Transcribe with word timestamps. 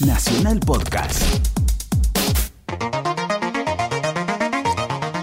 Nacional 0.00 0.60
Podcast. 0.60 1.22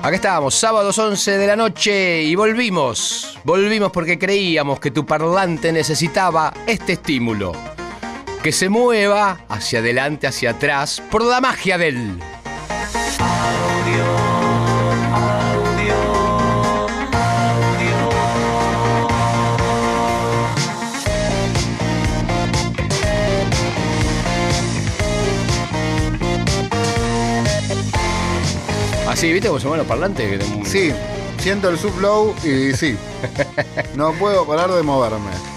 Acá 0.02 0.16
estábamos, 0.16 0.54
sábados 0.56 1.00
11 1.00 1.38
de 1.38 1.48
la 1.48 1.56
noche 1.56 2.24
y 2.24 2.36
volvimos. 2.36 3.40
Volvimos 3.46 3.92
porque 3.92 4.20
creíamos 4.20 4.80
que 4.82 4.92
tu 4.92 5.06
parlante 5.06 5.72
necesitaba 5.72 6.54
este 6.68 6.94
estímulo. 6.94 7.54
Que 8.44 8.52
se 8.52 8.68
mueva 8.68 9.40
hacia 9.48 9.80
adelante, 9.80 10.28
hacia 10.28 10.52
atrás, 10.52 11.02
por 11.10 11.24
la 11.24 11.40
magia 11.40 11.78
del... 11.78 12.20
Así, 29.16 29.32
¿viste 29.32 29.48
cómo 29.48 29.62
se 29.62 29.68
los 29.70 29.88
parlantes? 29.88 30.44
Sí, 30.66 30.92
siento 31.38 31.70
el 31.70 31.80
sublow 31.80 32.36
y 32.44 32.74
sí. 32.74 32.98
No 33.96 34.12
puedo 34.12 34.46
parar 34.46 34.70
de 34.70 34.84
moverme. 34.84 35.55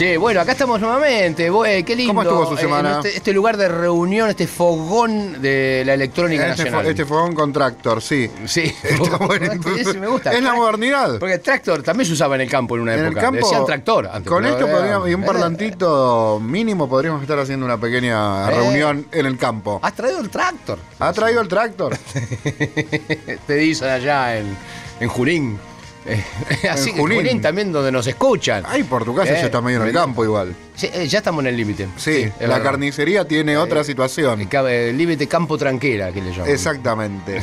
Che, 0.00 0.16
bueno, 0.16 0.40
acá 0.40 0.52
estamos 0.52 0.80
nuevamente. 0.80 1.48
Eh, 1.66 1.84
qué 1.84 1.94
lindo. 1.94 2.14
¿Cómo 2.14 2.22
estuvo 2.22 2.46
su 2.46 2.54
eh, 2.54 2.60
semana? 2.62 2.96
este, 3.04 3.18
este 3.18 3.32
lugar 3.34 3.58
de 3.58 3.68
reunión, 3.68 4.30
este 4.30 4.46
fogón 4.46 5.42
de 5.42 5.82
la 5.84 5.92
electrónica 5.92 6.48
Este, 6.48 6.62
nacional. 6.64 6.86
fo- 6.86 6.88
este 6.88 7.04
fogón 7.04 7.34
con 7.34 7.52
tractor, 7.52 8.00
sí. 8.00 8.30
Sí, 8.46 8.62
Está 8.82 9.18
bueno. 9.18 9.52
Ese 9.78 9.98
me 10.00 10.06
gusta. 10.08 10.32
Es 10.32 10.42
la 10.42 10.54
modernidad. 10.54 11.18
Porque 11.18 11.34
el 11.34 11.40
tractor 11.42 11.82
también 11.82 12.06
se 12.06 12.14
usaba 12.14 12.34
en 12.36 12.40
el 12.40 12.48
campo 12.48 12.76
en 12.76 12.80
una 12.80 12.94
En 12.94 13.00
el 13.00 13.06
época. 13.08 13.20
campo, 13.20 13.40
Decían 13.46 13.66
tractor 13.66 14.06
antes. 14.06 14.26
con 14.32 14.46
esto 14.46 14.66
podríamos, 14.66 15.06
y 15.06 15.12
un 15.12 15.22
parlantito 15.22 16.40
mínimo 16.42 16.88
podríamos 16.88 17.20
estar 17.20 17.38
haciendo 17.38 17.66
una 17.66 17.76
pequeña 17.78 18.50
Eh. 18.50 18.54
reunión 18.54 19.06
en 19.12 19.26
el 19.26 19.36
campo. 19.36 19.80
Has 19.82 19.92
traído 19.92 20.20
el 20.20 20.30
tractor. 20.30 20.78
¿Ha 20.98 21.12
traído 21.12 21.42
el 21.42 21.48
tractor? 21.48 21.94
Te 23.46 23.54
dicen 23.54 23.90
allá 23.90 24.38
en, 24.38 24.56
en 24.98 25.08
Junín. 25.10 25.58
Eh, 26.06 26.24
Así 26.70 26.90
En 26.90 26.94
que 26.96 27.00
Junín. 27.02 27.18
Junín 27.18 27.40
también 27.42 27.72
donde 27.72 27.92
nos 27.92 28.06
escuchan. 28.06 28.64
Ay, 28.66 28.82
por 28.84 29.04
tu 29.04 29.14
casa 29.14 29.32
Eh, 29.32 29.36
ya 29.40 29.46
está 29.46 29.60
medio 29.60 29.82
en 29.82 29.88
el 29.88 29.92
campo 29.92 30.24
igual. 30.24 30.54
Sí, 30.74 30.88
eh, 30.92 31.06
ya 31.06 31.18
estamos 31.18 31.42
en 31.44 31.48
el 31.48 31.56
límite. 31.56 31.88
Sí, 31.96 32.22
es 32.22 32.32
la 32.40 32.48
verdad. 32.48 32.62
carnicería 32.62 33.26
tiene 33.28 33.56
otra 33.58 33.80
El 33.80 33.84
situación. 33.86 34.44
ca- 34.46 34.70
El 34.72 34.96
límite 34.96 35.26
campo 35.28 35.58
tranquera, 35.58 36.10
que 36.12 36.22
le 36.22 36.30
llaman. 36.32 36.48
Exactamente. 36.48 37.42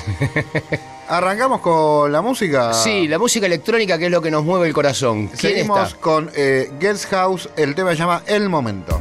Arrancamos 1.09 1.61
con 1.61 2.11
la 2.11 2.21
música. 2.21 2.73
Sí, 2.73 3.07
la 3.07 3.17
música 3.17 3.45
electrónica 3.45 3.97
que 3.97 4.05
es 4.07 4.11
lo 4.11 4.21
que 4.21 4.29
nos 4.31 4.43
mueve 4.43 4.67
el 4.67 4.73
corazón. 4.73 5.27
¿Quién 5.27 5.53
Seguimos 5.53 5.89
está? 5.89 6.01
con 6.01 6.29
eh, 6.35 6.69
Guest 6.79 7.05
House. 7.11 7.49
El 7.55 7.75
tema 7.75 7.91
se 7.91 7.97
llama 7.97 8.23
El 8.25 8.49
Momento. 8.49 8.99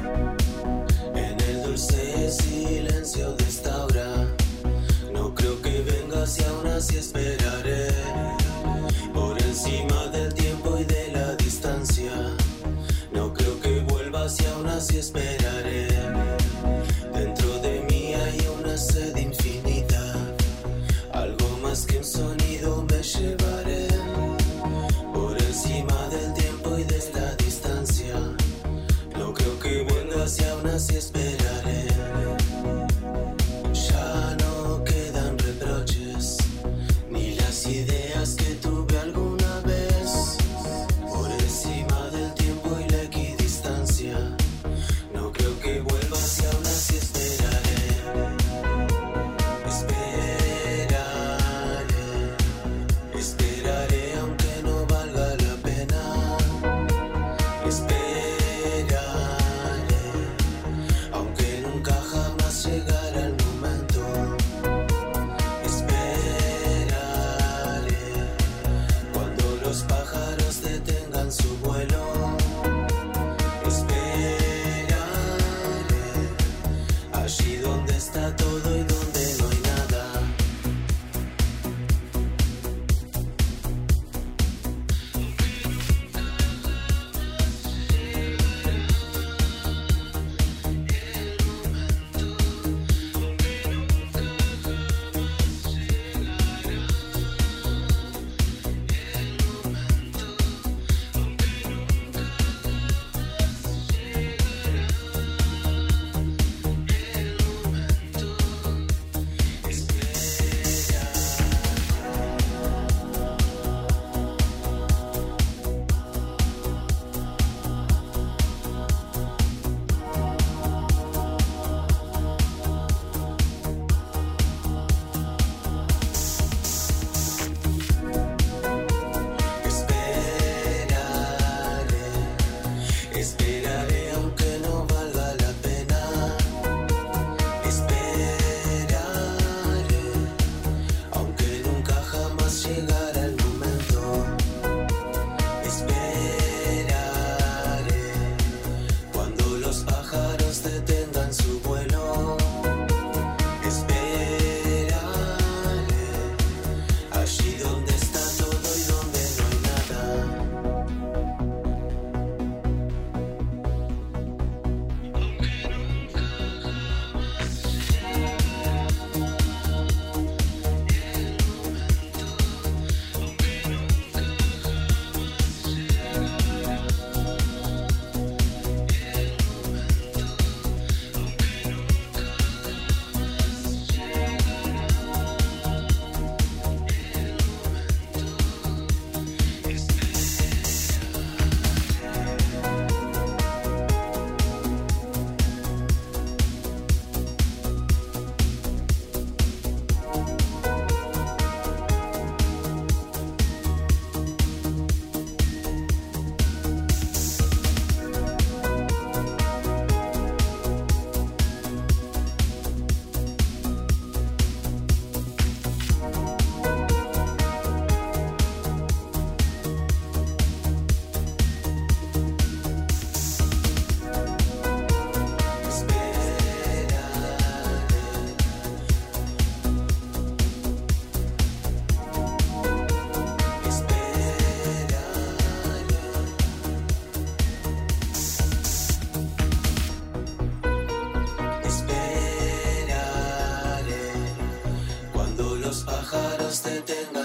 everything 246.88 247.16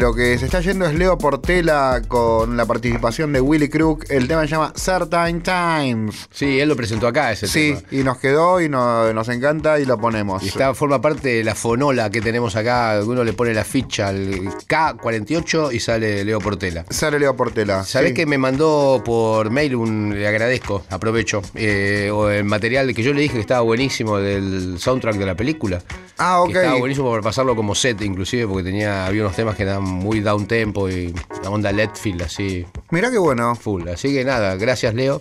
lo 0.00 0.14
que 0.14 0.38
se 0.38 0.46
está 0.46 0.60
yendo 0.62 0.86
es 0.86 0.94
Leo 0.94 1.18
Portela 1.18 2.00
con 2.08 2.56
la 2.56 2.64
participación 2.64 3.34
de 3.34 3.40
Willy 3.42 3.68
Crook. 3.68 4.06
El 4.08 4.26
tema 4.26 4.40
se 4.42 4.48
llama 4.48 4.72
Certain 4.74 5.42
Times. 5.42 6.26
Sí, 6.32 6.58
él 6.58 6.70
lo 6.70 6.74
presentó 6.76 7.06
acá 7.06 7.30
ese 7.32 7.46
Sí, 7.46 7.74
tema. 7.74 7.82
y 7.90 8.02
nos 8.02 8.16
quedó 8.16 8.62
y 8.62 8.68
no- 8.70 9.12
nos 9.12 9.28
encanta 9.28 9.78
y 9.78 9.84
lo 9.84 9.98
ponemos. 9.98 10.42
Y 10.42 10.48
está, 10.48 10.72
forma 10.72 11.02
parte 11.02 11.28
de 11.28 11.44
la 11.44 11.54
fonola 11.54 12.08
que 12.10 12.22
tenemos 12.22 12.56
acá. 12.56 12.98
Uno 13.04 13.24
le 13.24 13.34
pone 13.34 13.52
la 13.52 13.62
ficha 13.62 14.08
al 14.08 14.30
K48 14.66 15.72
y 15.74 15.80
sale 15.80 16.24
Leo 16.24 16.38
Portela. 16.40 16.86
Sale 16.88 17.18
Leo 17.18 17.36
Portela. 17.36 17.84
¿Sabés 17.84 18.10
sí. 18.10 18.14
que 18.14 18.24
me 18.26 18.38
mandó 18.38 19.02
por 19.04 19.50
mail 19.50 19.76
un. 19.76 20.14
Le 20.18 20.26
agradezco, 20.26 20.82
aprovecho. 20.88 21.42
eh, 21.54 22.10
o 22.10 22.30
el 22.30 22.44
material 22.44 22.94
que 22.94 23.02
yo 23.02 23.12
le 23.12 23.20
dije 23.20 23.34
que 23.34 23.40
estaba 23.40 23.60
buenísimo 23.60 24.16
del 24.18 24.78
soundtrack 24.78 25.16
de 25.16 25.26
la 25.26 25.34
película. 25.34 25.82
Ah, 26.22 26.42
ok. 26.42 26.52
Que 26.52 26.58
estaba 26.58 26.78
buenísimo 26.78 27.10
para 27.10 27.22
pasarlo 27.22 27.56
como 27.56 27.74
set, 27.74 28.02
inclusive, 28.02 28.46
porque 28.46 28.62
tenía 28.62 29.06
había 29.06 29.22
unos 29.22 29.34
temas 29.34 29.56
que 29.56 29.62
eran 29.62 29.82
muy 29.82 30.20
down 30.20 30.46
tempo 30.46 30.88
y 30.88 31.14
la 31.42 31.48
onda 31.48 31.72
Letfield 31.72 32.22
así, 32.22 32.66
Mirá 32.90 33.10
qué 33.10 33.18
bueno. 33.18 33.54
full. 33.54 33.88
Así 33.88 34.12
que 34.12 34.24
nada, 34.24 34.56
gracias 34.56 34.94
Leo. 34.94 35.20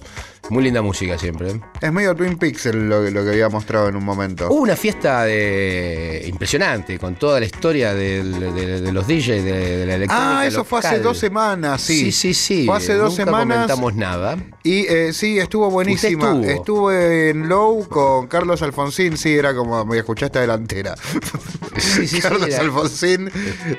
Muy 0.50 0.64
linda 0.64 0.82
música 0.82 1.18
siempre. 1.20 1.52
¿eh? 1.52 1.62
Es 1.82 1.92
medio 1.94 2.16
Twin 2.16 2.36
Pixel 2.38 2.90
lo, 2.90 3.08
lo 3.12 3.24
que 3.24 3.30
había 3.30 3.50
mostrado 3.50 3.88
en 3.90 3.96
un 3.96 4.04
momento. 4.04 4.48
Hubo 4.50 4.62
una 4.62 4.76
fiesta 4.76 5.24
de 5.26 6.26
impresionante 6.28 6.98
con 6.98 7.16
toda 7.16 7.40
la 7.40 7.46
historia 7.46 7.94
del- 7.94 8.40
de, 8.56 8.82
de 8.82 8.92
los 8.92 9.06
DJs 9.06 9.44
de, 9.44 9.78
de 9.78 9.86
la 9.86 9.96
electrónica. 9.96 10.40
ah, 10.40 10.48
eso 10.48 10.64
fue 10.64 10.80
hace 10.80 11.00
dos 11.00 11.20
semanas, 11.20 11.82
sí. 11.82 12.06
Sí, 12.06 12.12
sí, 12.12 12.34
sí. 12.34 12.66
Fue 12.66 12.78
hace 12.78 12.96
dos 12.96 13.12
Nunca 13.12 13.26
semanas. 13.26 13.56
comentamos 13.58 13.96
nada. 13.96 14.38
Y 14.64 14.88
eh, 14.88 15.14
sí, 15.14 15.38
estuvo 15.38 15.70
buenísima. 15.70 16.30
Estuvo. 16.42 16.50
Estuve 16.90 17.30
en 17.30 17.48
Low 17.48 17.88
con 17.88 18.26
Carlos 18.28 18.62
Alfonsín, 18.64 19.18
sí, 19.18 19.34
era 19.36 19.54
como 19.54 19.86
me 19.86 20.00
escuchaste 20.00 20.40
delantera. 20.40 20.96
Sí, 21.78 22.08
sí, 22.08 22.08
sí, 22.08 22.22
Carlos 22.22 22.52
Alfonsín, 22.56 23.30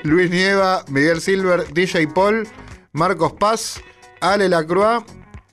Luis 0.03 0.29
Nieva, 0.29 0.85
Miguel 0.89 1.19
Silver, 1.19 1.65
DJ 1.73 2.07
Paul, 2.07 2.47
Marcos 2.93 3.33
Paz, 3.33 3.81
Ale 4.19 4.49
Lacroix, 4.49 5.03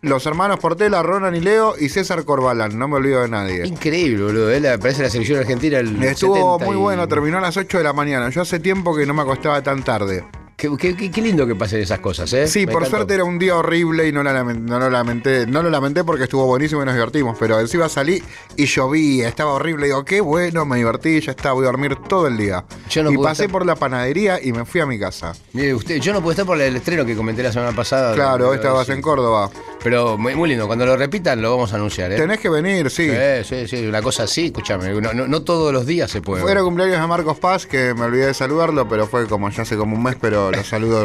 los 0.02 0.26
hermanos 0.26 0.58
Portela, 0.58 1.02
Ronan 1.02 1.34
y 1.36 1.40
Leo 1.40 1.74
y 1.78 1.88
César 1.88 2.24
Corbalán, 2.24 2.78
no 2.78 2.88
me 2.88 2.96
olvido 2.96 3.22
de 3.22 3.28
nadie. 3.28 3.66
Increíble, 3.66 4.24
boludo. 4.24 4.50
Él 4.50 4.64
parece 4.80 5.02
la 5.02 5.10
selección 5.10 5.38
argentina. 5.38 5.78
El 5.78 6.02
Estuvo 6.02 6.34
70 6.58 6.64
muy 6.66 6.76
y- 6.76 6.78
bueno, 6.80 7.06
terminó 7.08 7.38
a 7.38 7.40
las 7.40 7.56
8 7.56 7.78
de 7.78 7.84
la 7.84 7.92
mañana. 7.92 8.28
Yo 8.30 8.42
hace 8.42 8.58
tiempo 8.58 8.94
que 8.96 9.06
no 9.06 9.14
me 9.14 9.22
acostaba 9.22 9.62
tan 9.62 9.82
tarde. 9.84 10.24
Qué, 10.58 10.68
qué- 10.76 10.96
qué- 10.96 11.08
qué 11.08 11.20
lindo 11.22 11.46
que 11.46 11.54
pasen 11.54 11.80
esas 11.80 12.00
cosas, 12.00 12.32
¿eh? 12.32 12.48
Sí, 12.48 12.66
Me 12.66 12.72
por 12.72 12.82
encantó. 12.82 12.96
suerte 12.96 13.14
era 13.14 13.22
un 13.22 13.38
día 13.38 13.54
horrible 13.56 14.08
y 14.08 14.10
no, 14.12 14.24
la 14.24 14.42
no 14.42 14.80
lo 14.80 14.90
lamenté. 14.90 15.46
No 15.46 15.62
lo 15.62 15.70
lamenté 15.70 16.02
porque 16.02 16.24
estuvo 16.24 16.46
buenísimo 16.46 16.82
y 16.82 16.84
nos 16.84 16.94
divertimos. 16.94 17.36
Pero 17.38 17.60
encima 17.60 17.88
salí 17.88 18.20
y 18.56 18.66
llovía, 18.66 19.28
estaba 19.28 19.52
horrible. 19.52 19.86
Digo, 19.86 20.04
qué 20.04 20.20
bueno, 20.20 20.64
me 20.64 20.78
divertí, 20.78 21.20
ya 21.20 21.30
está, 21.30 21.52
voy 21.52 21.62
a 21.62 21.66
dormir 21.66 21.94
todo 22.08 22.26
el 22.26 22.36
día. 22.36 22.64
Yo 22.90 23.04
no 23.04 23.12
y 23.12 23.14
pude 23.14 23.28
pasé 23.28 23.44
estar- 23.44 23.52
por 23.52 23.66
la 23.66 23.76
panadería 23.76 24.42
y 24.42 24.50
me 24.52 24.64
fui 24.64 24.80
a 24.80 24.86
mi 24.86 24.98
casa. 24.98 25.32
Mire, 25.52 25.76
usted, 25.76 26.00
yo 26.00 26.12
no 26.12 26.18
puedo 26.20 26.32
estar 26.32 26.44
por 26.44 26.60
el 26.60 26.74
estreno 26.74 27.06
que 27.06 27.14
comenté 27.14 27.44
la 27.44 27.52
semana 27.52 27.70
pasada. 27.70 28.12
Claro, 28.16 28.52
estabas 28.52 28.86
sí. 28.88 28.94
en 28.94 29.00
Córdoba. 29.00 29.50
Pero 29.84 30.18
muy, 30.18 30.34
muy 30.34 30.48
lindo. 30.48 30.66
Cuando 30.66 30.84
lo 30.84 30.96
repitan, 30.96 31.40
lo 31.40 31.52
vamos 31.52 31.72
a 31.72 31.76
anunciar, 31.76 32.10
¿eh? 32.10 32.16
Tenés 32.16 32.40
que 32.40 32.48
venir, 32.48 32.90
sí. 32.90 33.08
Sí, 33.08 33.44
sí, 33.48 33.68
sí. 33.68 33.86
Una 33.86 34.02
cosa 34.02 34.24
así, 34.24 34.46
escúchame. 34.46 34.88
No, 35.00 35.12
no- 35.14 35.28
no 35.28 35.42
todos 35.42 35.72
los 35.72 35.86
días 35.86 36.10
se 36.10 36.20
puede. 36.20 36.42
Fuera 36.42 36.62
cumpleaños 36.64 37.00
de 37.00 37.06
Marcos 37.06 37.38
Paz, 37.38 37.64
que 37.64 37.94
me 37.94 38.06
olvidé 38.06 38.26
de 38.26 38.34
saludarlo, 38.34 38.88
pero 38.88 39.06
fue 39.06 39.28
como 39.28 39.48
ya 39.50 39.62
hace 39.62 39.76
como 39.76 39.94
un 39.94 40.02
mes, 40.02 40.16
pero 40.20 40.47
lo 40.50 40.64
saludo. 40.64 41.04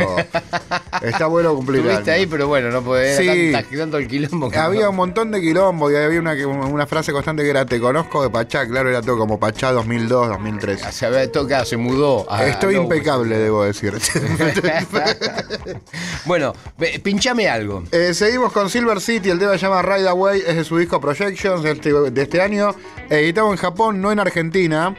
Está 1.01 1.27
bueno 1.27 1.53
cumplir. 1.55 1.81
Estuviste 1.81 2.11
ahí, 2.11 2.25
pero 2.25 2.47
bueno, 2.47 2.69
no 2.71 2.81
podés. 2.81 3.17
Sí. 3.17 3.27
Era 3.27 3.61
tanta- 3.61 3.77
tanto 3.77 3.97
el 3.97 4.07
quilombo. 4.07 4.51
Había 4.55 4.89
un 4.89 4.95
montón 4.95 5.31
de 5.31 5.41
quilombo 5.41 5.91
y 5.91 5.95
había 5.95 6.19
una, 6.19 6.33
una 6.47 6.87
frase 6.87 7.11
constante 7.11 7.43
que 7.43 7.49
era 7.49 7.65
te 7.65 7.79
conozco 7.79 8.23
de 8.23 8.29
Pachá, 8.29 8.67
claro, 8.67 8.89
era 8.89 9.01
todo 9.01 9.17
como 9.17 9.39
Pachá 9.39 9.71
2002, 9.71 10.29
2003. 10.29 10.81
Se 10.91 11.05
había 11.05 11.31
tocado, 11.31 11.65
se 11.65 11.77
mudó. 11.77 12.25
a- 12.31 12.47
Estoy 12.47 12.75
impecable, 12.75 13.37
debo 13.37 13.63
decir. 13.63 13.93
bueno, 16.25 16.53
pinchame 17.03 17.49
algo. 17.49 17.83
Eh, 17.91 18.13
seguimos 18.13 18.51
con 18.51 18.69
Silver 18.69 18.99
City, 19.01 19.29
el 19.29 19.39
tema 19.39 19.53
se 19.53 19.59
llama 19.65 19.81
Ride 19.81 20.07
Away, 20.09 20.43
es 20.45 20.55
de 20.55 20.63
su 20.63 20.77
disco 20.77 20.99
Projections 21.01 21.63
de 21.63 21.71
este, 21.71 21.91
de 21.93 22.21
este 22.21 22.41
año, 22.41 22.75
editado 23.09 23.51
en 23.51 23.57
Japón, 23.57 24.01
no 24.01 24.11
en 24.11 24.19
Argentina. 24.19 24.95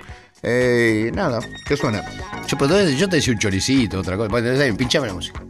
Eh, 0.46 1.10
nada, 1.14 1.40
¿qué 1.64 1.76
suena? 1.76 2.04
Yo, 2.46 2.58
pero 2.58 2.88
yo 2.90 3.08
te 3.08 3.16
decía 3.16 3.32
un 3.32 3.38
choricito, 3.38 4.00
otra 4.00 4.16
cosa. 4.16 4.30
Pinchame 4.76 5.06
la 5.06 5.14
música. 5.14 5.42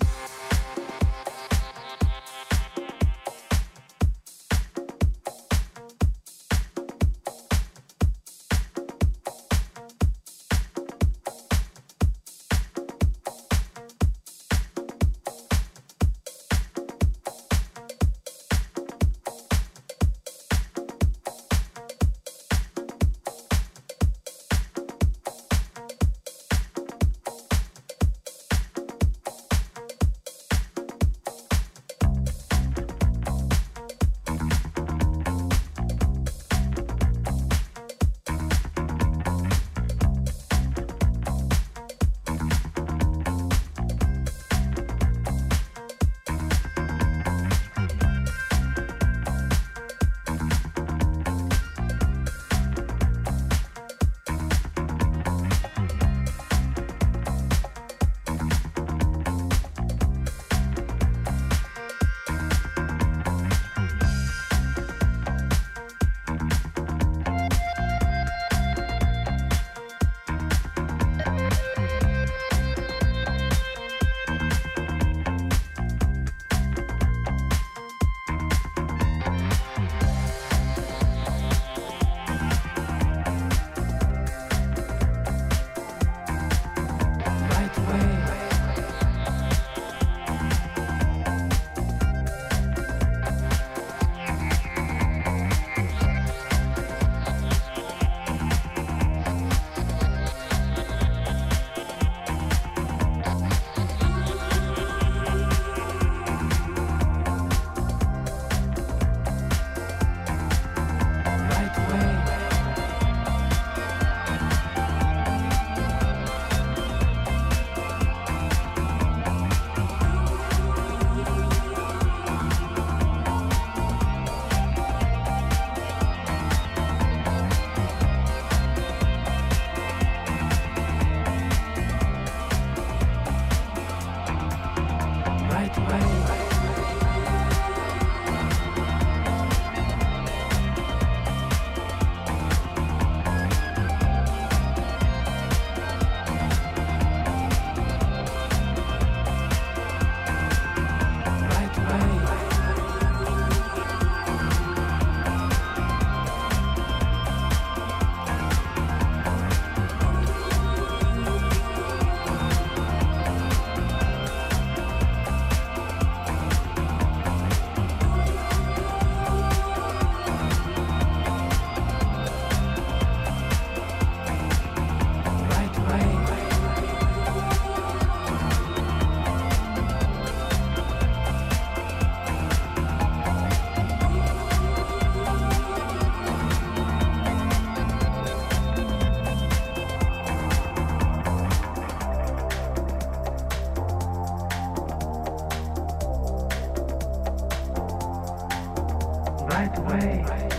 Audio. 199.55 200.54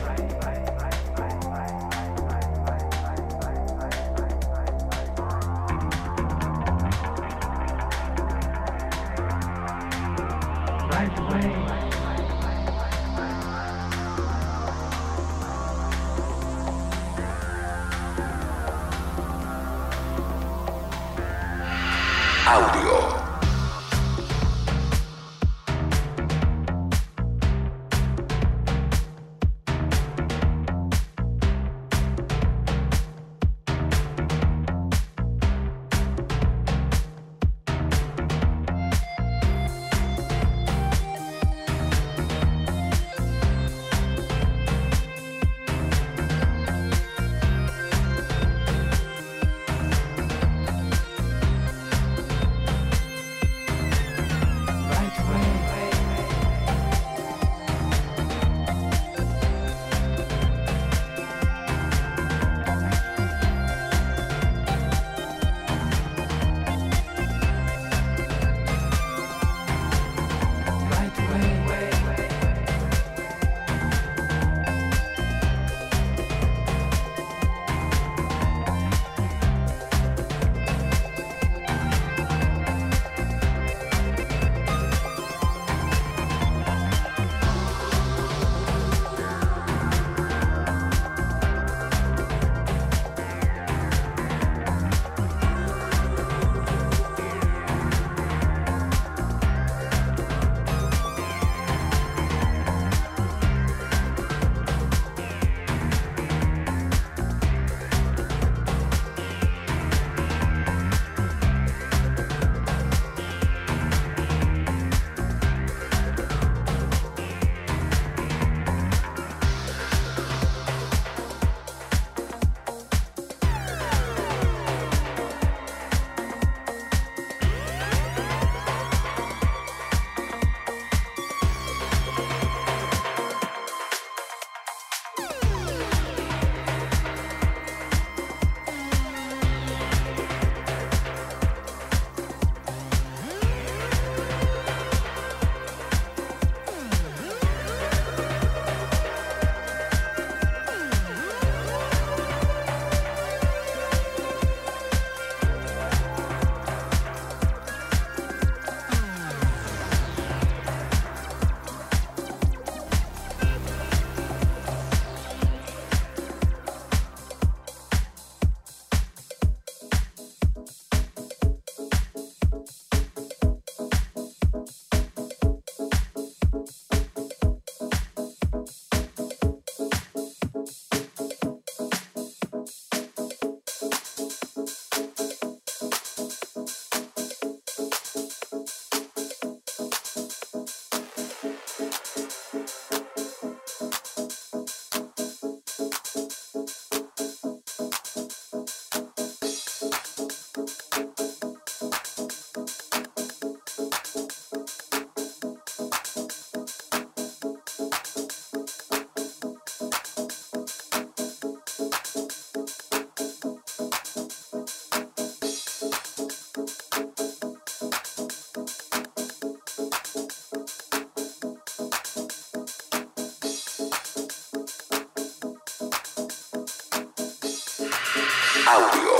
Audio. 228.68 229.15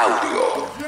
Audio. 0.00 0.87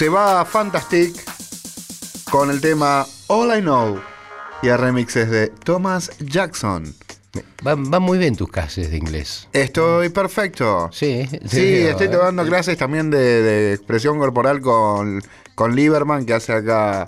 Se 0.00 0.08
va 0.08 0.40
a 0.40 0.46
Fantastic 0.46 1.14
con 2.30 2.50
el 2.50 2.62
tema 2.62 3.06
All 3.26 3.54
I 3.58 3.60
Know 3.60 4.00
y 4.62 4.70
a 4.70 4.78
remixes 4.78 5.28
de 5.28 5.48
Thomas 5.48 6.10
Jackson. 6.20 6.94
Van, 7.62 7.90
van 7.90 8.00
muy 8.02 8.16
bien 8.16 8.34
tus 8.34 8.48
clases 8.48 8.90
de 8.90 8.96
inglés. 8.96 9.46
Estoy 9.52 10.08
perfecto. 10.08 10.88
Sí. 10.90 11.28
Sí, 11.46 11.82
estoy 11.82 12.08
tomando 12.08 12.46
clases 12.46 12.78
también 12.78 13.10
de, 13.10 13.18
de 13.42 13.74
expresión 13.74 14.18
corporal 14.18 14.62
con, 14.62 15.22
con 15.54 15.76
Lieberman, 15.76 16.24
que 16.24 16.32
hace 16.32 16.54
acá. 16.54 17.06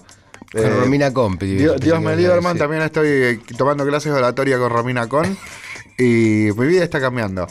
Con 0.53 0.63
eh, 0.63 0.69
Romina 0.69 1.15
Compi. 1.15 1.47
Dios, 1.55 1.81
Dios 1.81 1.99
me 2.03 2.15
Lieberman, 2.15 2.53
Sí. 2.53 2.59
también 2.59 2.83
estoy 2.83 3.43
tomando 3.57 3.87
clases 3.87 4.13
de 4.13 4.19
oratoria 4.19 4.59
con 4.59 4.69
Romina 4.69 5.09
Con. 5.09 5.39
Y 5.99 6.49
mi 6.57 6.67
vida 6.67 6.83
está 6.83 7.01
cambiando. 7.01 7.47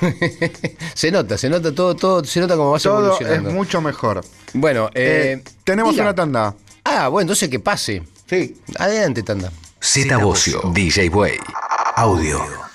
se 0.94 1.10
nota, 1.10 1.38
se 1.38 1.48
nota 1.48 1.74
todo, 1.74 1.94
todo, 1.96 2.24
se 2.24 2.40
nota 2.40 2.56
como 2.56 2.72
vas 2.72 2.82
Todo 2.82 2.98
es 3.14 3.20
evolucionando. 3.20 3.50
mucho 3.52 3.80
mejor. 3.80 4.24
Bueno, 4.54 4.88
eh, 4.94 5.38
Eh, 5.38 5.50
tenemos 5.64 5.92
diga. 5.92 6.04
una 6.04 6.14
tanda. 6.14 6.54
Ah, 6.84 7.08
bueno, 7.08 7.22
entonces 7.22 7.48
que 7.48 7.58
pase. 7.60 8.02
Sí. 8.28 8.56
Adelante, 8.78 9.22
tanda. 9.22 9.52
Z 9.80 10.16
Bocio, 10.18 10.60
DJ 10.72 11.08
Way. 11.08 11.38
Audio. 11.96 12.65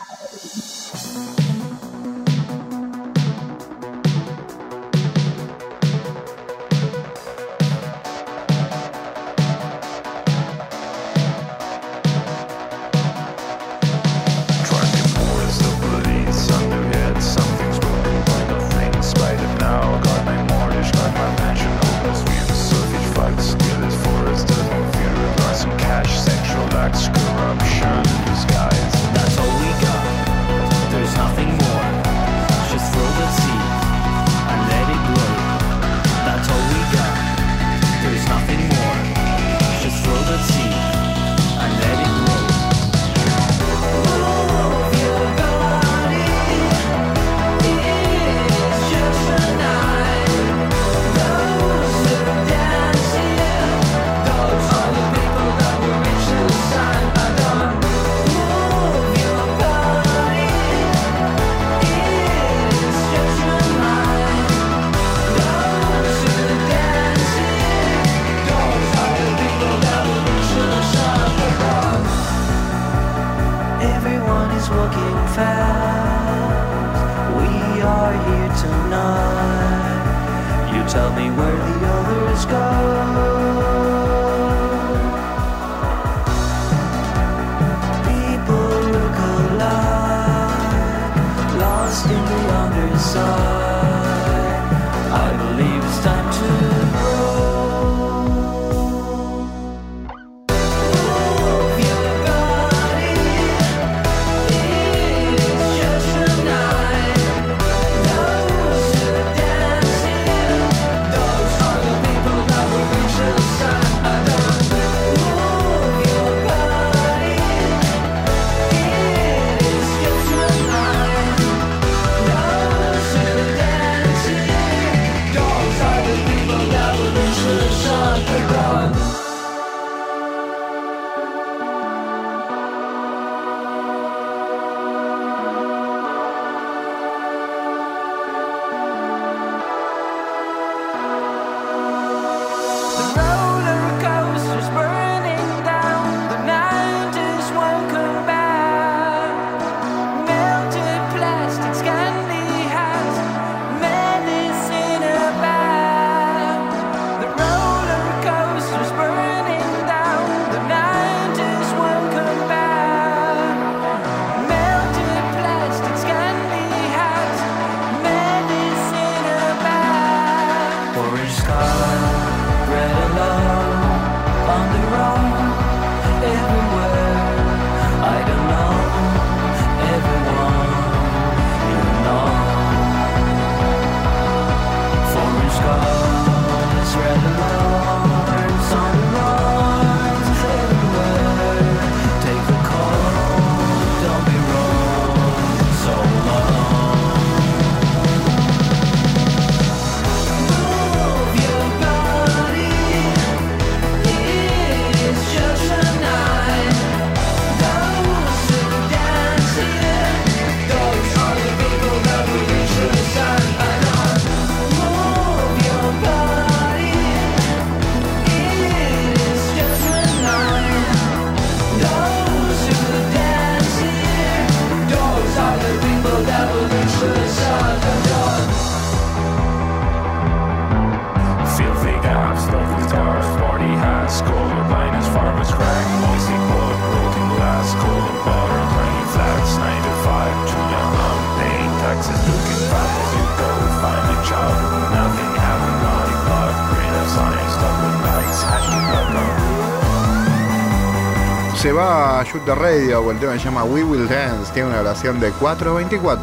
Radio, 252.47 253.01
o 253.01 253.11
el 253.11 253.19
tema 253.19 253.33
se 253.37 253.45
llama 253.45 253.63
We 253.63 253.83
Will 253.83 254.07
Dance, 254.07 254.51
tiene 254.53 254.69
una 254.69 254.79
duración 254.79 255.19
de 255.19 255.31
4.24. 255.33 256.17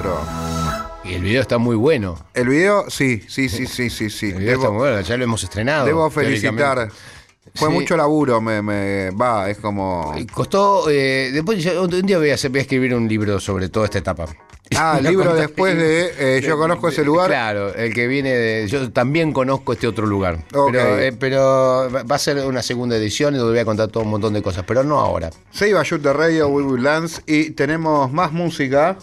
Y 1.04 1.14
el 1.14 1.22
video 1.22 1.40
está 1.42 1.59
muy 1.59 1.76
bueno. 1.76 2.16
El 2.35 2.48
video, 2.48 2.85
sí, 2.90 3.22
sí, 3.28 3.48
sí, 3.48 3.66
sí, 3.66 3.88
sí, 3.88 4.11
sí. 4.11 4.26
El 4.31 4.38
video 4.40 4.54
está 4.57 4.68
muy 4.70 4.78
bueno, 4.78 5.00
ya 5.00 5.16
lo 5.16 5.24
hemos 5.24 5.42
estrenado. 5.44 5.87
debo 5.87 6.11
felicitar. 6.11 6.88
Fue 7.54 7.68
Sí. 7.68 7.74
mucho 7.74 7.96
laburo, 7.96 8.40
me, 8.42 8.61
me 8.61 9.11
va, 9.11 9.48
es 9.48 9.57
como... 9.59 10.14
Costó, 10.35 10.90
eh, 10.90 11.31
después 11.33 11.62
yo- 11.64 11.83
un 11.83 11.88
día 12.07 12.18
voy 12.18 12.31
a, 12.31 12.35
hacer- 12.35 12.50
voy 12.50 12.59
a 12.59 12.62
escribir 12.62 12.94
un 12.94 13.09
libro 13.09 13.40
sobre 13.40 13.68
toda 13.70 13.87
esta 13.87 13.98
etapa. 13.98 14.26
Ah, 14.79 14.97
el 14.99 15.05
libro 15.05 15.35
después 15.35 15.77
de 15.77 16.38
eh, 16.38 16.41
Yo 16.41 16.57
conozco 16.57 16.88
ese 16.88 17.05
lugar. 17.05 17.29
Claro, 17.29 17.75
el 17.75 17.93
que 17.93 18.07
viene 18.07 18.31
de. 18.31 18.69
Yo 18.69 18.91
también 18.91 19.33
conozco 19.33 19.73
este 19.73 19.87
otro 19.87 20.07
lugar. 20.07 20.45
Pero, 20.51 20.99
eh, 20.99 21.12
pero 21.12 21.91
va 21.91 22.14
a 22.14 22.18
ser 22.18 22.39
una 22.47 22.62
segunda 22.62 22.97
edición 22.97 23.35
y 23.35 23.39
donde 23.39 23.53
voy 23.53 23.61
a 23.61 23.64
contar 23.64 23.89
todo 23.89 24.05
un 24.05 24.11
montón 24.11 24.33
de 24.33 24.43
cosas, 24.43 24.64
pero 24.66 24.85
no 24.85 24.99
ahora. 24.99 25.31
Se 25.51 25.68
iba 25.68 25.83
Shoot 25.83 26.03
the 26.03 26.12
Radio, 26.12 26.49
We 26.49 26.62
Will 26.62 26.83
Dance 26.83 27.22
y 27.26 27.51
tenemos 27.51 28.12
más 28.12 28.33
música. 28.33 28.97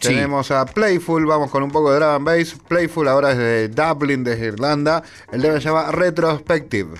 Sí. 0.00 0.08
Tenemos 0.08 0.50
a 0.50 0.66
Playful, 0.66 1.24
vamos 1.24 1.50
con 1.50 1.62
un 1.62 1.70
poco 1.70 1.92
de 1.92 2.00
drum 2.00 2.10
and 2.16 2.24
bass. 2.26 2.56
Playful 2.66 3.06
ahora 3.06 3.30
es 3.30 3.38
de 3.38 3.68
Dublin, 3.68 4.24
desde 4.24 4.46
Irlanda. 4.46 5.04
El 5.30 5.40
tema 5.40 5.54
se 5.54 5.68
llama 5.68 5.92
Retrospective. 5.92 6.90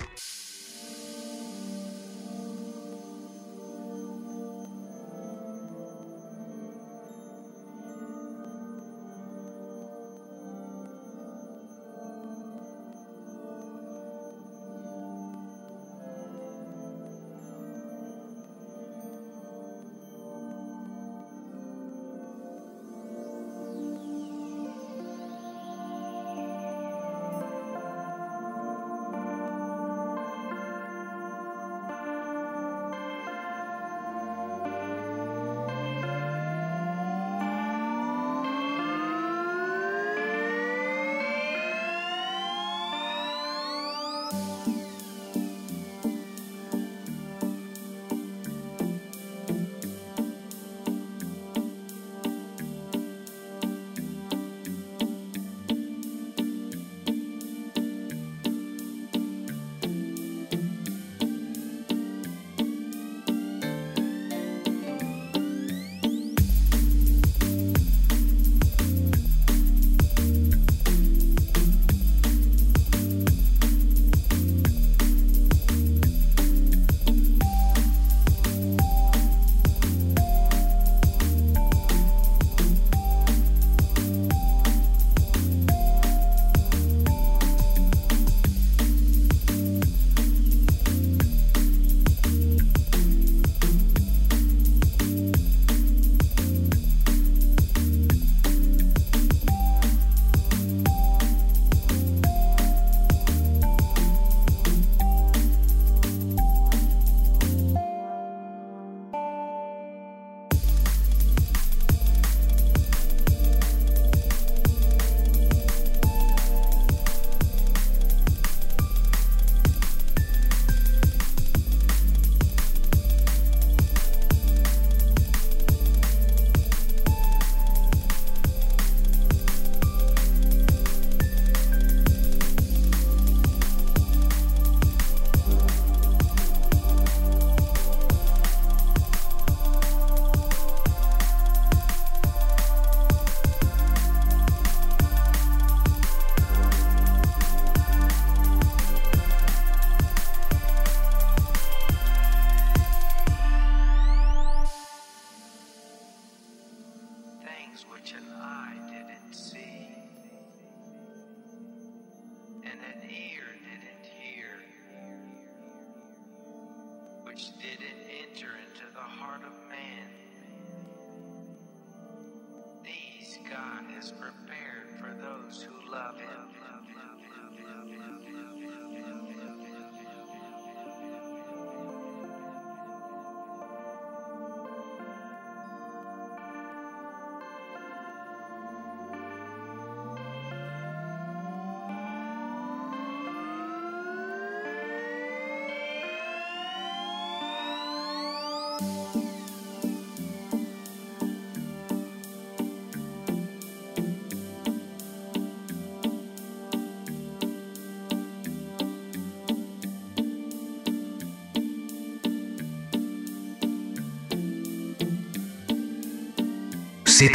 Z 217.25 217.31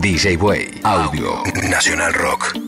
DJ 0.00 0.36
Way, 0.38 0.80
Audio, 0.84 1.42
Nacional 1.68 2.12
Rock. 2.12 2.67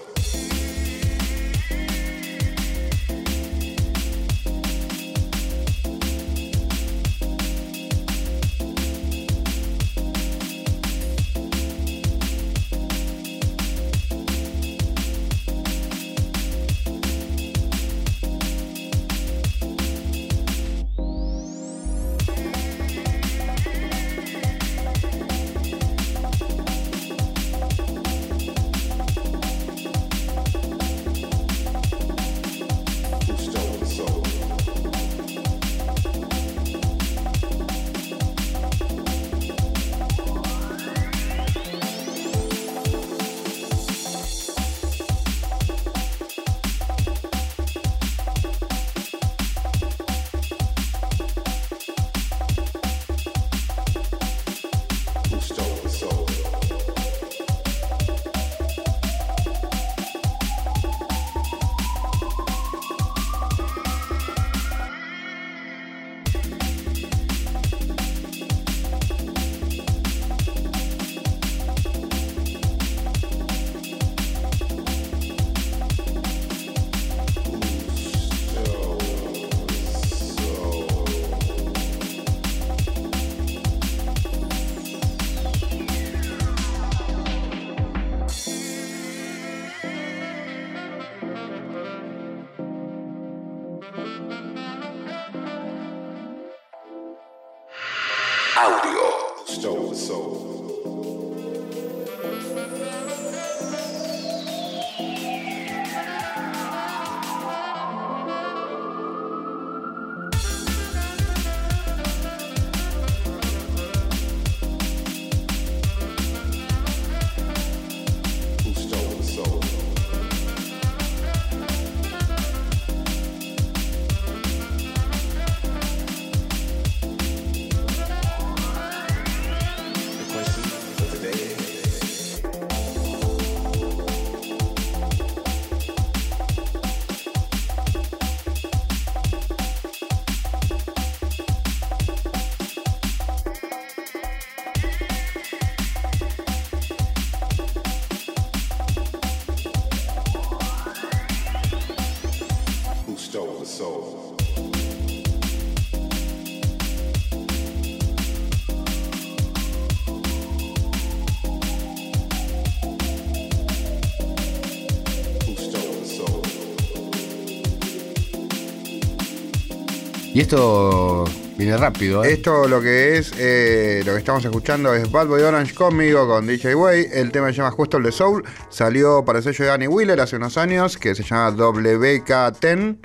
Esto 170.51 171.23
viene 171.57 171.77
rápido, 171.77 172.25
¿eh? 172.25 172.33
Esto 172.33 172.67
lo 172.67 172.81
que 172.81 173.15
es, 173.15 173.31
eh, 173.37 174.03
lo 174.05 174.11
que 174.11 174.19
estamos 174.19 174.43
escuchando 174.43 174.93
es 174.93 175.09
Bad 175.09 175.27
Boy 175.27 175.43
Orange 175.43 175.73
conmigo, 175.73 176.27
con 176.27 176.45
DJ 176.45 176.75
Way. 176.75 177.07
El 177.13 177.31
tema 177.31 177.47
se 177.47 177.53
llama 177.53 177.71
Justo 177.71 177.95
el 177.95 178.03
de 178.03 178.11
Soul. 178.11 178.43
Salió 178.67 179.23
para 179.23 179.37
el 179.39 179.45
sello 179.45 179.63
de 179.63 179.71
Danny 179.71 179.87
Wheeler 179.87 180.19
hace 180.19 180.35
unos 180.35 180.57
años, 180.57 180.97
que 180.97 181.15
se 181.15 181.23
llama 181.23 181.55
WK10. 181.55 182.97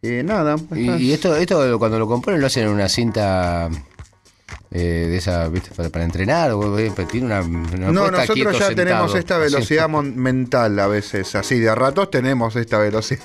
Y 0.00 0.22
nada. 0.22 0.56
Y, 0.74 0.90
y 0.92 1.12
esto, 1.12 1.36
esto 1.36 1.78
cuando 1.78 1.98
lo 1.98 2.08
componen 2.08 2.40
lo 2.40 2.46
hacen 2.46 2.62
en 2.64 2.70
una 2.70 2.88
cinta 2.88 3.68
eh, 4.70 5.06
de 5.08 5.16
esa, 5.16 5.48
¿viste? 5.48 5.70
Para, 5.76 5.90
para 5.90 6.04
entrenar. 6.04 6.52
O, 6.52 6.78
eh, 6.78 6.92
tiene 7.10 7.26
una, 7.26 7.40
no, 7.42 7.92
No, 7.92 8.10
nosotros 8.10 8.58
ya 8.58 8.66
sentado, 8.66 8.74
tenemos 8.74 9.14
esta 9.14 9.38
velocidad 9.38 9.88
mental 9.88 10.78
a 10.78 10.86
veces, 10.86 11.34
así 11.34 11.58
de 11.58 11.68
a 11.68 11.74
ratos 11.74 12.10
tenemos 12.10 12.56
esta 12.56 12.78
velocidad 12.78 13.20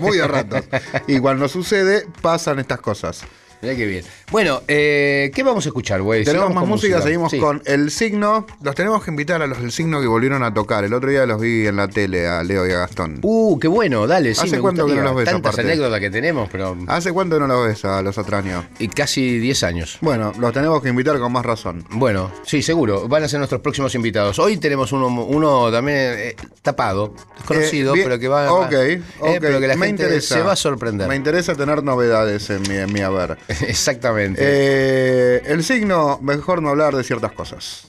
muy 0.00 0.18
de 0.18 0.26
ratos. 0.26 0.64
Y 1.06 1.18
cuando 1.18 1.48
sucede, 1.48 2.06
pasan 2.20 2.58
estas 2.58 2.80
cosas. 2.80 3.22
Mirá 3.62 3.74
qué 3.76 3.86
bien. 3.86 4.04
Bueno, 4.34 4.62
eh, 4.66 5.30
¿qué 5.32 5.44
vamos 5.44 5.64
a 5.64 5.68
escuchar, 5.68 6.02
güey? 6.02 6.24
Tenemos 6.24 6.52
más 6.52 6.66
música, 6.66 7.00
seguimos 7.00 7.30
Sí. 7.30 7.38
con 7.38 7.62
El 7.66 7.92
Signo. 7.92 8.44
Los 8.64 8.74
tenemos 8.74 9.04
que 9.04 9.12
invitar 9.12 9.40
a 9.40 9.46
los 9.46 9.60
del 9.60 9.70
Signo 9.70 10.00
que 10.00 10.08
volvieron 10.08 10.42
a 10.42 10.52
tocar. 10.52 10.82
El 10.82 10.92
otro 10.92 11.08
día 11.08 11.24
los 11.24 11.40
vi 11.40 11.68
en 11.68 11.76
la 11.76 11.86
tele, 11.86 12.26
a 12.26 12.42
Leo 12.42 12.66
y 12.66 12.72
a 12.72 12.78
Gastón. 12.78 13.20
Uh, 13.22 13.56
qué 13.60 13.68
bueno, 13.68 14.08
dale, 14.08 14.34
sí. 14.34 14.40
¿Hace 14.42 14.56
me 14.56 14.62
cuánto 14.62 14.86
que 14.88 14.94
no 14.96 15.02
los 15.02 15.14
ves, 15.14 15.26
Tantas 15.26 15.52
aparte? 15.52 15.70
anécdotas 15.70 16.00
que 16.00 16.10
tenemos, 16.10 16.48
pero. 16.50 16.76
¿Hace 16.88 17.12
cuánto 17.12 17.38
no 17.38 17.46
los 17.46 17.64
ves 17.64 17.84
a 17.84 18.02
los 18.02 18.18
atraños? 18.18 18.64
Y 18.80 18.88
casi 18.88 19.38
10 19.38 19.62
años. 19.62 19.98
Bueno, 20.00 20.32
los 20.40 20.52
tenemos 20.52 20.82
que 20.82 20.88
invitar 20.88 21.16
con 21.20 21.30
más 21.30 21.46
razón. 21.46 21.84
Bueno, 21.90 22.32
sí, 22.44 22.60
seguro. 22.60 23.06
Van 23.06 23.22
a 23.22 23.28
ser 23.28 23.38
nuestros 23.38 23.60
próximos 23.60 23.94
invitados. 23.94 24.40
Hoy 24.40 24.56
tenemos 24.56 24.90
uno, 24.90 25.06
uno 25.06 25.70
también 25.70 25.96
eh, 26.18 26.36
tapado, 26.60 27.14
desconocido, 27.36 27.92
Eh, 27.92 27.98
bien, 27.98 28.08
pero 28.08 28.18
que 28.18 28.26
va 28.26 28.52
Ok, 28.52 28.72
eh, 28.72 29.02
ok. 29.20 29.28
pero 29.40 29.60
que 29.60 29.68
la 29.68 29.76
me 29.76 29.86
gente 29.86 30.02
interesa. 30.02 30.34
se 30.34 30.42
va 30.42 30.54
a 30.54 30.56
sorprender. 30.56 31.06
Me 31.06 31.14
interesa 31.14 31.54
tener 31.54 31.84
novedades 31.84 32.50
en 32.50 32.62
mi, 32.62 32.74
en 32.74 32.92
mi 32.92 32.98
haber. 33.00 33.38
Exactamente. 33.48 34.23
Eh, 34.36 35.42
el 35.46 35.62
signo, 35.62 36.18
mejor 36.22 36.62
no 36.62 36.70
hablar 36.70 36.94
de 36.94 37.04
ciertas 37.04 37.32
cosas. 37.32 37.86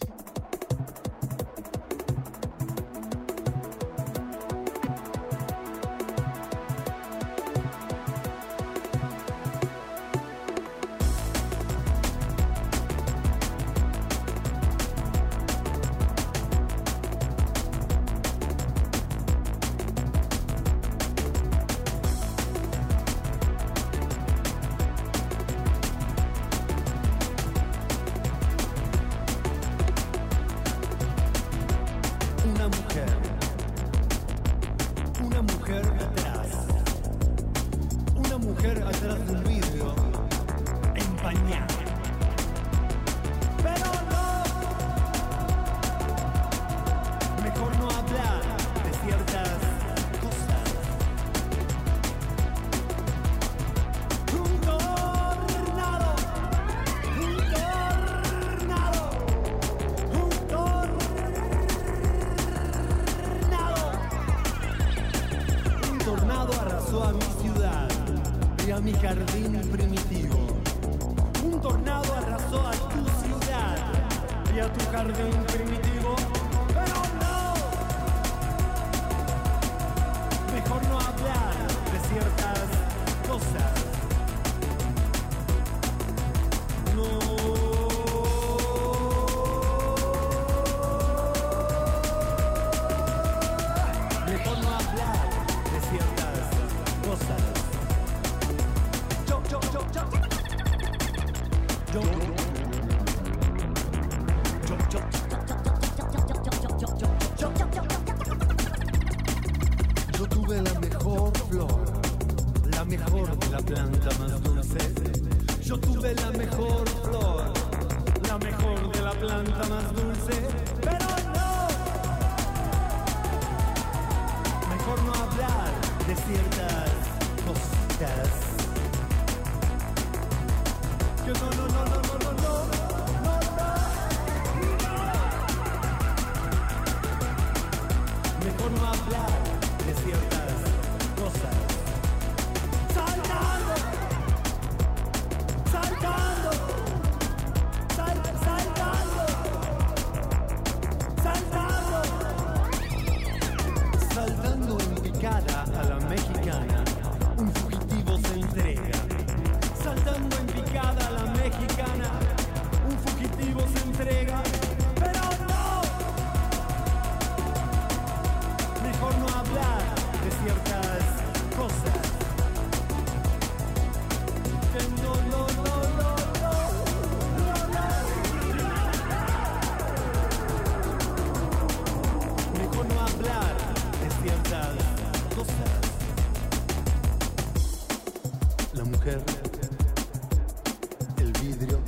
el 191.17 191.31
vidrio, 191.41 191.79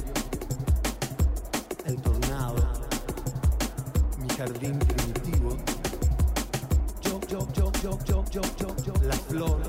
el 1.86 1.96
tornado, 2.02 2.56
mi 4.20 4.28
jardín 4.30 4.78
primitivo, 4.78 5.58
yo, 7.02 7.20
yo, 7.28 7.48
yo, 7.54 7.72
yo, 7.82 7.98
yo, 8.06 8.24
yo, 8.30 8.42
yo, 8.60 8.76
yo, 8.86 8.94
la 9.04 9.16
flor, 9.16 9.62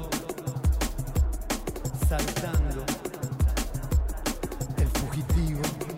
saltando, 2.08 2.84
el 4.76 4.88
fugitivo. 4.88 5.97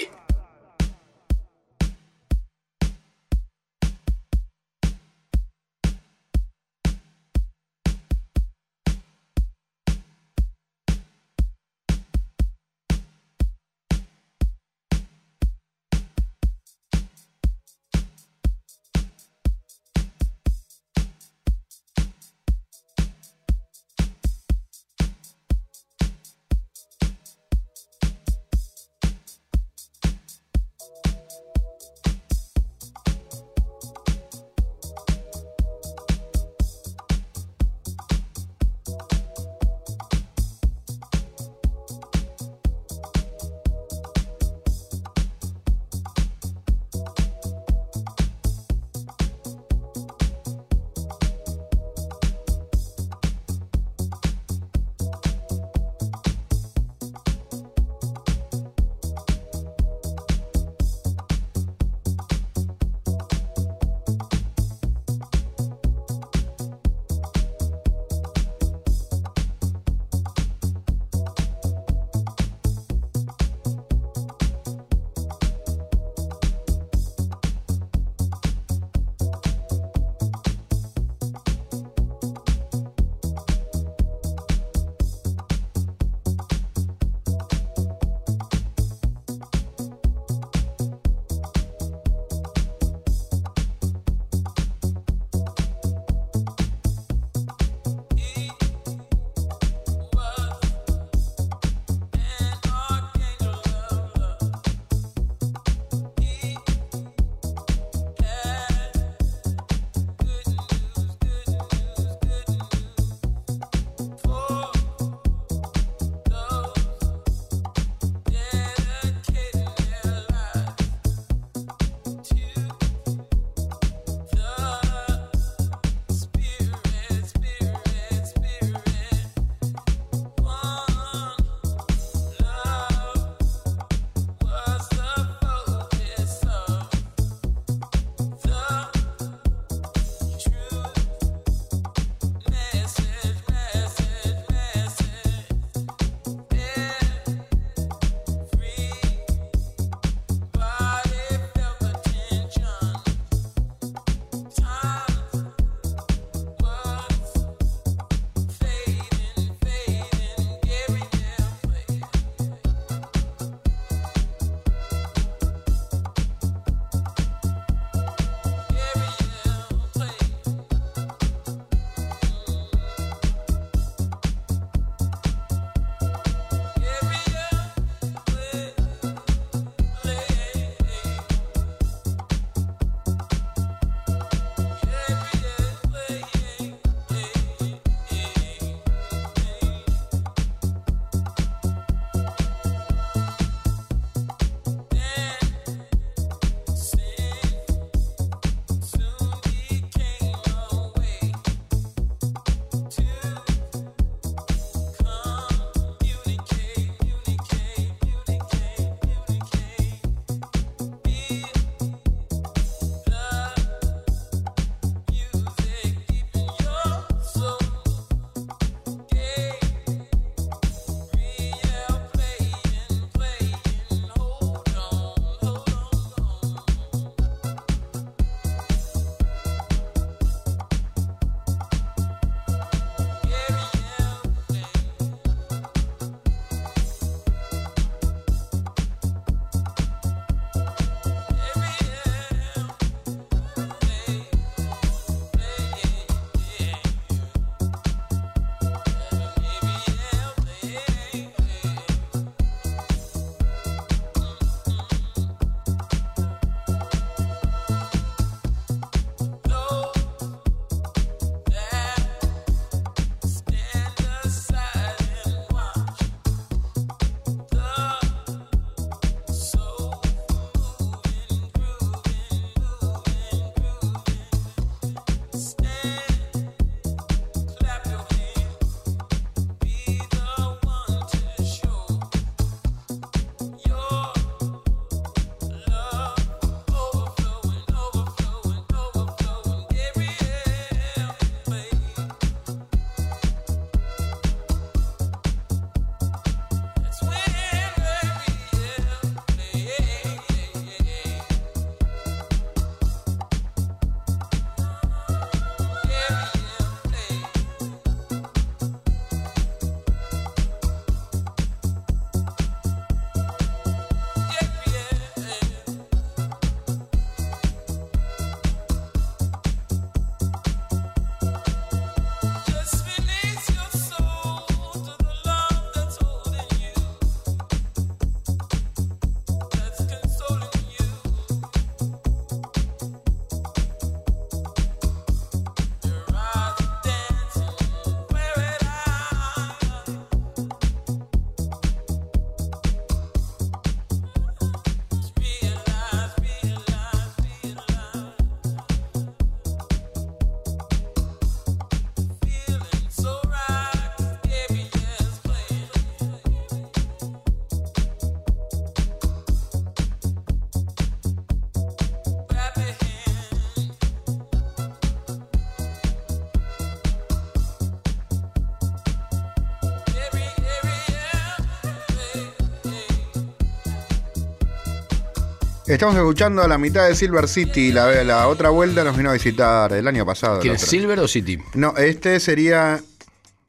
Estamos 375.71 375.95
escuchando 375.95 376.41
a 376.43 376.49
la 376.49 376.57
mitad 376.57 376.85
de 376.85 376.95
Silver 376.95 377.29
City. 377.29 377.71
La, 377.71 378.03
la 378.03 378.27
otra 378.27 378.49
vuelta 378.49 378.83
nos 378.83 378.97
vino 378.97 379.09
a 379.09 379.13
visitar 379.13 379.71
el 379.71 379.87
año 379.87 380.05
pasado. 380.05 380.35
el 380.35 380.41
¿Quién 380.41 380.55
es 380.55 380.63
otro. 380.63 380.69
Silver 380.69 380.99
o 380.99 381.07
City? 381.07 381.39
No, 381.53 381.77
este 381.77 382.19
sería. 382.19 382.81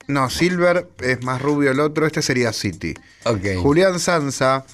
No, 0.07 0.31
Silver 0.31 0.87
es 1.01 1.25
más 1.25 1.43
rubio 1.43 1.73
el 1.73 1.81
otro. 1.81 2.07
Este 2.07 2.23
sería 2.23 2.53
City. 2.53 2.95
Ok. 3.25 3.57
Julián 3.61 3.99
Sanza, 3.99 4.65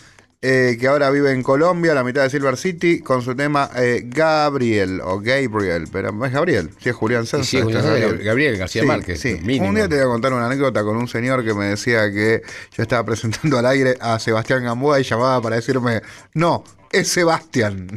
eh, 0.42 0.76
que 0.78 0.88
ahora 0.88 1.08
vive 1.08 1.32
en 1.32 1.42
Colombia, 1.42 1.92
a 1.92 1.94
la 1.94 2.04
mitad 2.04 2.22
de 2.22 2.28
Silver 2.28 2.58
City, 2.58 3.00
con 3.00 3.22
su 3.22 3.34
tema 3.34 3.70
eh, 3.76 4.02
Gabriel 4.04 5.00
o 5.02 5.18
Gabriel, 5.18 5.88
pero 5.90 6.12
no 6.12 6.26
es 6.26 6.32
Gabriel, 6.32 6.68
sí 6.78 6.90
es 6.90 6.96
Julián 6.96 7.24
Sanza. 7.24 7.48
sí, 7.48 7.62
Julián 7.62 7.82
este 7.82 7.96
es 7.96 8.02
Sanza, 8.10 8.24
Gabriel 8.24 8.56
García 8.58 8.82
Sí, 8.82 8.88
Márquez, 8.88 9.20
Sí, 9.20 9.40
un 9.58 9.74
día 9.74 9.88
te 9.88 9.94
voy 9.96 10.04
a 10.04 10.08
contar 10.08 10.34
una 10.34 10.46
anécdota 10.46 10.84
con 10.84 10.98
un 10.98 11.08
señor 11.08 11.42
que 11.44 11.54
me 11.54 11.64
decía 11.66 12.12
que 12.12 12.42
yo 12.76 12.82
estaba 12.82 13.04
presentando 13.04 13.56
al 13.58 13.64
aire 13.64 13.96
a 14.00 14.18
Sebastián 14.18 14.64
Gamboa 14.64 15.00
y 15.00 15.04
llamaba 15.04 15.40
para 15.40 15.56
decirme, 15.56 16.02
no, 16.34 16.62
es 16.92 17.08
Sebastián. 17.08 17.88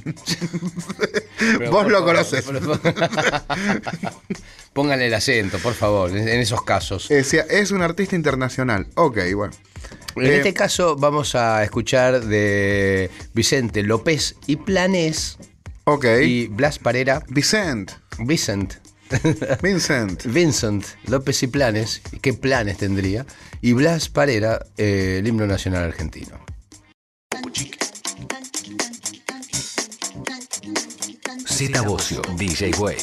Pero, 1.58 1.72
Vos 1.72 1.84
por 1.84 1.92
lo 1.92 2.00
favor, 2.00 2.16
conocés. 2.16 2.46
Pónganle 4.74 5.08
el 5.08 5.14
acento, 5.14 5.60
por 5.60 5.74
favor, 5.74 6.16
en 6.16 6.28
esos 6.28 6.64
casos. 6.64 7.10
Decía, 7.10 7.42
es 7.50 7.72
un 7.72 7.82
artista 7.82 8.16
internacional. 8.16 8.88
Ok, 8.96 9.18
bueno. 9.36 9.54
En 10.16 10.26
Eh, 10.28 10.38
este 10.38 10.54
caso 10.54 10.96
vamos 10.96 11.36
a 11.36 11.64
escuchar 11.64 12.22
de 12.26 13.10
Vicente 13.34 13.84
López 13.84 14.36
y 14.48 14.56
Planes 14.58 15.38
ok. 15.86 16.06
y 16.24 16.48
Blas 16.48 16.80
Parera. 16.80 17.22
Vicent. 17.28 17.92
Vicent. 18.20 18.76
Vincent. 19.62 20.24
Vincent 20.26 20.86
López 21.08 21.44
y 21.44 21.48
Planes. 21.48 22.02
¿Qué 22.22 22.34
planes 22.34 22.78
tendría? 22.78 23.26
Y 23.62 23.74
Blas 23.74 24.08
Parera, 24.08 24.66
eh, 24.78 25.18
el 25.20 25.28
himno 25.28 25.48
nacional 25.48 25.84
argentino. 25.84 26.40
Z 31.68 31.80
Bocio, 31.84 32.24
DJ 32.38 32.72
Way. 32.80 32.98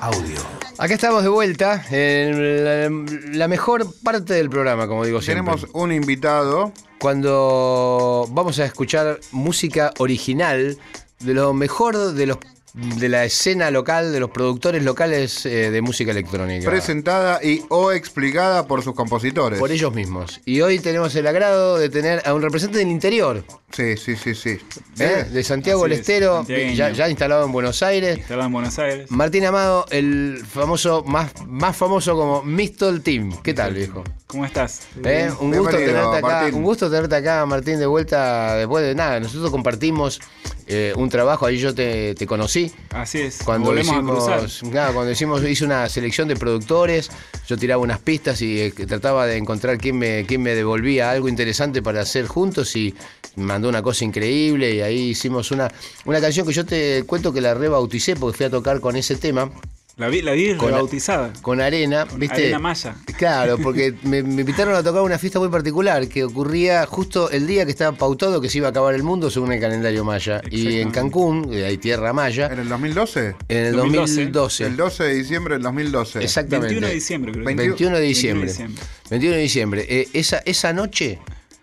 Audio. 0.00 0.40
Acá 0.76 0.94
estamos 0.94 1.22
de 1.22 1.28
vuelta 1.28 1.84
en 1.88 2.64
la, 2.64 3.38
la 3.38 3.46
mejor 3.46 3.86
parte 4.02 4.34
del 4.34 4.50
programa, 4.50 4.88
como 4.88 5.04
digo 5.04 5.22
siempre. 5.22 5.44
Tenemos 5.44 5.70
un 5.72 5.92
invitado. 5.92 6.72
cuando 6.98 8.26
vamos 8.32 8.58
a 8.58 8.64
escuchar 8.64 9.20
música 9.30 9.92
original 9.98 10.76
de 11.20 11.34
lo 11.34 11.54
mejor 11.54 12.14
de 12.14 12.26
los 12.26 12.38
de 12.74 13.08
la 13.08 13.24
escena 13.24 13.70
local, 13.70 14.12
de 14.12 14.20
los 14.20 14.30
productores 14.30 14.82
locales 14.82 15.44
eh, 15.44 15.70
de 15.70 15.82
música 15.82 16.10
electrónica. 16.10 16.70
presentada 16.70 17.38
y 17.44 17.62
o 17.68 17.92
explicada 17.92 18.66
por 18.66 18.82
sus 18.82 18.94
compositores. 18.94 19.58
por 19.58 19.70
ellos 19.70 19.94
mismos. 19.94 20.40
Y 20.46 20.62
hoy 20.62 20.78
tenemos 20.78 21.14
el 21.14 21.26
agrado 21.26 21.76
de 21.76 21.90
tener 21.90 22.22
a 22.24 22.32
un 22.32 22.40
representante 22.42 22.78
del 22.78 22.88
interior, 22.88 23.44
Sí, 23.72 23.96
sí, 23.96 24.16
sí, 24.16 24.34
sí. 24.34 24.58
¿eh? 24.98 25.24
de 25.30 25.42
Santiago 25.44 25.84
del 25.84 25.92
es, 25.92 26.00
Estero, 26.00 26.44
ya, 26.46 26.90
ya 26.90 27.08
instalado 27.08 27.46
en 27.46 27.52
Buenos 27.52 27.82
Aires. 27.82 28.18
Instalado 28.18 28.46
en 28.46 28.52
Buenos 28.52 28.78
Aires. 28.78 29.10
Martín 29.10 29.46
Amado, 29.46 29.86
el 29.90 30.42
famoso, 30.46 31.02
más, 31.04 31.32
más 31.46 31.74
famoso 31.74 32.14
como 32.14 32.42
Mistol 32.42 33.00
Team. 33.00 33.40
¿Qué 33.42 33.54
tal, 33.54 33.72
viejo? 33.72 34.04
¿Cómo 34.26 34.44
estás? 34.44 34.82
¿Eh? 35.02 35.30
Un 35.40 35.56
gusto 35.56 35.76
tenerte 35.76 36.16
acá. 36.18 36.20
Martín. 36.20 36.54
Un 36.54 36.62
gusto 36.64 36.90
tenerte 36.90 37.16
acá, 37.16 37.46
Martín, 37.46 37.78
de 37.78 37.86
vuelta 37.86 38.56
después 38.56 38.84
de 38.84 38.94
nada. 38.94 39.20
Nosotros 39.20 39.50
compartimos 39.50 40.20
eh, 40.66 40.92
un 40.96 41.08
trabajo, 41.08 41.46
ahí 41.46 41.56
yo 41.56 41.74
te, 41.74 42.14
te 42.14 42.26
conocí. 42.26 42.61
Así 42.90 43.20
es. 43.20 43.38
Cuando 43.44 43.68
volvemos 43.70 43.94
hicimos, 43.94 44.28
a 44.28 44.38
cruzar. 44.38 44.70
claro, 44.70 44.94
cuando 44.94 45.12
hicimos, 45.12 45.42
hice 45.44 45.64
una 45.64 45.88
selección 45.88 46.28
de 46.28 46.36
productores, 46.36 47.10
yo 47.48 47.56
tiraba 47.56 47.82
unas 47.82 47.98
pistas 47.98 48.42
y 48.42 48.60
eh, 48.60 48.70
trataba 48.70 49.26
de 49.26 49.36
encontrar 49.36 49.78
quién 49.78 49.98
me, 49.98 50.24
quién 50.26 50.42
me 50.42 50.54
devolvía 50.54 51.10
algo 51.10 51.28
interesante 51.28 51.82
para 51.82 52.02
hacer 52.02 52.26
juntos 52.26 52.76
y 52.76 52.94
mandó 53.36 53.68
una 53.68 53.82
cosa 53.82 54.04
increíble 54.04 54.74
y 54.74 54.80
ahí 54.80 55.10
hicimos 55.10 55.50
una, 55.50 55.70
una 56.04 56.20
canción 56.20 56.46
que 56.46 56.52
yo 56.52 56.66
te 56.66 57.04
cuento 57.04 57.32
que 57.32 57.40
la 57.40 57.54
rebauticé 57.54 58.16
porque 58.16 58.36
fui 58.36 58.46
a 58.46 58.50
tocar 58.50 58.80
con 58.80 58.96
ese 58.96 59.16
tema, 59.16 59.50
La 59.98 60.08
vi, 60.08 60.22
la 60.22 60.32
vi 60.32 60.54
Con- 60.56 60.70
rebautizada. 60.70 61.32
con 61.42 61.60
arena, 61.60 62.06
¿viste? 62.16 62.36
Arena 62.44 62.58
Maya. 62.58 62.96
Claro, 63.18 63.58
porque 63.58 63.94
me, 64.04 64.22
me 64.22 64.40
invitaron 64.40 64.74
a 64.74 64.82
tocar 64.82 65.02
una 65.02 65.18
fiesta 65.18 65.38
muy 65.38 65.48
particular 65.50 66.08
que 66.08 66.24
ocurría 66.24 66.86
justo 66.86 67.30
el 67.30 67.46
día 67.46 67.66
que 67.66 67.72
estaba 67.72 67.96
pautado 67.96 68.40
que 68.40 68.48
se 68.48 68.58
iba 68.58 68.68
a 68.68 68.70
acabar 68.70 68.94
el 68.94 69.02
mundo 69.02 69.30
según 69.30 69.52
el 69.52 69.60
calendario 69.60 70.02
maya. 70.04 70.40
Y 70.50 70.80
en. 70.80 70.90
Cancún, 70.90 71.50
hay 71.52 71.76
tierra 71.76 72.12
maya, 72.14 72.46
¿En 72.50 72.60
el 72.60 72.68
2012? 72.70 73.34
en 73.48 73.56
el 73.58 73.72
2012. 73.76 74.14
2012. 74.14 74.64
El 74.66 74.76
12 74.76 75.04
de 75.04 75.14
diciembre 75.14 75.54
del 75.54 75.62
2012. 75.62 76.22
Exactamente. 76.24 76.68
21 76.68 76.86
de 76.88 76.94
diciembre, 76.94 77.32
creo. 77.32 77.44
que. 77.46 77.54
21 77.54 77.96
de 77.98 78.02
diciembre. 78.02 78.46
21 78.46 78.46
de 78.46 78.48
diciembre. 78.48 78.84
21 79.10 79.36
de 79.36 79.42
diciembre. 79.42 79.86
Eh, 79.88 80.08
esa, 80.14 80.38
esa 80.46 80.72
noche 80.72 81.18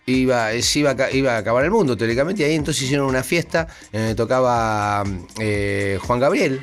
iba, 0.06 0.54
eh, 0.54 0.62
se 0.62 0.80
iba, 0.80 0.92
a, 0.92 1.12
iba 1.12 1.34
a 1.36 1.38
acabar 1.40 1.66
el 1.66 1.72
mundo, 1.72 1.98
teóricamente, 1.98 2.44
y 2.44 2.46
ahí 2.46 2.56
entonces 2.56 2.84
hicieron 2.84 3.08
una 3.08 3.24
fiesta 3.24 3.68
en 3.92 4.02
donde 4.02 4.16
tocaba 4.16 5.04
eh, 5.40 5.98
Juan 6.02 6.20
Gabriel, 6.20 6.62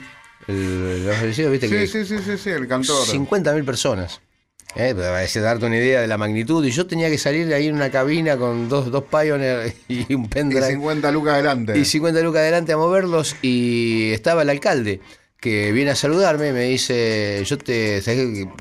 el, 0.48 1.06
los 1.06 1.16
fallecidos, 1.16 1.52
viste 1.52 1.68
que 1.68 1.86
Sí, 1.86 2.04
sí, 2.04 2.16
sí, 2.16 2.22
sí, 2.24 2.38
sí, 2.38 2.50
el 2.50 2.68
cantor. 2.68 3.06
50.000 3.06 3.64
personas. 3.64 4.20
Eh, 4.74 4.94
para 4.94 5.26
darte 5.40 5.64
una 5.64 5.76
idea 5.76 6.02
de 6.02 6.06
la 6.06 6.18
magnitud. 6.18 6.64
Y 6.64 6.70
yo 6.70 6.86
tenía 6.86 7.08
que 7.08 7.16
salir 7.16 7.46
de 7.46 7.54
ahí 7.54 7.68
en 7.68 7.74
una 7.76 7.90
cabina 7.90 8.36
con 8.36 8.68
dos, 8.68 8.90
dos 8.90 9.04
Pioneer 9.04 9.72
y 9.88 10.12
un 10.14 10.24
Y 10.24 10.28
pendrive. 10.28 10.66
50 10.72 11.10
lucas 11.12 11.34
adelante. 11.34 11.78
Y 11.78 11.84
50 11.84 12.20
lucas 12.20 12.40
adelante 12.40 12.72
a 12.72 12.76
moverlos 12.76 13.36
y 13.40 14.10
estaba 14.12 14.42
el 14.42 14.50
alcalde 14.50 15.00
que 15.46 15.70
viene 15.70 15.92
a 15.92 15.94
saludarme, 15.94 16.52
me 16.52 16.64
dice, 16.64 17.40
yo 17.44 17.56
te. 17.56 18.00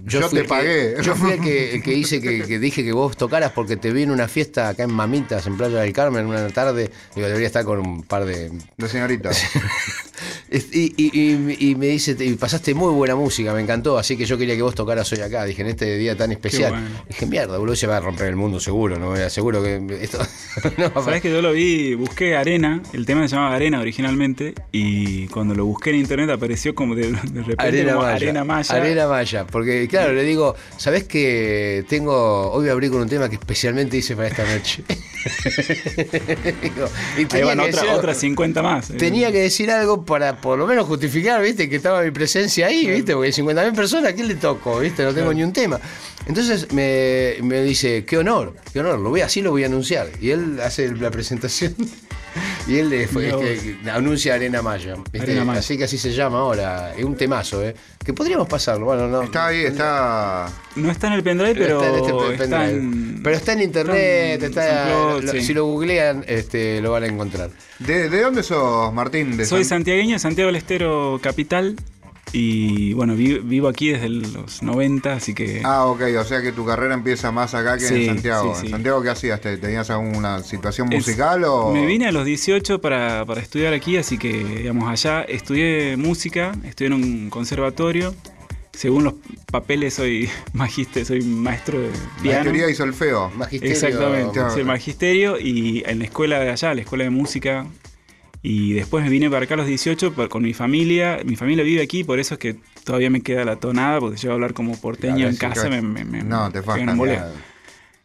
Yo 0.03 0.21
fui 0.21 0.29
te 0.29 0.37
el 0.37 0.43
que- 0.43 0.43
pagué. 0.43 0.95
yo 1.01 1.15
fui 1.15 1.31
el 1.31 1.41
que, 1.41 1.75
el 1.75 1.81
que 1.81 1.93
hice 1.95 2.21
que, 2.21 2.43
que 2.43 2.59
dije 2.59 2.83
que 2.83 2.91
vos 2.91 3.17
tocaras 3.17 3.51
porque 3.53 3.75
te 3.75 3.91
vi 3.91 4.03
en 4.03 4.11
una 4.11 4.27
fiesta 4.27 4.69
acá 4.69 4.83
en 4.83 4.93
Mamitas, 4.93 5.47
en 5.47 5.57
Playa 5.57 5.79
del 5.79 5.93
Carmen, 5.93 6.27
una 6.27 6.47
tarde, 6.49 6.91
digo, 7.15 7.25
debería 7.27 7.47
estar 7.47 7.65
con 7.65 7.79
un 7.79 8.03
par 8.03 8.25
de 8.25 8.51
De 8.77 8.87
señorita. 8.87 9.31
y, 10.51 10.57
y- 10.57 10.93
y- 10.97 11.69
y 11.71 11.75
me 11.75 11.87
dice, 11.87 12.15
y 12.19 12.33
pasaste 12.35 12.73
muy 12.75 12.93
buena 12.93 13.15
música, 13.15 13.51
me 13.53 13.61
encantó, 13.61 13.97
así 13.97 14.15
que 14.15 14.25
yo 14.25 14.37
quería 14.37 14.55
que 14.55 14.61
vos 14.61 14.75
tocaras 14.75 15.11
hoy 15.11 15.21
acá. 15.21 15.43
Dije, 15.45 15.63
en 15.63 15.69
este 15.69 15.97
día 15.97 16.15
tan 16.15 16.31
especial. 16.31 16.71
bueno. 16.71 16.87
Dije, 17.07 17.25
mierda, 17.25 17.57
boludo, 17.57 17.75
se 17.75 17.87
va 17.87 17.97
a 17.97 17.99
romper 17.99 18.27
el 18.27 18.35
mundo 18.35 18.59
seguro, 18.59 18.99
¿no? 18.99 19.15
Seguro 19.29 19.63
que 19.63 19.81
esto 20.01 20.19
no 20.77 21.03
Sabes 21.03 21.21
que 21.21 21.31
yo 21.31 21.41
lo 21.41 21.51
vi, 21.53 21.95
busqué 21.95 22.35
Arena, 22.35 22.83
el 22.93 23.05
tema 23.07 23.27
se 23.27 23.35
llamaba 23.35 23.55
Arena 23.55 23.79
originalmente, 23.79 24.53
y 24.71 25.27
cuando 25.29 25.55
lo 25.55 25.65
busqué 25.65 25.89
en 25.89 25.95
internet 25.97 26.29
apareció 26.29 26.74
como 26.75 26.93
de, 26.95 27.07
de 27.11 27.13
repente 27.41 27.55
Arena 27.57 27.93
como 27.93 28.03
Maya. 28.05 28.15
Arena 28.15 28.43
Maya. 28.43 28.75
Arena 28.75 29.07
Maya. 29.07 29.47
Porque, 29.47 29.87
claro, 29.87 30.13
le 30.13 30.23
digo, 30.23 30.55
¿sabés 30.77 31.05
que 31.05 31.83
tengo. 31.89 32.51
Hoy 32.51 32.59
voy 32.61 32.69
a 32.69 32.73
abrir 32.73 32.91
con 32.91 33.01
un 33.01 33.09
tema 33.09 33.27
que 33.29 33.35
especialmente 33.35 33.97
hice 33.97 34.15
para 34.15 34.27
esta 34.27 34.43
noche? 34.45 34.83
Digo, 36.61 36.87
y 37.17 37.35
Ahí 37.35 37.43
van 37.43 37.57
que 37.59 37.63
otra, 37.69 37.81
decir- 37.81 37.89
otras 37.95 38.17
50 38.19 38.61
más. 38.61 38.89
eh. 38.91 38.93
Tenía 38.97 39.31
que 39.31 39.39
decir 39.41 39.71
algo 39.71 40.05
para 40.05 40.39
por 40.39 40.57
lo 40.59 40.67
menos 40.67 40.85
justificar, 40.85 41.41
¿viste? 41.41 41.69
Que 41.69 41.77
estaba 41.77 42.01
mi 42.03 42.11
presencia 42.11 42.67
ahí, 42.67 42.85
¿viste? 42.87 43.13
Porque 43.13 43.29
50.000 43.31 43.73
personas, 43.75 44.11
¿a 44.11 44.15
quién 44.15 44.27
le 44.27 44.35
toco? 44.35 44.79
¿Viste? 44.79 45.03
No 45.03 45.13
tengo 45.13 45.33
ni 45.33 45.43
un 45.43 45.53
tema. 45.53 45.79
Entonces 46.27 46.71
me, 46.73 47.35
me 47.41 47.63
dice, 47.63 48.05
qué 48.05 48.17
honor, 48.17 48.55
qué 48.73 48.79
honor, 48.79 48.99
lo 48.99 49.09
voy, 49.09 49.21
así 49.21 49.41
lo 49.41 49.51
voy 49.51 49.63
a 49.63 49.67
anunciar. 49.67 50.07
Y 50.21 50.31
él 50.31 50.59
hace 50.63 50.89
la 50.95 51.09
presentación 51.11 51.75
y 52.67 52.77
él 52.77 53.07
fue- 53.11 53.29
este, 53.53 53.77
anuncia 53.91 54.33
Arena. 54.33 54.59
Arena 54.59 55.45
Maya. 55.45 55.59
Así 55.59 55.77
que 55.77 55.83
así 55.83 55.97
se 55.97 56.11
llama 56.13 56.39
ahora. 56.39 56.93
Es 56.95 57.03
un 57.03 57.15
temazo, 57.15 57.63
¿eh? 57.63 57.75
Que 58.03 58.13
podríamos 58.13 58.47
pasarlo. 58.47 58.85
Bueno, 58.85 59.07
no. 59.07 59.23
Está 59.23 59.47
ahí, 59.47 59.65
está. 59.65 60.47
No 60.75 60.91
está 60.91 61.07
en 61.07 61.13
el 61.13 61.23
pendrive, 61.23 61.55
pero, 61.55 61.81
está 61.81 61.89
en 61.89 61.95
este 61.95 62.11
está 62.11 62.37
pendrive. 62.57 62.69
en- 62.77 63.23
Pero 63.23 63.35
está 63.35 63.53
en 63.53 63.61
internet, 63.61 64.43
está 64.43 64.45
en 64.45 64.51
está, 64.51 64.87
SoundCloud, 64.89 65.23
lo- 65.23 65.31
sí. 65.31 65.41
si 65.41 65.53
lo 65.53 65.65
googlean, 65.65 66.23
este, 66.27 66.81
lo 66.81 66.91
van 66.91 67.03
a 67.03 67.07
encontrar. 67.07 67.49
¿De, 67.79 68.09
de 68.09 68.21
dónde 68.21 68.43
sos, 68.43 68.93
Martín? 68.93 69.35
De 69.37 69.45
Soy 69.45 69.63
San- 69.63 69.79
santiagueño, 69.79 70.17
Santiago 70.19 70.47
del 70.47 70.55
Estero 70.57 71.19
capital, 71.21 71.75
y 72.33 72.93
bueno, 72.93 73.15
vi- 73.15 73.39
vivo 73.39 73.67
aquí 73.67 73.89
desde 73.89 74.09
los 74.09 74.61
90, 74.61 75.13
así 75.13 75.33
que... 75.33 75.61
Ah, 75.63 75.85
ok, 75.85 76.01
o 76.19 76.23
sea 76.25 76.41
que 76.41 76.51
tu 76.51 76.65
carrera 76.65 76.93
empieza 76.93 77.31
más 77.31 77.53
acá 77.53 77.77
que 77.77 77.87
en 77.87 78.05
Santiago. 78.07 78.53
sí, 78.55 78.61
sí. 78.61 78.65
¿En 78.67 78.71
Santiago 78.73 79.01
qué 79.01 79.09
hacías? 79.09 79.39
¿Te- 79.41 79.57
¿Tenías 79.57 79.89
alguna 79.89 80.43
situación 80.43 80.91
Es- 80.91 80.99
musical 81.07 81.43
o.? 81.45 81.71
Me 81.71 81.85
vine 81.85 82.07
a 82.07 82.11
los 82.11 82.25
18 82.25 82.81
para, 82.81 83.23
para 83.25 83.41
estudiar 83.41 83.73
aquí, 83.73 83.95
así 83.97 84.17
que, 84.17 84.43
digamos, 84.43 84.89
allá 84.89 85.21
estudié 85.23 85.95
música, 85.97 86.51
estudié 86.65 86.87
en 86.87 86.93
un 86.93 87.29
conservatorio. 87.29 88.13
Según 88.73 89.05
los 89.05 89.13
papeles, 89.49 89.93
soy 89.93 90.27
magíster, 90.53 91.05
soy 91.05 91.21
maestro 91.21 91.79
de 91.79 91.87
La 91.91 92.21
piano. 92.21 92.43
teoría 92.43 92.69
y 92.69 92.75
solfeo. 92.75 93.31
Magisterio. 93.37 93.73
Exactamente, 93.73 94.31
Claro. 94.33 94.53
soy 94.53 94.63
magisterio 94.65 95.39
y 95.39 95.83
en 95.85 95.99
la 95.99 96.05
escuela 96.05 96.39
de 96.39 96.49
allá, 96.49 96.73
la 96.73 96.81
escuela 96.81 97.05
de 97.05 97.09
música. 97.11 97.65
Y 98.47 98.73
después 98.73 99.03
me 99.03 99.09
vine 99.09 99.27
para 99.27 99.45
acá 99.45 99.55
a 99.55 99.57
los 99.57 99.65
18 99.65 100.13
pa- 100.13 100.27
con 100.29 100.43
mi 100.43 100.53
familia. 100.53 101.19
Mi 101.25 101.35
familia 101.35 101.63
vive 101.63 101.81
aquí, 101.81 102.03
por 102.03 102.19
eso 102.19 102.35
es 102.35 102.39
que 102.39 102.55
todavía 102.83 103.09
me 103.09 103.21
queda 103.21 103.43
la 103.43 103.55
tonada, 103.55 103.99
porque 103.99 104.17
yo 104.17 104.29
a 104.29 104.33
hablar 104.35 104.53
como 104.53 104.79
porteño 104.79 105.15
Claro, 105.15 105.29
en 105.31 105.35
casa 105.37 105.67
claro. 105.67 105.81
me, 105.81 105.81
me, 105.81 106.05
me- 106.05 106.23
No, 106.23 106.51
te. 106.51 106.61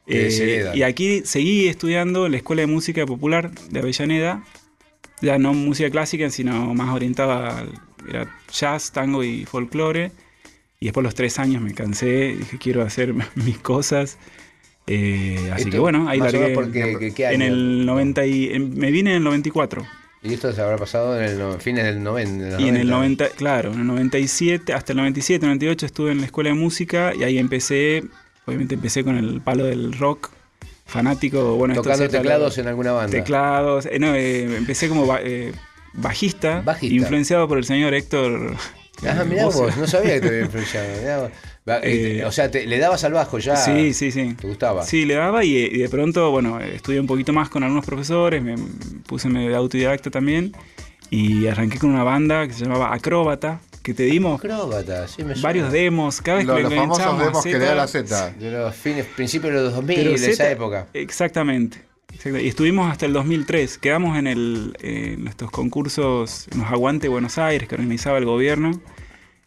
Te 0.07 0.27
Eh, 0.29 0.73
y 0.75 0.83
aquí 0.83 1.21
seguí 1.27 1.69
estudiando 1.69 2.25
en 2.25 2.33
la 2.33 2.39
Escuela 2.39 2.61
de 2.63 2.67
Música 2.69 3.05
Popular 3.05 3.51
de 3.71 3.81
Avellaneda, 3.81 4.43
ya 5.21 5.39
no 5.39 5.53
música 5.53 5.91
clásica, 5.91 6.31
sino 6.31 6.73
más 6.75 6.89
orientada 6.95 7.59
al 7.59 7.69
era 8.09 8.35
jazz, 8.51 8.93
tango 8.93 9.23
y 9.23 9.45
folclore. 9.45 10.11
Y 10.81 10.87
después 10.87 11.03
de 11.03 11.09
los 11.09 11.15
tres 11.15 11.39
años 11.39 11.61
me 11.61 11.75
cansé, 11.75 12.35
dije 12.39 12.57
quiero 12.59 12.81
hacer 12.83 13.13
mis 13.35 13.59
cosas. 13.59 14.17
Eh, 14.87 15.37
así 15.53 15.65
Esto, 15.65 15.73
que 15.73 15.79
bueno, 15.79 16.09
ahí 16.09 16.19
largué. 16.19 16.55
porque- 16.55 16.97
que- 16.99 17.13
¿qué 17.13 17.27
en 17.27 17.43
año? 17.43 17.53
el 17.53 17.85
90 17.87 18.25
y, 18.25 18.47
en- 18.55 18.77
me 18.79 18.91
vine 18.91 19.11
en 19.11 19.17
el 19.19 19.23
94. 19.25 19.87
Y 20.23 20.35
esto 20.35 20.53
se 20.53 20.61
habrá 20.61 20.77
pasado 20.77 21.19
en 21.19 21.25
el 21.25 21.39
no- 21.39 21.59
fines 21.59 21.85
del 21.85 22.03
90. 22.03 22.61
Y 22.61 22.69
en 22.69 22.77
el 22.77 22.89
90, 22.89 23.29
claro, 23.31 23.73
en 23.73 23.81
el 23.81 23.87
97, 23.87 24.73
hasta 24.75 24.93
el 24.93 24.99
97, 24.99 25.47
98 25.47 25.87
estuve 25.87 26.13
en 26.13 26.21
la 26.21 26.27
escuela 26.27 26.51
de 26.51 26.57
música 26.57 27.15
y 27.15 27.23
ahí 27.25 27.39
empecé, 27.39 28.05
obviamente 28.47 28.75
empecé 28.75 29.03
con 29.03 29.17
el 29.17 29.41
palo 29.41 29.65
del 29.65 29.93
rock, 29.99 30.31
fanático, 30.85 31.55
bueno, 31.57 31.75
Tocando 31.75 32.09
teclados 32.09 32.59
en 32.59 32.67
alguna 32.67 32.93
banda. 32.93 33.13
Teclados, 33.17 33.87
eh, 33.87 33.99
no, 33.99 34.15
eh, 34.15 34.57
empecé 34.57 34.89
como 34.89 35.07
ba- 35.07 35.21
eh, 35.23 35.53
bajista, 35.95 36.61
Bajista. 36.63 36.95
influenciado 36.95 37.47
por 37.49 37.59
el 37.59 37.65
señor 37.65 37.95
Héctor. 37.95 38.57
Ah, 39.07 39.25
mirá 39.27 39.47
vos, 39.47 39.77
no 39.77 39.87
sabía 39.87 40.15
que 40.15 40.21
te 40.21 40.27
había 40.29 40.41
influenciado. 40.47 40.89
mirá 41.01 41.19
vos. 41.21 41.31
Eh, 41.79 42.19
Eh, 42.21 42.25
o 42.25 42.33
sea, 42.33 42.51
te- 42.51 42.67
le 42.67 42.79
dabas 42.79 43.05
al 43.05 43.13
bajo 43.13 43.39
ya. 43.39 43.57
Sí, 43.57 43.93
sí, 43.95 44.11
sí. 44.11 44.35
¿Te 44.41 44.47
gustaba? 44.47 44.83
Sí, 44.85 45.05
le 45.05 45.15
daba 45.15 45.45
y, 45.45 45.57
y 45.57 45.79
de 45.79 45.89
pronto, 45.89 46.31
bueno, 46.31 46.61
estudié 46.61 47.01
un 47.01 47.07
poquito 47.07 47.33
más 47.33 47.49
con 47.49 47.63
algunos 47.63 47.85
profesores, 47.87 48.43
me 48.43 48.57
puse 49.07 49.29
medio 49.29 49.49
de 49.51 49.57
autodidacta 49.57 50.11
también 50.11 50.53
y 51.11 51.47
arranqué 51.47 51.79
con 51.79 51.91
una 51.91 52.05
banda 52.05 52.47
que 52.47 52.53
se 52.55 52.65
llamaba 52.65 52.93
Acróbata, 52.95 53.61
que 53.83 53.95
te 53.95 54.05
dimos 54.05 54.39
Acróbata, 54.39 55.09
sí 55.09 55.23
me 55.25 55.35
suena. 55.35 55.43
varios 55.43 55.73
demos, 55.73 56.21
cada 56.21 56.39
vez 56.39 56.47
Los, 56.47 56.57
que 56.57 56.63
los 56.65 56.75
famosos 56.75 57.19
demos 57.19 57.43
que 57.45 57.53
le 57.53 57.59
da 57.65 57.75
la 57.75 57.87
Z. 57.89 58.31
De 58.39 58.51
los 58.51 58.75
fines, 58.77 59.07
principios 59.07 59.53
de 59.55 59.61
los 59.63 59.75
2000, 59.75 59.97
Pero 59.97 60.11
de 60.11 60.31
esa 60.31 60.51
época. 60.51 60.87
Exactamente. 60.93 61.79
exacta- 62.13 62.41
Y 62.41 62.49
estuvimos 62.49 62.91
hasta 62.93 63.07
el 63.07 63.13
2003. 63.13 63.79
Quedamos 63.79 64.17
en, 64.19 64.27
el, 64.27 64.77
en 64.83 65.27
estos 65.27 65.51
concursos, 65.51 66.47
en 66.53 66.61
los 66.61 66.69
Aguante 66.71 67.09
Buenos 67.09 67.39
Aires 67.39 67.69
que 67.69 67.75
organizaba 67.75 68.19
el 68.19 68.25
gobierno. 68.27 68.81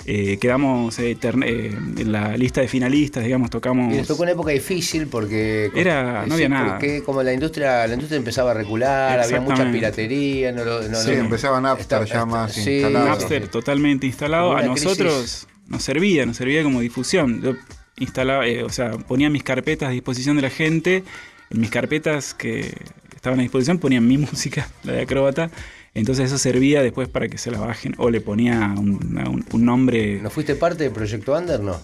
Eh, 0.06 0.38
quedamos 0.38 1.00
eh, 1.00 1.16
terne- 1.18 1.48
eh, 1.48 1.68
en 2.02 2.12
la 2.12 2.36
lista 2.36 2.60
de 2.60 2.68
finalistas, 2.68 3.24
digamos, 3.24 3.50
tocamos. 3.50 3.94
Y 3.94 3.98
les 3.98 4.08
tocó 4.08 4.24
una 4.24 4.32
época 4.34 4.52
difícil 4.52 5.08
porque. 5.08 5.72
Era- 5.76 6.26
no 6.26 6.34
había 6.34 6.50
nada. 6.50 6.72
Porque 6.78 7.04
como 7.04 7.24
la 7.24 7.32
industria, 7.34 7.88
la 7.88 7.94
industria 7.94 8.18
empezaba 8.18 8.52
a 8.52 8.54
recular, 8.54 9.20
había 9.22 9.40
mucha 9.40 9.72
piratería, 9.72 10.52
no 10.52 10.66
lo- 10.66 10.82
no 10.90 10.98
Sí, 11.00 11.12
lo- 11.12 11.18
empezaba 11.18 11.62
Napster 11.62 12.06
ya 12.06 12.26
más 12.26 12.54
sí, 12.54 12.72
instalado. 12.72 13.06
Napster 13.08 13.48
totalmente 13.48 14.06
instalado. 14.06 14.56
A 14.58 14.62
nosotros 14.64 15.14
crisis. 15.20 15.48
nos 15.68 15.84
servía, 15.84 16.26
nos 16.26 16.36
servía 16.38 16.64
como 16.64 16.82
difusión. 16.82 17.42
Yo 17.42 17.54
instalaba, 17.98 18.46
eh, 18.48 18.64
o 18.64 18.70
sea, 18.70 18.92
ponía 18.92 19.30
mis 19.30 19.44
carpetas 19.44 19.88
a 19.90 19.92
disposición 19.92 20.36
de 20.36 20.42
la 20.42 20.50
gente. 20.50 21.04
En 21.50 21.60
mis 21.62 21.70
carpetas 21.70 22.34
que 22.34 22.74
estaban 23.16 23.40
a 23.40 23.44
disposición 23.44 23.78
ponía 23.78 24.02
mi 24.02 24.18
música, 24.18 24.68
la 24.84 24.94
de 24.94 25.02
acróbata. 25.04 25.50
Entonces 25.96 26.26
eso 26.26 26.38
servía 26.38 26.82
después 26.82 27.08
para 27.08 27.28
que 27.28 27.38
se 27.38 27.52
la 27.52 27.60
bajen. 27.60 27.94
O 27.98 28.10
le 28.10 28.20
ponía 28.22 28.74
un, 28.78 28.90
un- 29.18 29.46
un 29.52 29.66
nombre 29.66 30.20
¿No 30.22 30.30
fuiste 30.30 30.56
parte 30.56 30.84
del 30.86 30.92
Proyecto 30.94 31.38
Under? 31.38 31.60
No. 31.60 31.78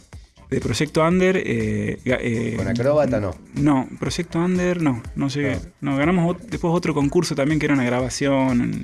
de 0.50 0.60
Proyecto 0.60 1.06
Under. 1.08 1.38
eh, 1.38 2.00
eh, 2.06 2.54
Con 2.58 2.68
Acróbata 2.68 3.20
no. 3.20 3.36
No, 3.54 3.88
Proyecto 4.00 4.40
Under 4.40 4.82
no, 4.82 5.04
no 5.16 5.28
llegué. 5.30 5.60
No, 5.82 5.96
ganamos 5.98 6.38
después 6.50 6.74
otro 6.74 6.94
concurso 6.96 7.36
también 7.36 7.60
que 7.60 7.68
era 7.68 7.76
una 7.76 7.84
grabación. 7.84 8.84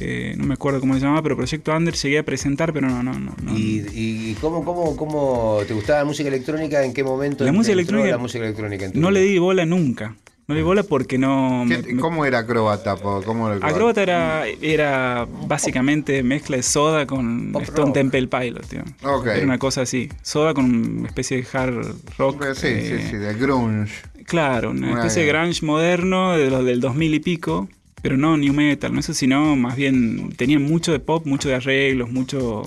eh, 0.00 0.34
no 0.38 0.44
me 0.46 0.54
acuerdo 0.54 0.80
cómo 0.80 0.94
se 0.94 1.00
llamaba, 1.00 1.22
pero 1.22 1.36
Proyecto 1.36 1.74
Under 1.76 1.94
llegué 1.94 2.18
a 2.18 2.22
presentar, 2.24 2.72
pero 2.72 2.88
no, 2.88 3.02
no, 3.02 3.12
no. 3.18 3.34
no. 3.42 3.58
¿Y, 3.58 3.84
y 3.94 4.36
cómo, 4.40 4.64
cómo, 4.64 4.96
cómo 4.96 5.58
te 5.68 5.74
gustaba 5.74 5.98
la 6.00 6.04
música 6.06 6.28
electrónica? 6.28 6.82
¿En 6.82 6.94
qué 6.94 7.04
momento 7.04 7.44
La 7.44 7.52
música 7.52 7.74
electrónica- 7.74 8.08
la 8.10 8.18
música 8.18 8.44
electrónica 8.44 8.86
en 8.86 8.92
tu 8.92 9.00
No 9.00 9.10
le 9.10 9.20
di 9.20 9.38
bola 9.38 9.66
nunca. 9.66 10.16
No 10.48 10.54
le 10.54 10.60
di 10.60 10.64
bola 10.64 10.82
porque 10.84 11.18
no. 11.18 11.64
¿Qué- 11.66 11.78
me- 11.78 11.92
me- 11.94 12.00
¿Cómo 12.00 12.24
era 12.24 12.38
acróbata? 12.38 12.94
¿Cómo 12.96 13.50
era 13.52 13.66
Acróbata 13.66 14.02
era, 14.02 14.46
era 14.62 15.26
básicamente 15.46 16.22
mezcla 16.22 16.56
de 16.56 16.62
soda 16.62 17.04
con 17.06 17.50
Pop 17.52 17.62
Stone 17.62 17.86
rock. 17.86 17.94
Temple 17.94 18.28
Pilot, 18.28 18.66
tío. 18.66 18.82
Ok. 19.02 19.26
Era 19.26 19.44
una 19.44 19.58
cosa 19.58 19.82
así. 19.82 20.08
Soda 20.22 20.54
con 20.54 20.64
una 20.98 21.08
especie 21.08 21.38
de 21.42 21.46
hard 21.52 21.94
rock. 22.16 22.44
Sí, 22.54 22.66
eh, 22.68 22.98
sí, 23.02 23.08
sí, 23.10 23.16
de 23.16 23.34
grunge. 23.34 23.92
Claro, 24.24 24.70
una 24.70 24.88
Una- 24.92 24.98
especie 25.00 25.22
de 25.24 25.28
grunge 25.32 25.64
moderno 25.66 26.36
de 26.36 26.48
los 26.50 26.64
del 26.64 26.80
2000 26.80 27.14
y 27.14 27.20
pico, 27.20 27.68
pero 28.02 28.16
no 28.16 28.36
new 28.36 28.52
metal, 28.52 28.92
no 28.92 29.00
eso, 29.00 29.14
sino 29.14 29.56
más 29.56 29.74
bien 29.74 30.32
tenían 30.36 30.62
mucho 30.62 30.92
de 30.92 31.00
pop, 31.00 31.26
mucho 31.26 31.48
de 31.48 31.56
arreglos, 31.56 32.10
mucho 32.10 32.62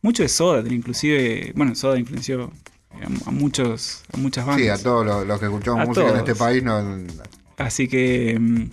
mucho 0.00 0.22
de 0.22 0.28
soda, 0.30 0.62
inclusive, 0.72 1.52
bueno, 1.56 1.74
soda 1.74 1.98
influenció 1.98 2.52
a, 2.92 3.28
a 3.28 3.30
muchos 3.30 4.02
a 4.12 4.16
muchas 4.16 4.46
bandas. 4.46 4.62
Sí, 4.62 4.68
a 4.68 4.82
todos 4.82 5.04
los, 5.06 5.26
los 5.26 5.38
que 5.40 5.46
escuchamos 5.46 5.80
A 5.82 5.86
música 5.86 6.08
en 6.10 6.16
este 6.16 6.34
país. 6.34 6.62
No, 6.62 6.82
Así 7.56 7.88
que, 7.88 8.38
mm, 8.38 8.70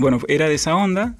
bueno, 0.00 0.18
era 0.28 0.48
de 0.48 0.54
esa 0.54 0.74
onda. 0.76 1.16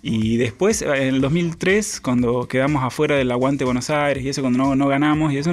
Y 0.00 0.36
después, 0.36 0.82
en 0.82 0.92
el 0.92 1.20
2003, 1.20 2.00
cuando 2.00 2.46
quedamos 2.46 2.84
afuera 2.84 3.16
del 3.16 3.30
Aguante 3.32 3.64
Buenos 3.64 3.90
Aires 3.90 4.24
y 4.24 4.28
eso, 4.28 4.42
cuando 4.42 4.58
no, 4.58 4.76
no 4.76 4.86
ganamos 4.86 5.32
y 5.32 5.38
eso, 5.38 5.50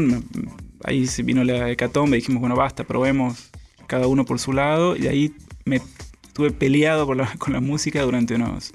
ahí 0.84 1.08
se 1.08 1.24
vino 1.24 1.44
la 1.44 1.70
hecatombe, 1.72 2.18
dijimos, 2.18 2.42
bueno, 2.42 2.56
basta, 2.56 2.84
probemos 2.84 3.50
cada 3.88 4.06
uno 4.08 4.24
por 4.24 4.38
su 4.40 4.54
lado. 4.54 4.96
Y 4.96 5.08
ahí 5.08 5.34
me 5.66 5.82
estuve 6.28 6.52
peleado 6.52 7.08
por 7.08 7.18
la- 7.18 7.34
con 7.40 7.54
la 7.54 7.60
música 7.60 8.04
durante 8.04 8.36
unos, 8.36 8.74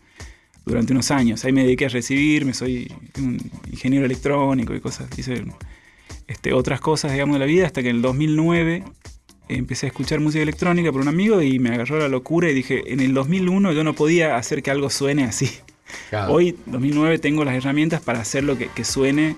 durante 0.67 0.93
unos 0.93 1.11
años. 1.13 1.45
Ahí 1.45 1.53
me 1.53 1.63
dediqué 1.63 1.85
a 1.87 1.89
recibirme, 1.89 2.53
soy 2.53 2.93
un 3.19 3.39
ingeniero 3.71 4.07
electrónico 4.07 4.75
y 4.75 4.81
cosas, 4.81 5.09
hice 5.17 5.45
este, 6.31 6.53
otras 6.53 6.81
cosas, 6.81 7.13
digamos, 7.13 7.35
de 7.35 7.41
la 7.41 7.45
vida, 7.47 7.67
hasta 7.67 7.83
que 7.83 7.91
en 7.91 7.97
el 7.97 8.03
2009 8.03 8.85
empecé 9.49 9.87
a 9.87 9.89
escuchar 9.89 10.21
música 10.21 10.43
electrónica 10.43 10.93
por 10.93 11.01
un 11.01 11.09
amigo 11.09 11.43
y 11.43 11.59
me 11.59 11.71
agarró 11.71 11.99
la 11.99 12.09
locura 12.09 12.49
y 12.49 12.55
dije, 12.55 12.93
en 12.93 13.01
el 13.01 13.13
2001 13.15 13.73
yo 13.73 13.83
no 13.85 13.95
podía 13.95 14.37
hacer 14.37 14.63
que 14.63 14.71
algo 14.71 14.91
suene 14.91 15.25
así. 15.25 15.51
Claro. 16.09 16.33
Hoy, 16.35 16.57
2009, 16.67 17.19
tengo 17.19 17.45
las 17.45 17.55
herramientas 17.57 18.01
para 18.01 18.21
hacer 18.21 18.45
lo 18.45 18.57
que, 18.57 18.69
que 18.69 18.85
suene, 18.85 19.35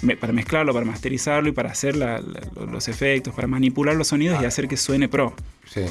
me- 0.00 0.16
para 0.16 0.32
mezclarlo, 0.32 0.72
para 0.72 0.86
masterizarlo 0.86 1.50
y 1.50 1.52
para 1.52 1.70
hacer 1.70 1.94
la- 1.94 2.20
la- 2.20 2.40
los 2.72 2.88
efectos, 2.88 3.34
para 3.34 3.46
manipular 3.46 3.94
los 3.94 4.08
sonidos 4.08 4.40
y 4.42 4.46
hacer 4.46 4.66
que 4.66 4.78
suene 4.78 5.08
pro. 5.08 5.34
Sí. 5.66 5.82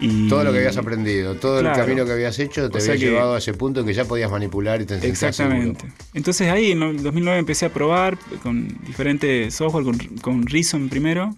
Y 0.00 0.28
Todo 0.28 0.42
lo 0.44 0.52
que 0.52 0.58
habías 0.58 0.76
aprendido, 0.76 1.36
todo 1.36 1.60
Claro. 1.60 1.76
el 1.76 1.80
camino 1.86 2.04
que 2.04 2.12
habías 2.12 2.38
hecho 2.40 2.68
te 2.68 2.78
O 2.78 2.80
había 2.80 2.92
que- 2.94 2.98
llevado 2.98 3.34
a 3.34 3.38
ese 3.38 3.54
punto 3.54 3.80
en 3.80 3.86
que 3.86 3.94
ya 3.94 4.04
podías 4.04 4.30
manipular 4.30 4.80
y 4.82 4.86
te 4.86 4.94
Exactamente. 5.06 5.80
seguro. 5.82 5.94
Entonces 6.14 6.48
ahí 6.48 6.72
en 6.72 6.82
el 6.82 7.02
2009 7.02 7.38
empecé 7.38 7.66
a 7.66 7.72
probar 7.72 8.18
con 8.42 8.68
diferentes 8.86 9.54
software, 9.54 9.84
con, 9.84 9.96
con 10.20 10.46
Reason 10.46 10.88
primero. 10.88 11.34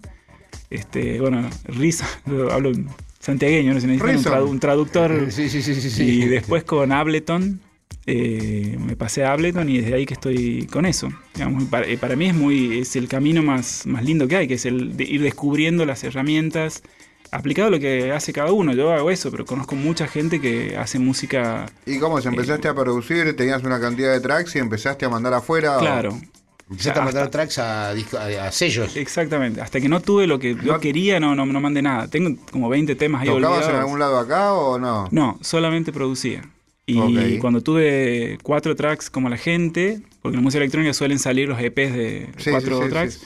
Este, 0.69 1.19
bueno, 1.21 1.49
Reason, 1.65 2.07
lo 2.25 2.51
hablo 2.51 2.71
santiagueño, 3.19 3.73
no 3.73 3.79
se 3.79 3.87
necesita 3.87 4.17
un, 4.17 4.23
tradu- 4.45 4.49
un 4.49 4.59
traductor. 4.59 5.27
Sí, 5.31 5.49
sí, 5.49 5.61
sí. 5.61 6.03
Y 6.03 6.25
después 6.25 6.63
con 6.63 6.91
Ableton, 6.91 7.59
eh, 8.05 8.77
me 8.79 8.95
pasé 8.95 9.23
a 9.23 9.33
Ableton 9.33 9.69
y 9.69 9.79
desde 9.81 9.93
ahí 9.93 10.05
que 10.05 10.13
estoy 10.15 10.65
con 10.71 10.85
eso. 10.85 11.09
Digamos, 11.35 11.65
para 11.65 12.15
mí 12.15 12.25
es 12.27 12.33
muy 12.35 12.79
es 12.79 12.95
el 12.95 13.07
camino 13.07 13.43
más, 13.43 13.85
más 13.85 14.03
lindo 14.03 14.27
que 14.27 14.35
hay, 14.37 14.47
que 14.47 14.55
es 14.55 14.65
el 14.65 14.97
de 14.97 15.03
ir 15.03 15.21
descubriendo 15.21 15.85
las 15.85 16.03
herramientas, 16.03 16.83
aplicado 17.37 17.67
a 17.69 17.71
lo 17.71 17.79
que 17.79 18.11
hace 18.11 18.33
cada 18.33 18.51
uno. 18.51 18.73
Yo 18.73 18.91
hago 18.91 19.09
eso, 19.11 19.31
pero 19.31 19.45
conozco 19.45 19.75
mucha 19.75 20.07
gente 20.07 20.39
que 20.41 20.75
hace 20.77 20.99
música 20.99 21.65
¿Y 21.85 21.99
cómo? 21.99 22.21
¿Se 22.21 22.29
empezaste 22.29 22.67
a 22.67 22.73
producir? 22.75 23.35
¿Tenías 23.35 23.63
una 23.63 23.79
cantidad 23.79 24.11
de 24.13 24.19
tracks 24.19 24.55
y 24.55 24.59
empezaste 24.59 25.05
a 25.05 25.09
mandar 25.09 25.33
afuera? 25.33 25.77
o- 25.77 25.79
Claro. 25.79 26.17
Empezaste 26.69 26.99
a 26.99 27.03
mandar 27.03 27.29
tracks 27.29 27.59
a, 27.59 27.91
a- 27.91 28.47
a 28.47 28.51
sellos. 28.51 28.97
Exactamente. 28.97 29.61
Hasta 29.61 29.79
que 29.79 29.87
no 29.87 30.01
tuve 30.01 30.27
lo 30.27 30.37
que 30.37 30.53
yo 30.55 30.73
No- 30.73 30.79
quería, 30.81 31.17
no, 31.19 31.33
no, 31.33 31.45
no 31.45 31.61
mandé 31.61 31.81
nada. 31.81 32.09
Tengo 32.09 32.37
como 32.51 32.67
20 32.67 32.95
temas 32.95 33.21
ahí 33.21 33.27
¿Tocabas 33.29 33.59
olvidados. 33.59 33.73
en 33.73 33.79
algún 33.79 33.99
lado 33.99 34.17
acá 34.19 34.53
o 34.53 34.77
no? 34.77 35.07
No, 35.11 35.37
solamente 35.41 35.93
producía. 35.93 36.43
Y 36.85 37.37
cuando 37.39 37.61
tuve 37.61 38.37
cuatro 38.43 38.75
tracks 38.75 39.09
como 39.09 39.27
la 39.29 39.35
gente, 39.37 40.01
porque 40.21 40.35
en 40.35 40.41
la 40.41 40.43
música 40.43 40.59
electrónica 40.63 40.93
suelen 40.93 41.19
salir 41.19 41.49
los 41.49 41.59
EPs 41.59 41.93
de 41.93 42.29
Sí, 42.37 42.49
cuatro 42.51 42.77
sí, 42.79 42.83
sí, 42.85 42.89
tracks, 42.89 43.13
sí. 43.15 43.25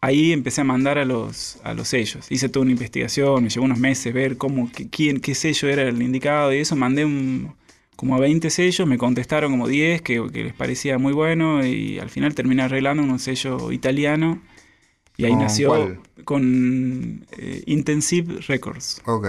Ahí 0.00 0.32
empecé 0.32 0.60
a 0.60 0.64
mandar 0.64 0.98
a 0.98 1.04
los, 1.04 1.58
a 1.64 1.74
los 1.74 1.88
sellos. 1.88 2.30
Hice 2.30 2.48
toda 2.48 2.62
una 2.64 2.72
investigación, 2.72 3.42
me 3.42 3.50
llevó 3.50 3.64
unos 3.66 3.78
meses 3.78 4.12
ver 4.14 4.36
cómo, 4.36 4.70
qué, 4.72 4.88
quién, 4.88 5.20
qué 5.20 5.34
sello 5.34 5.68
era 5.68 5.82
el 5.82 6.00
indicado 6.02 6.52
y 6.52 6.58
eso. 6.58 6.76
Mandé 6.76 7.04
un, 7.04 7.54
como 7.96 8.14
a 8.16 8.20
20 8.20 8.48
sellos, 8.50 8.86
me 8.86 8.98
contestaron 8.98 9.50
como 9.52 9.66
10 9.68 10.02
que, 10.02 10.22
que 10.32 10.44
les 10.44 10.54
parecía 10.54 10.98
muy 10.98 11.12
bueno 11.12 11.66
y 11.66 11.98
al 11.98 12.10
final 12.10 12.34
terminé 12.34 12.62
arreglando 12.62 13.02
un 13.02 13.18
sello 13.18 13.72
italiano. 13.72 14.40
Y 15.16 15.24
ahí 15.24 15.32
¿Con 15.32 15.40
nació 15.40 15.68
cuál? 15.68 15.98
con 16.24 17.26
eh, 17.36 17.62
Intensive 17.66 18.36
Records. 18.46 19.02
Ok. 19.04 19.26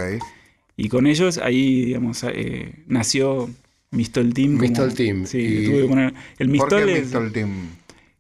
Y 0.78 0.88
con 0.88 1.08
ellos 1.08 1.40
ahí, 1.40 1.86
digamos, 1.86 2.24
eh, 2.32 2.74
nació 2.86 3.50
Mistol 3.92 4.32
Team. 4.36 4.58
como- 4.58 4.62
Mistol 4.70 4.94
Team. 4.94 5.26
Sí, 5.26 5.64
tuve 5.66 5.82
que 5.82 5.88
poner- 5.88 6.14
El 6.38 6.48
¿Por 6.58 6.70
qué 6.70 6.76
Mistol 6.76 6.90
es, 6.90 7.02
Mistol 7.06 7.32
Team? 7.34 7.50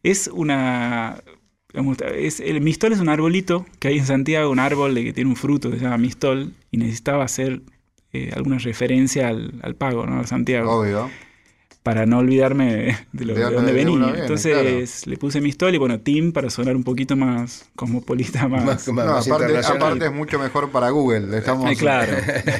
es 0.01 0.27
una... 0.33 1.21
es- 2.15 2.39
el 2.39 2.61
Mistol 2.61 2.93
es 2.93 2.99
un 2.99 3.09
arbolito 3.09 3.65
que 3.79 3.89
hay 3.89 3.97
en 3.99 4.05
Santiago, 4.05 4.49
un 4.49 4.59
árbol 4.59 4.95
de 4.95 5.03
que 5.03 5.13
tiene 5.13 5.29
un 5.29 5.35
fruto 5.35 5.69
que 5.69 5.77
se 5.77 5.83
llama 5.83 5.97
Mistol 5.97 6.53
y 6.71 6.77
necesitaba 6.77 7.23
hacer 7.23 7.61
eh, 8.11 8.31
alguna 8.35 8.57
referencia 8.57 9.27
al, 9.27 9.53
al 9.61 9.75
pago, 9.75 10.05
¿no? 10.07 10.25
Santiago. 10.25 10.79
Obvio. 10.79 11.09
Para 11.81 12.05
no 12.05 12.17
olvidarme 12.19 12.97
de, 13.13 13.25
lo- 13.25 13.33
De 13.33 13.39
de 13.39 13.45
dónde- 13.51 13.71
de 13.71 13.83
venía. 13.85 14.05
viene, 14.07 14.19
Entonces 14.21 15.07
le 15.07 15.17
puse 15.17 15.39
Mistol 15.39 15.73
y 15.73 15.77
bueno, 15.77 15.99
Team 16.01 16.33
para 16.33 16.49
sonar 16.49 16.75
un 16.75 16.83
poquito 16.83 17.15
más 17.15 17.65
cosmopolita, 17.75 18.47
más... 18.49 18.65
Más- 18.65 18.87
más- 18.89 19.05
No, 19.05 19.11
más 19.13 19.27
aparte, 19.27 19.57
aparte 19.57 20.05
es 20.05 20.11
mucho 20.11 20.37
mejor 20.39 20.71
para 20.71 20.89
Google. 20.89 21.37
Estamos, 21.37 21.71
Eh, 21.71 21.75
claro. 21.77 22.11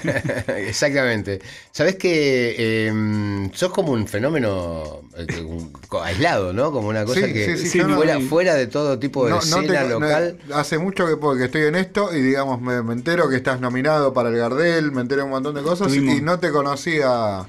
Exactamente. 0.58 1.40
Sabes 1.72 1.96
que 1.96 2.56
eh, 2.58 3.50
sos 3.54 3.72
como 3.72 3.92
un 3.92 4.08
fenómeno 4.08 5.02
eh, 5.18 5.42
un- 5.42 5.72
aislado, 6.04 6.54
¿no? 6.54 6.72
Como 6.72 6.88
una 6.88 7.06
cosa 7.06 7.26
Sí, 7.26 7.34
que 7.34 7.46
sí, 7.46 7.58
sí, 7.64 7.70
Sí, 7.70 7.78
yo 7.80 7.88
no- 7.88 7.98
fuera, 7.98 8.20
fuera 8.22 8.56
de 8.56 8.68
todo 8.68 9.00
tipo 9.00 9.26
de 9.26 9.32
No, 9.32 9.36
no 9.38 9.42
escena 9.42 9.84
te- 9.84 9.90
local. 9.90 10.40
hace 10.54 10.78
mucho 10.78 11.06
que, 11.08 11.18
porque 11.18 11.46
estoy 11.46 11.64
en 11.64 11.76
esto 11.76 12.16
y 12.16 12.22
digamos 12.22 12.62
me, 12.62 12.82
me 12.84 12.94
entero 12.94 13.30
que 13.30 13.36
estás 13.36 13.60
nominado 13.60 14.14
para 14.14 14.30
el 14.30 14.38
Gardel, 14.38 14.92
me 14.92 15.02
entero 15.02 15.26
un 15.26 15.32
montón 15.32 15.56
de 15.56 15.62
cosas 15.62 15.88
Tuvimos- 15.90 16.16
y 16.18 16.22
no 16.22 16.40
te 16.40 16.52
conocía 16.52 17.46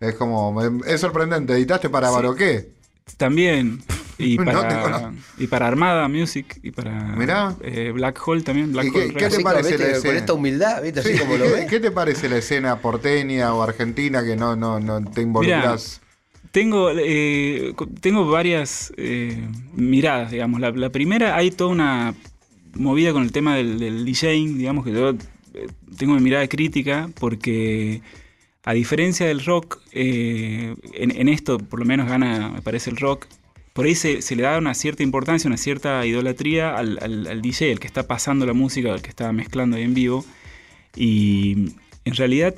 Es 0.00 0.14
como, 0.14 0.52
me- 0.52 0.80
es 0.86 1.00
sorprendente. 1.00 1.52
¿Editaste 1.54 1.88
para 1.88 2.10
Baroqué? 2.10 2.70
También. 3.16 3.80
Y 4.18 4.36
para, 4.44 5.12
y 5.38 5.46
para 5.46 5.66
Armada 5.68 6.08
Music 6.08 6.58
y 6.62 6.70
para 6.72 6.90
Mirá. 7.16 7.54
eh, 7.62 7.92
Black 7.94 8.20
Hole 8.26 8.42
también. 8.42 8.72
Black 8.72 8.86
¿Y 8.86 8.90
qué- 8.92 8.98
Hole 8.98 9.14
qué 9.14 9.28
te 9.28 9.40
parece 9.40 9.70
la 9.70 9.76
¿viste? 9.76 9.84
Con 9.86 9.96
escena? 9.96 10.18
esta 10.18 10.32
humildad, 10.34 10.82
¿viste? 10.82 11.00
Así 11.00 11.12
Sí, 11.14 11.18
como 11.18 11.36
lo 11.36 11.44
¿qué, 11.44 11.50
ves. 11.52 11.66
qué 11.66 11.80
te 11.80 11.90
parece 11.90 12.28
la 12.28 12.36
escena 12.38 12.80
porteña 12.80 13.54
o 13.54 13.62
argentina 13.62 14.24
que 14.24 14.36
no, 14.36 14.56
no, 14.56 14.80
no 14.80 15.04
te 15.04 15.22
involucras? 15.22 16.00
Tengo, 16.50 16.90
eh, 16.96 17.74
tengo 18.00 18.28
varias 18.28 18.92
eh, 18.96 19.46
miradas, 19.74 20.30
digamos. 20.30 20.60
La, 20.60 20.70
la 20.70 20.90
primera, 20.90 21.36
hay 21.36 21.50
toda 21.50 21.70
una 21.70 22.14
movida 22.74 23.12
con 23.12 23.22
el 23.22 23.32
tema 23.32 23.54
del, 23.54 23.78
del 23.78 24.04
DJing, 24.04 24.58
digamos 24.58 24.84
que 24.84 24.92
yo 24.92 25.10
eh, 25.10 25.66
tengo 25.96 26.12
una 26.12 26.22
mirada 26.22 26.46
crítica 26.48 27.08
porque 27.20 28.00
a 28.64 28.74
diferencia 28.74 29.26
del 29.26 29.44
rock, 29.44 29.80
eh, 29.92 30.74
en, 30.92 31.28
esto 31.28 31.58
por 31.58 31.78
lo 31.80 31.86
menos 31.86 32.08
gana, 32.08 32.50
me 32.50 32.62
parece, 32.62 32.90
el 32.90 32.96
rock. 32.96 33.26
Por 33.72 33.86
ahí 33.86 33.94
se, 33.94 34.20
le 34.36 34.42
da 34.42 34.58
una 34.58 34.74
cierta 34.74 35.02
importancia, 35.02 35.48
una 35.48 35.56
cierta 35.56 36.04
idolatría 36.04 36.76
al, 36.76 36.98
al- 37.00 37.26
al 37.28 37.40
DJ, 37.42 37.70
el 37.72 37.80
que 37.80 37.86
está 37.86 38.06
pasando 38.06 38.44
la 38.46 38.52
música, 38.52 38.92
el 38.92 39.02
que 39.02 39.08
está 39.10 39.32
mezclando 39.32 39.76
ahí 39.76 39.84
en 39.84 39.94
vivo. 39.94 40.24
Y 40.96 41.72
en 42.04 42.14
realidad, 42.14 42.54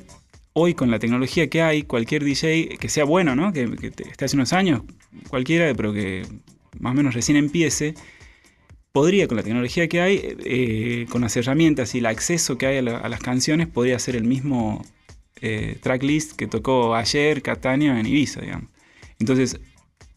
hoy 0.53 0.73
con 0.73 0.89
la 0.91 0.99
tecnología 0.99 1.47
que 1.49 1.61
hay, 1.61 1.83
cualquier 1.83 2.23
DJ 2.23 2.77
que 2.79 2.89
sea 2.89 3.03
bueno, 3.05 3.35
¿no? 3.35 3.53
Que, 3.53 3.63
esté 4.09 4.25
hace 4.25 4.35
unos 4.35 4.53
años, 4.53 4.81
cualquiera, 5.29 5.73
pero 5.75 5.93
que 5.93 6.23
más 6.79 6.91
o 6.91 6.95
menos 6.95 7.13
recién 7.13 7.37
empiece, 7.37 7.93
podría, 8.91 9.27
con 9.27 9.37
la 9.37 9.43
tecnología 9.43 9.87
que 9.87 10.01
hay, 10.01 10.35
eh, 10.45 11.05
con 11.09 11.21
las 11.21 11.37
herramientas 11.37 11.95
y 11.95 11.99
el 11.99 12.05
acceso 12.07 12.57
que 12.57 12.65
hay 12.67 12.77
a, 12.87 12.97
a 12.97 13.09
las 13.09 13.19
canciones, 13.21 13.67
podría 13.67 13.97
ser 13.99 14.15
el 14.15 14.23
mismo 14.23 14.83
eh, 15.41 15.77
tracklist 15.81 16.33
que 16.33 16.47
tocó 16.47 16.95
ayer 16.95 17.41
Catania 17.41 17.99
en 17.99 18.05
Ibiza, 18.05 18.41
digamos. 18.41 18.69
Entonces, 19.19 19.59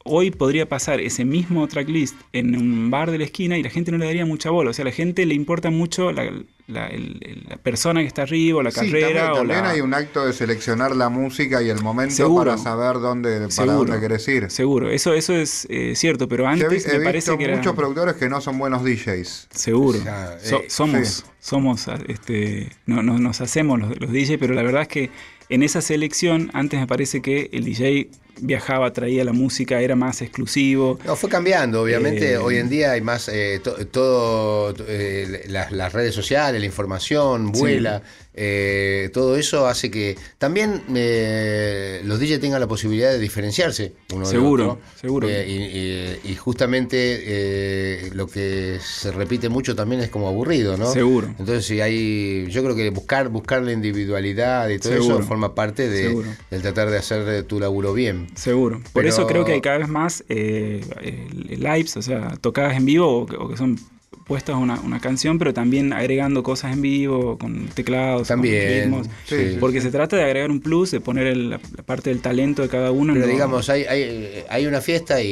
hoy 0.07 0.31
podría 0.31 0.69
pasar 0.69 1.01
ese 1.01 1.25
mismo 1.25 1.67
tracklist 1.67 2.15
en 2.33 2.57
un 2.57 2.91
bar 2.91 3.11
de 3.11 3.19
la 3.19 3.25
esquina 3.25 3.57
y 3.59 3.63
la 3.63 3.71
gente 3.71 3.91
no 3.91 3.99
le 3.99 4.05
daría 4.05 4.27
mucha 4.27 4.51
bola. 4.51 4.71
O 4.71 4.73
sea, 4.75 4.83
a 4.83 4.87
la 4.87 4.93
gente 4.93 5.25
le 5.25 5.35
importa 5.35 5.71
mucho 5.71 6.13
la, 6.13 6.25
la- 6.67 6.87
el- 6.89 7.19
el- 7.23 7.45
la 7.49 7.57
persona 7.57 8.01
que 8.03 8.07
está 8.07 8.23
arriba, 8.23 8.59
o 8.59 8.63
la 8.63 8.71
Sí, 8.71 8.81
carrera, 8.81 9.07
también, 9.09 9.31
o 9.33 9.37
también 9.37 9.63
la... 9.63 9.71
hay 9.71 9.81
un 9.81 9.95
acto 9.95 10.27
de 10.27 10.33
seleccionar 10.35 10.95
la 10.95 11.09
música 11.09 11.63
y 11.63 11.71
el 11.71 11.81
momento 11.83 12.15
Seguro. 12.17 12.45
para 12.51 12.59
saber 12.59 13.01
dónde, 13.01 13.39
para 13.39 13.51
Seguro. 13.51 13.77
dónde 13.79 14.01
querés 14.01 14.29
ir. 14.29 14.51
Seguro, 14.51 14.91
eso, 14.91 15.15
eso 15.15 15.33
es 15.35 15.67
eh, 15.71 15.95
cierto, 15.97 16.29
pero 16.29 16.45
he, 16.45 16.49
antes 16.49 16.87
he 16.87 16.99
me 16.99 17.05
parece 17.07 17.31
visto 17.31 17.39
que 17.39 17.45
era... 17.45 17.57
muchos 17.57 17.75
productores 17.75 18.15
que 18.17 18.29
no 18.29 18.43
son 18.43 18.59
buenos 18.59 18.85
DJs. 18.85 19.49
Seguro. 19.53 19.99
Eh, 19.99 20.65
somos, 20.69 21.09
sí. 21.09 21.23
somos, 21.41 21.87
este, 22.09 22.69
no, 22.87 23.03
no- 23.03 23.19
nos 23.19 23.41
hacemos 23.41 23.81
los, 23.81 23.99
los 24.01 24.13
DJ, 24.13 24.37
pero 24.39 24.53
la 24.53 24.63
verdad 24.63 24.83
es 24.83 24.89
que 24.89 25.11
en 25.49 25.63
esa 25.63 25.81
selección, 25.81 26.51
antes 26.53 26.79
me 26.79 26.87
parece 26.87 27.23
que 27.23 27.49
el 27.53 27.65
DJ 27.65 28.11
viajaba, 28.41 28.93
traía 28.93 29.25
la 29.25 29.33
música, 29.33 29.81
era 29.81 29.97
más 29.97 30.23
exclusivo. 30.23 30.99
No, 31.05 31.17
fue 31.17 31.29
cambiando, 31.31 31.83
obviamente. 31.83 32.33
Eh, 32.33 32.39
Hoy 32.39 32.57
en 32.59 32.69
día 32.69 32.93
hay 32.93 33.01
más, 33.01 33.29
eh, 33.29 33.61
to- 33.63 33.87
todo, 33.87 34.75
eh, 34.89 35.45
las, 35.49 35.73
las 35.73 35.93
redes 35.93 36.15
sociales, 36.15 36.61
la 36.61 36.67
información, 36.67 37.53
vuela. 37.53 38.03
eh, 38.37 39.11
todo 39.13 39.37
eso 39.37 39.69
hace 39.69 39.91
que 39.93 40.17
también 40.39 40.83
eh, 40.95 42.01
los 42.05 42.19
DJ 42.19 42.39
tengan 42.41 42.59
la 42.61 42.67
posibilidad 42.67 43.13
de 43.13 43.21
diferenciarse 43.21 43.93
uno 44.13 44.25
Seguro, 44.27 44.73
otro. 44.73 44.83
seguro. 45.01 45.29
Y, 45.31 46.35
justamente 46.37 48.11
lo 48.15 48.27
que 48.27 48.79
se 48.85 49.13
repite 49.13 49.49
mucho 49.49 49.75
también 49.77 50.01
es 50.03 50.11
como 50.11 50.29
aburrido, 50.29 50.77
¿no? 50.77 50.93
Seguro. 50.93 51.29
Entonces, 51.39 51.65
si 51.67 51.81
hay, 51.81 52.47
yo 52.51 52.63
creo 52.63 52.75
que 52.75 52.91
buscar, 52.91 53.29
buscar 53.29 53.63
la 53.63 53.73
individualidad 53.73 54.69
y 54.69 54.79
todo 54.79 54.93
Seguro. 54.93 55.19
eso 55.19 55.27
forma 55.27 55.55
parte 55.55 55.89
de, 55.89 56.23
del 56.51 56.63
tratar 56.63 56.91
de 56.91 56.99
hacer 56.99 57.45
tu 57.45 57.61
laburo 57.61 57.93
bien. 57.93 58.24
Seguro. 58.35 58.81
Por 58.93 59.03
Pero- 59.03 59.09
eso 59.09 59.27
creo 59.27 59.45
que 59.45 59.53
hay 59.53 59.61
cada 59.61 59.79
vez 59.79 59.89
más 59.89 60.25
eh, 60.29 60.85
eh, 61.01 61.57
lives, 61.59 61.97
o 61.97 62.03
sea, 62.03 62.37
tocadas 62.41 62.77
en 62.77 62.85
vivo 62.85 63.23
o 63.39 63.49
que 63.49 63.57
son 63.57 63.79
puestas 64.27 64.57
una, 64.57 64.81
una 64.81 65.01
canción, 65.01 65.39
pero 65.39 65.53
también 65.53 65.93
agregando 65.93 66.43
cosas 66.43 66.73
en 66.73 66.81
vivo, 66.83 67.37
con 67.39 67.67
teclados, 67.69 68.29
También, 68.29 68.91
con 68.91 69.03
ritmos. 69.03 69.07
sí, 69.27 69.37
sí, 69.53 69.57
porque 69.61 69.81
se 69.81 69.91
trata 69.91 70.17
de 70.17 70.25
agregar 70.25 70.51
un 70.51 70.61
plus, 70.61 70.91
de 70.91 71.01
poner 71.01 71.27
el- 71.27 71.51
la, 71.51 71.61
la 71.77 71.83
parte 71.83 72.11
del 72.11 72.21
talento 72.21 72.63
de 72.63 72.69
cada 72.69 72.91
uno. 72.91 73.13
en 73.13 73.21
Pero 73.21 73.31
digamos, 73.33 73.69
hay, 73.69 73.85
hay, 73.85 74.45
hay 74.49 74.67
una 74.67 74.81
fiesta 74.81 75.21
y, 75.21 75.29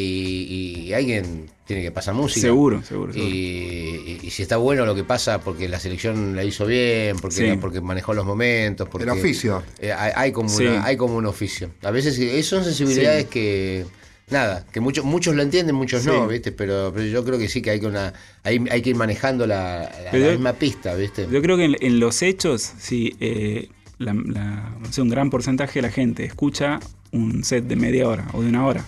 y 0.86 0.93
alguien 0.93 1.47
tiene 1.66 1.82
que 1.82 1.90
pasar 1.90 2.14
música. 2.14 2.40
Seguro, 2.43 2.82
seguro, 2.82 3.12
seguro. 3.14 3.26
Y, 3.28 3.32
y- 3.32 4.18
y 4.22 4.30
si 4.30 4.43
está 4.43 4.57
bueno 4.59 4.84
lo 4.84 4.95
que 4.95 5.05
pasa 5.05 5.40
porque 5.40 5.68
la 5.68 5.80
selección 5.80 6.36
la 6.36 6.45
hizo 6.45 6.66
bien, 6.66 7.16
porque, 7.18 7.53
Sí. 7.53 7.59
porque 7.61 7.80
manejó 7.80 8.12
los 8.14 8.26
momentos. 8.26 8.88
Porque, 8.90 9.05
El 9.05 9.11
oficio. 9.11 9.62
eh, 9.80 9.93
hay, 9.93 10.12
hay 10.14 10.32
como 10.32 10.49
Sí. 10.51 10.66
una- 10.66 10.84
hay 10.84 10.97
como 10.97 11.16
un 11.16 11.24
oficio. 11.26 11.70
A 11.82 11.90
veces 11.90 12.14
son 12.47 12.62
sensibilidades 12.64 13.22
Sí. 13.24 13.28
que. 13.30 13.84
Nada, 14.33 14.64
que 14.72 14.80
muchos 14.80 15.05
muchos 15.05 15.35
lo 15.37 15.43
entienden, 15.43 15.74
muchos 15.76 16.05
no, 16.07 16.24
Sí. 16.26 16.33
¿viste? 16.33 16.51
Pero, 16.53 16.91
pero 16.95 17.07
yo 17.07 17.24
creo 17.24 17.39
que 17.39 17.49
sí 17.49 17.61
que 17.62 17.70
hay 17.70 17.80
que, 17.80 17.87
una, 17.87 18.12
hay, 18.43 18.64
hay 18.70 18.83
que 18.83 18.91
ir 18.91 18.97
manejando 18.97 19.47
la, 19.47 19.80
la- 20.05 20.11
Pero 20.11 20.24
la 20.24 20.30
yo- 20.33 20.39
misma 20.39 20.53
pista, 20.55 20.95
¿viste? 20.95 21.28
Yo 21.30 21.43
creo 21.43 21.57
que 21.57 21.66
en, 21.66 21.76
en 21.80 22.01
los 22.01 22.22
hechos, 22.22 22.62
si 22.78 23.14
eh, 23.20 23.68
la- 23.99 24.14
la- 24.14 24.74
no 24.80 24.91
sé, 24.93 25.03
un 25.03 25.09
gran 25.11 25.30
porcentaje 25.30 25.74
de 25.80 25.83
la 25.83 25.91
gente 25.93 26.24
escucha 26.24 26.80
un 27.12 27.45
set 27.45 27.64
de 27.66 27.76
media 27.76 28.09
hora 28.09 28.26
o 28.33 28.43
de 28.43 28.49
una 28.49 28.64
hora 28.66 28.85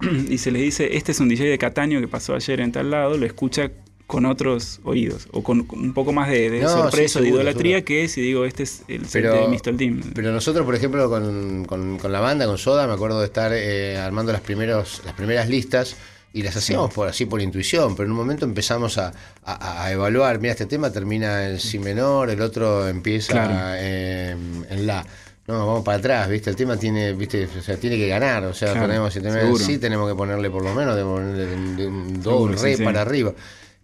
y 0.28 0.38
se 0.38 0.50
les 0.50 0.62
dice, 0.62 0.96
este 0.96 1.12
es 1.12 1.20
un 1.20 1.28
DJ 1.28 1.44
de 1.48 1.56
Cataño 1.58 2.00
que 2.00 2.08
pasó 2.08 2.34
ayer 2.34 2.60
en 2.60 2.72
tal 2.72 2.90
lado, 2.90 3.16
lo 3.16 3.24
escucha 3.26 3.70
con 4.06 4.26
otros 4.26 4.80
oídos 4.84 5.28
o 5.32 5.42
con 5.42 5.66
un 5.72 5.94
poco 5.94 6.12
más 6.12 6.28
de, 6.28 6.50
de 6.50 6.60
No, 6.60 6.68
sorpresa, 6.68 6.94
sí, 6.96 7.00
de 7.02 7.08
seguro, 7.30 7.42
idolatría 7.42 7.76
seguro. 7.78 7.84
que 7.86 8.08
si 8.08 8.20
digo, 8.20 8.44
este 8.44 8.64
es 8.64 8.82
el 8.88 9.06
set 9.06 9.22
Pero- 9.22 9.34
de 9.34 9.48
Mr. 9.48 9.76
Team. 9.76 10.02
Pero 10.14 10.30
nosotros, 10.32 10.64
por 10.66 10.74
ejemplo, 10.74 11.08
con, 11.08 11.64
con- 11.64 11.98
con 11.98 12.12
la 12.12 12.20
banda, 12.20 12.46
con 12.46 12.58
Soda, 12.58 12.86
me 12.86 12.92
acuerdo 12.92 13.20
de 13.20 13.26
estar 13.26 13.50
eh, 13.54 13.96
armando 13.98 14.30
las, 14.32 14.42
primeros, 14.42 15.00
las 15.06 15.14
primeras 15.14 15.48
listas 15.48 15.96
y 16.34 16.42
las 16.42 16.54
hacíamos 16.56 16.92
por 16.92 17.08
así 17.08 17.26
por 17.26 17.40
intuición, 17.40 17.94
pero 17.96 18.06
en 18.06 18.10
un 18.10 18.16
momento 18.18 18.44
empezamos 18.44 18.98
a, 18.98 19.12
a- 19.44 19.84
a 19.84 19.92
evaluar, 19.92 20.38
mira, 20.40 20.52
este 20.52 20.66
tema 20.66 20.90
termina 20.92 21.48
en 21.48 21.58
si 21.60 21.78
menor, 21.78 22.28
el 22.28 22.40
otro 22.42 22.86
empieza 22.88 23.32
Claro. 23.32 23.74
en, 23.82 24.66
en 24.68 24.86
la. 24.86 25.06
No, 25.46 25.58
vamos 25.66 25.84
para 25.84 25.98
atrás, 25.98 26.28
¿viste? 26.28 26.48
El 26.50 26.56
tema 26.56 26.76
tiene, 26.78 27.12
¿viste? 27.12 27.46
O 27.58 27.62
sea, 27.62 27.76
tiene 27.76 27.96
que 27.98 28.08
ganar, 28.08 28.44
o 28.44 28.54
sea, 28.54 28.72
Claro, 28.72 28.86
tenemos, 28.86 29.12
si 29.12 29.20
tenemos 29.20 29.60
sí 29.62 29.76
tenemos 29.78 30.08
que 30.08 30.14
ponerle 30.16 30.48
por 30.50 30.64
lo 30.64 30.74
menos 30.74 30.94
de, 30.96 31.02
de 31.02 31.06
un- 31.06 31.76
de 31.76 31.86
un 31.86 32.22
do, 32.22 32.38
un 32.38 32.52
re 32.56 32.76
sí. 32.76 32.82
para 32.82 33.02
arriba. 33.02 33.32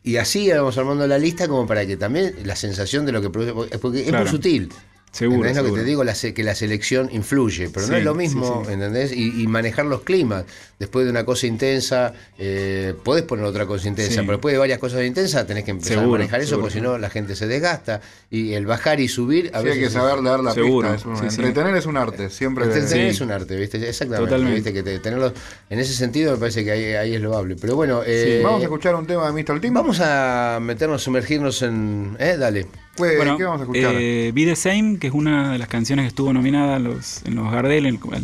Y 0.02 0.16
así 0.16 0.46
íbamos 0.46 0.76
armando 0.78 1.06
la 1.06 1.18
lista 1.18 1.46
como 1.46 1.66
para 1.66 1.86
que 1.86 1.96
también 1.96 2.34
la 2.44 2.56
sensación 2.56 3.04
de 3.06 3.12
lo 3.12 3.20
que 3.20 3.30
produce, 3.30 3.78
porque 3.78 4.00
es 4.00 4.08
Claro. 4.08 4.24
muy 4.24 4.30
sutil. 4.30 4.70
Seguro, 5.12 5.38
¿Entendés 5.48 5.64
lo 5.70 5.74
que 5.74 5.80
te 5.80 5.86
digo? 5.86 6.04
La 6.04 6.14
que 6.14 6.44
la 6.44 6.54
selección 6.54 7.08
influye, 7.12 7.68
pero 7.68 7.86
no 7.88 7.96
es 7.96 8.04
lo 8.04 8.14
mismo, 8.14 8.62
sí. 8.64 8.72
¿entendés? 8.72 9.10
Y, 9.12 9.42
y 9.42 9.46
manejar 9.48 9.86
los 9.86 10.02
climas. 10.02 10.44
Después 10.78 11.04
de 11.04 11.10
una 11.10 11.24
cosa 11.24 11.48
intensa, 11.48 12.14
eh, 12.38 12.94
podés 13.02 13.24
poner 13.24 13.44
otra 13.44 13.66
cosa 13.66 13.88
intensa, 13.88 14.12
Sí. 14.12 14.20
pero 14.20 14.32
después 14.34 14.52
de 14.52 14.58
varias 14.58 14.78
cosas 14.78 15.04
intensas 15.04 15.46
tenés 15.48 15.64
que 15.64 15.72
empezar 15.72 15.94
Seguro, 15.98 16.14
a 16.14 16.18
manejar 16.18 16.40
eso, 16.40 16.50
seguro. 16.50 16.66
porque 16.66 16.74
si 16.78 16.80
no 16.80 16.96
la 16.96 17.10
gente 17.10 17.34
se 17.34 17.48
desgasta. 17.48 18.00
Y 18.30 18.52
el 18.54 18.66
bajar 18.66 19.00
y 19.00 19.08
subir, 19.08 19.50
a 19.52 19.58
Sí, 19.58 19.64
veces. 19.64 19.78
hay 19.80 19.84
que 19.88 19.90
saber 19.90 20.22
leer 20.22 20.40
la 20.40 20.54
Seguro, 20.54 20.92
pista. 20.92 21.00
es 21.00 21.06
un- 21.06 21.16
sí, 21.28 21.34
sí. 21.36 21.42
entretener 21.44 21.76
es 21.76 21.86
un 21.86 21.96
arte. 21.96 22.30
Siempre. 22.30 22.64
Entretener 22.66 23.10
Sí. 23.10 23.16
es 23.16 23.20
un 23.20 23.32
arte, 23.32 23.56
¿viste? 23.56 23.76
Exactamente. 23.88 24.24
Totalmente. 24.30 24.54
¿viste? 24.54 24.72
Que 24.72 24.82
te- 24.84 24.98
tenerlo, 25.00 25.32
en 25.68 25.78
ese 25.80 25.92
sentido 25.92 26.32
me 26.32 26.38
parece 26.38 26.64
que 26.64 26.70
ahí, 26.70 26.84
ahí 26.94 27.14
es 27.16 27.20
loable. 27.20 27.56
Pero 27.60 27.74
bueno, 27.74 28.02
eh, 28.06 28.40
Vamos 28.44 28.60
a 28.60 28.64
escuchar 28.64 28.94
un 28.94 29.06
tema 29.06 29.26
de 29.30 29.32
Mr. 29.32 29.60
Team. 29.60 29.74
vamos 29.74 29.98
a 30.00 30.60
meternos, 30.62 31.02
sumergirnos 31.02 31.60
en. 31.62 32.16
¿Eh? 32.20 32.36
Dale. 32.38 32.66
Pues, 32.96 33.16
Bueno, 33.16 33.36
¿Qué 33.38 33.44
vamos 33.44 33.60
a 33.60 33.64
escuchar? 33.64 33.94
eh, 33.96 34.30
Be 34.34 34.44
the 34.44 34.56
Same, 34.56 34.98
que 34.98 35.06
es 35.06 35.12
una 35.14 35.52
de 35.52 35.58
las 35.58 35.68
canciones 35.68 36.04
que 36.04 36.08
estuvo 36.08 36.32
nominada 36.32 36.76
a 36.76 36.78
los, 36.78 37.22
en 37.24 37.34
los 37.36 37.50
Gardel, 37.50 37.86
el, 37.86 37.98
al 38.12 38.22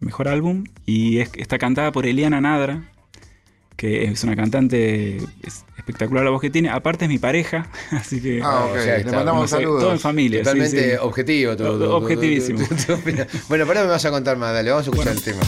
mejor 0.00 0.28
álbum, 0.28 0.64
y 0.86 1.18
es- 1.18 1.30
está 1.36 1.58
cantada 1.58 1.90
por 1.90 2.06
Eliana 2.06 2.40
Nadra, 2.40 2.84
que 3.76 4.04
es 4.04 4.22
una 4.22 4.36
cantante 4.36 5.16
es 5.42 5.64
espectacular 5.76 6.22
la 6.24 6.30
voz 6.30 6.40
que 6.40 6.48
tiene. 6.50 6.68
Aparte 6.70 7.06
es 7.06 7.08
mi 7.10 7.18
pareja, 7.18 7.68
así 7.90 8.20
que 8.20 8.40
ah, 8.42 8.66
ok. 8.70 8.76
o 8.76 8.80
sea, 8.82 8.98
Le 8.98 9.04
mandamos 9.12 9.50
saludos. 9.50 9.80
todo 9.82 9.92
en 9.92 9.98
familia. 9.98 10.40
Totalmente 10.44 10.90
sí. 10.92 10.96
objetivo. 11.00 11.56
tu- 11.56 11.64
tu- 11.64 11.78
tu- 11.80 11.90
Objetivísimo. 11.90 12.60
tu- 12.60 12.74
tu- 12.76 12.84
tu 12.86 12.92
opinión. 12.94 13.26
bueno, 13.48 13.66
para 13.66 13.82
me 13.82 13.88
vas 13.88 14.04
a 14.04 14.10
contar 14.10 14.36
más, 14.36 14.52
dale, 14.52 14.70
vamos 14.70 14.86
a 14.86 14.90
escuchar 14.90 15.12
el 15.12 15.22
tema. 15.22 15.40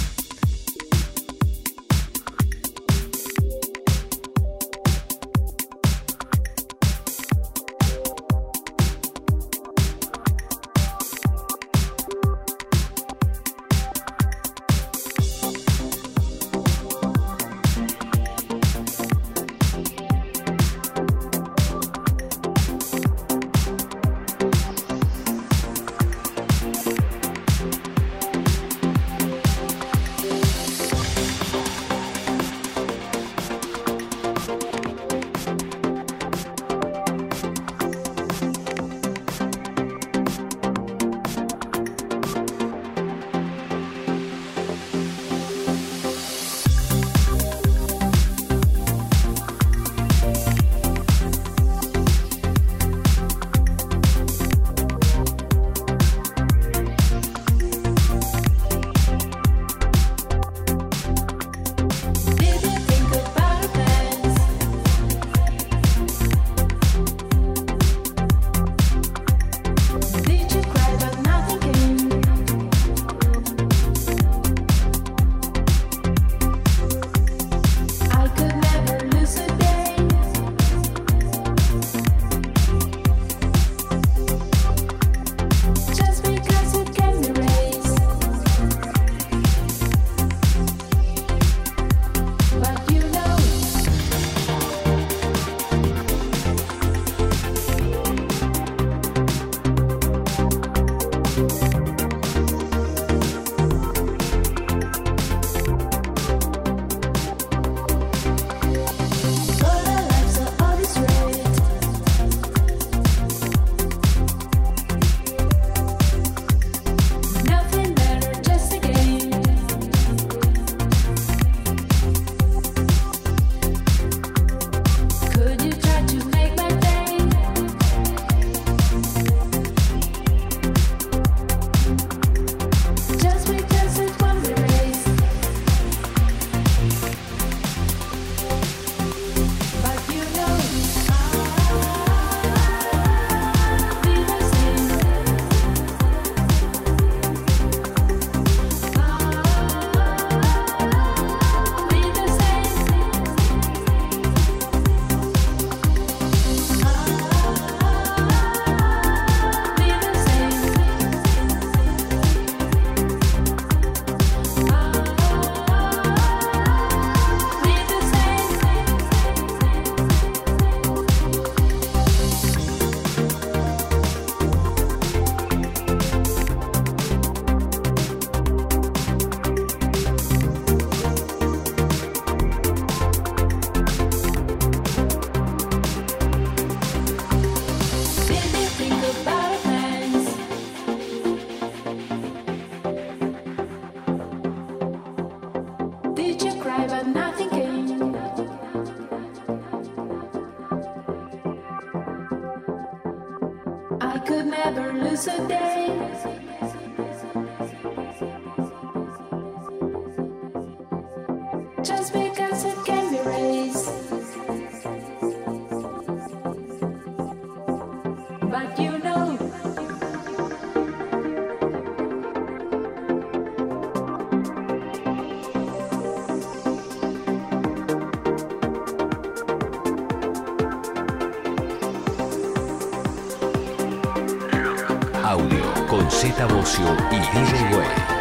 Audio 235.24 235.86
con 235.88 236.10
Z 236.10 236.46
Bocio 236.46 236.86
y 237.10 237.16
DJ 237.16 237.76
Way. 237.76 238.15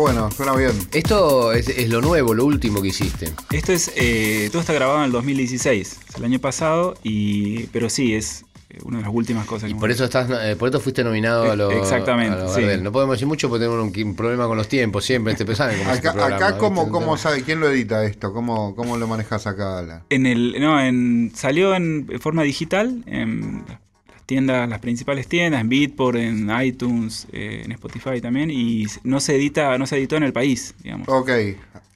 Bueno, 0.00 0.30
suena 0.30 0.54
bien. 0.56 0.72
Esto 0.92 1.52
es, 1.52 1.68
es 1.68 1.88
lo 1.88 2.00
nuevo, 2.00 2.34
lo 2.34 2.44
último 2.44 2.80
que 2.82 2.88
hiciste. 2.88 3.32
Esto 3.52 3.72
es, 3.72 3.90
eh, 3.96 4.48
todo 4.50 4.60
está 4.60 4.72
grabado 4.72 4.98
en 5.00 5.04
el 5.06 5.12
2016, 5.12 5.98
el 6.16 6.24
año 6.24 6.38
pasado, 6.38 6.94
y, 7.02 7.64
pero 7.68 7.88
sí, 7.90 8.14
es 8.14 8.44
eh, 8.70 8.78
una 8.84 8.98
de 8.98 9.04
las 9.04 9.12
últimas 9.14 9.46
cosas 9.46 9.68
que 9.68 9.74
Por 9.74 9.90
eso 9.90 10.04
estás, 10.04 10.28
eh, 10.30 10.54
por 10.56 10.68
eso 10.68 10.78
fuiste 10.80 11.02
nominado 11.02 11.50
a 11.50 11.56
los 11.56 11.72
Exactamente, 11.74 12.38
a 12.38 12.42
los 12.44 12.54
sí. 12.54 12.62
No 12.80 12.92
podemos 12.92 13.16
decir 13.16 13.26
mucho 13.26 13.48
porque 13.48 13.64
tenemos 13.66 13.84
un, 13.94 14.02
un 14.06 14.14
problema 14.14 14.46
con 14.46 14.56
los 14.56 14.68
tiempos 14.68 15.04
siempre. 15.04 15.32
Este 15.32 15.54
saben 15.56 15.78
cómo 15.78 15.90
es 15.90 15.96
este 15.96 16.08
Acá, 16.08 16.16
programa, 16.18 16.36
acá 16.36 16.46
¿viste? 16.46 16.60
¿cómo, 16.60 16.90
¿cómo 16.90 17.16
sabe? 17.16 17.42
¿Quién 17.42 17.58
lo 17.60 17.68
edita 17.68 18.04
esto? 18.04 18.32
¿Cómo, 18.32 18.74
cómo 18.76 18.96
lo 18.96 19.08
manejas 19.08 19.46
acá? 19.48 19.82
La- 19.82 20.02
En 20.10 20.26
el, 20.26 20.54
no, 20.60 20.80
en, 20.80 21.32
salió 21.34 21.74
en 21.74 22.08
forma 22.20 22.42
digital 22.44 23.02
en 23.06 23.49
tiendas, 24.30 24.68
las 24.68 24.78
principales 24.78 25.26
tiendas, 25.26 25.60
en 25.60 25.68
Beatport, 25.68 26.16
en 26.16 26.48
iTunes, 26.64 27.26
eh, 27.32 27.62
en 27.64 27.72
Spotify 27.72 28.20
también, 28.20 28.50
y 28.50 28.86
no 29.02 29.18
se 29.20 29.34
edita, 29.36 29.76
no 29.76 29.86
se 29.86 29.96
editó 29.98 30.16
en 30.16 30.22
el 30.22 30.32
país, 30.32 30.74
digamos. 30.82 31.08
Ok. 31.08 31.30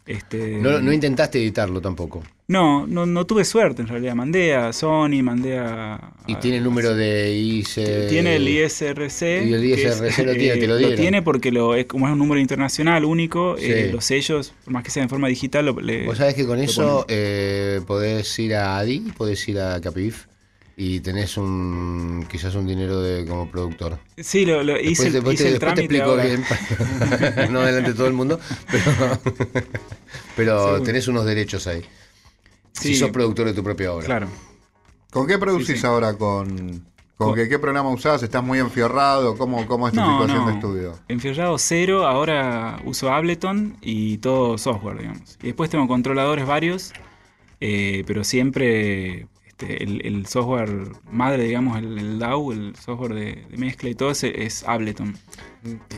Este, 0.06 0.59
No, 0.61 0.81
no 0.81 0.93
intentaste 0.93 1.39
editarlo 1.39 1.81
tampoco. 1.81 2.23
no, 2.48 2.86
no, 2.86 3.06
no 3.06 3.24
tuve 3.24 3.43
suerte 3.47 3.81
en 3.81 3.89
realidad. 3.89 4.15
Mandé 4.15 4.55
a 4.55 4.70
Sony, 4.74 5.23
mandé 5.23 5.59
a. 5.59 6.12
Y 6.27 6.35
a- 6.35 6.40
tiene 6.40 6.59
el 6.59 6.65
número 6.65 6.94
de 6.94 7.32
IC. 7.35 8.09
Tiene 8.11 8.36
el 8.36 8.47
ISRC. 8.47 9.23
Y 9.47 9.55
el 9.55 9.62
que 9.62 9.73
es, 9.74 9.97
ISRC 9.97 10.27
lo 10.27 10.32
tiene, 10.35 10.56
te 10.61 10.66
lo 10.66 10.74
eh, 10.74 10.78
dieron. 10.81 10.97
tiene 11.01 11.23
porque 11.23 11.51
lo, 11.51 11.74
es, 11.74 11.86
como 11.86 12.06
es 12.06 12.12
un 12.12 12.19
número 12.19 12.39
internacional 12.39 13.06
único, 13.06 13.56
eh, 13.59 13.89
los 13.90 14.05
sellos, 14.05 14.52
por 14.65 14.74
más 14.74 14.82
que 14.85 14.90
sea 14.90 15.02
en 15.05 15.09
forma 15.09 15.27
digital, 15.28 15.65
lo, 15.65 15.81
le- 15.81 16.05
Vos 16.05 16.19
sabés 16.19 16.35
que 16.35 16.44
con 16.44 16.59
lo 16.59 16.62
eso 16.65 17.06
eh, 17.09 17.81
podés 17.86 18.39
ir 18.39 18.56
a 18.56 18.77
Adi, 18.78 18.98
podés 19.16 19.48
ir 19.48 19.59
a 19.59 19.81
Capif 19.81 20.27
y 20.77 21.01
tenés 21.01 21.37
un 21.37 22.27
quizás 22.31 22.55
un 22.57 22.67
dinero 22.67 23.01
de 23.01 23.25
como 23.27 23.51
productor. 23.51 23.99
Sí, 24.19 24.45
lo, 24.45 24.63
lo 24.63 24.79
hice, 24.81 25.07
el- 25.07 25.13
después 25.15 25.35
hice 25.35 25.45
te, 25.45 25.49
el 25.51 25.55
después 25.59 25.75
te 25.75 25.81
explico 25.83 26.05
ahora. 26.11 26.25
bien, 26.25 26.45
no 27.53 27.61
delante 27.63 27.91
de 27.91 27.97
todo 27.97 28.07
el 28.09 28.13
mundo, 28.15 28.41
pero, 28.71 29.21
pero 30.37 30.79
Sí. 30.79 30.85
tenés 30.85 31.09
unos 31.09 31.25
derechos 31.25 31.67
ahí. 31.67 31.83
Si 32.73 32.95
sos 32.97 33.11
productor 33.11 33.47
de 33.47 33.55
tu 33.55 33.63
propia 33.63 33.93
obra. 33.93 34.05
Claro. 34.07 34.29
¿Con 35.11 35.27
qué 35.27 35.39
producís 35.39 35.67
Sí, 35.69 35.77
sí. 35.77 35.87
ahora? 35.87 36.15
¿Con, 36.19 36.49
con 37.17 37.29
Con- 37.29 37.35
qué, 37.37 37.49
qué 37.49 37.61
programa 37.61 37.89
usás? 37.91 38.23
¿Estás 38.25 38.43
muy 38.43 38.59
enfierrado? 38.59 39.37
¿Cómo, 39.39 39.65
cómo 39.67 39.87
es 39.87 39.95
tu 39.95 40.01
situación 40.01 40.47
de 40.47 40.53
estudio? 40.55 40.99
Enfierrado 41.07 41.57
cero, 41.59 42.05
ahora 42.05 42.81
uso 42.85 43.13
Ableton 43.13 43.77
y 43.81 44.19
todo 44.19 44.59
software, 44.59 44.99
digamos. 44.99 45.39
Y 45.41 45.47
después 45.47 45.71
tengo 45.71 45.87
controladores 45.87 46.47
varios, 46.47 46.93
eh, 47.61 48.03
pero 48.09 48.25
siempre 48.25 49.29
este, 49.73 49.85
el, 49.85 50.07
el 50.07 50.27
software 50.27 50.70
madre, 51.11 51.45
digamos, 51.45 51.78
el, 51.78 51.99
el 51.99 52.19
DAW, 52.19 52.53
el 52.53 52.77
software 52.77 53.15
de, 53.15 53.45
de 53.51 53.57
mezcla 53.57 53.89
y 53.91 53.95
todo 53.95 54.11
es, 54.11 54.24
es 54.24 54.65
Ableton. 54.66 55.16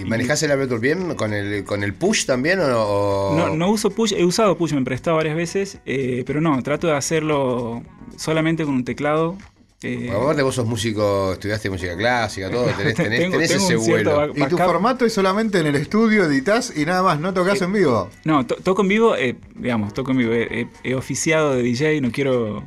¿Y 0.00 0.04
manejás 0.04 0.42
el 0.44 0.52
Ableton 0.52 0.80
bien? 0.80 1.14
¿Con 1.14 1.32
el, 1.32 1.64
con 1.64 1.82
el 1.82 1.92
push 1.94 2.24
también? 2.26 2.60
O, 2.62 3.34
No, 3.36 3.56
no 3.56 3.70
uso 3.70 3.90
Push, 3.90 4.12
he 4.16 4.24
usado 4.24 4.56
Push, 4.56 4.72
me 4.74 4.80
he 4.80 4.84
prestado 4.84 5.16
varias 5.16 5.34
veces, 5.36 5.78
eh, 5.86 6.22
pero 6.26 6.40
no, 6.40 6.62
trato 6.62 6.86
de 6.86 6.94
hacerlo 6.94 7.82
solamente 8.16 8.64
con 8.64 8.74
un 8.74 8.84
teclado. 8.84 9.36
eh, 9.82 10.10
Aparte 10.14 10.42
vos 10.42 10.54
sos 10.54 10.66
músico, 10.66 11.32
estudiaste 11.32 11.68
música 11.68 11.96
clásica, 11.96 12.48
todo, 12.50 12.66
tenés, 12.78 12.94
tenés, 12.96 13.18
Tengo- 13.20 13.32
tenés 13.38 13.50
tengo 13.50 13.64
ese 13.66 13.76
vuelo. 13.76 14.16
back- 14.16 14.38
¿Y 14.38 14.46
tu 14.46 14.56
formato 14.56 15.04
es 15.04 15.12
solamente 15.12 15.58
en 15.58 15.66
el 15.66 15.74
estudio, 15.74 16.24
editas 16.24 16.72
y 16.76 16.84
nada 16.86 17.02
más? 17.02 17.18
¿No 17.18 17.34
tocas 17.34 17.60
en 17.60 17.72
vivo? 17.72 18.08
No, 18.24 18.46
to- 18.46 18.56
toco 18.62 18.82
en 18.82 18.88
vivo, 18.88 19.16
eh, 19.16 19.36
digamos, 19.56 19.92
toco 19.94 20.12
en 20.12 20.18
vivo. 20.18 20.32
He 20.32 20.94
oficiado 20.94 21.56
de 21.56 21.62
DJ, 21.62 22.00
no 22.00 22.12
quiero 22.12 22.62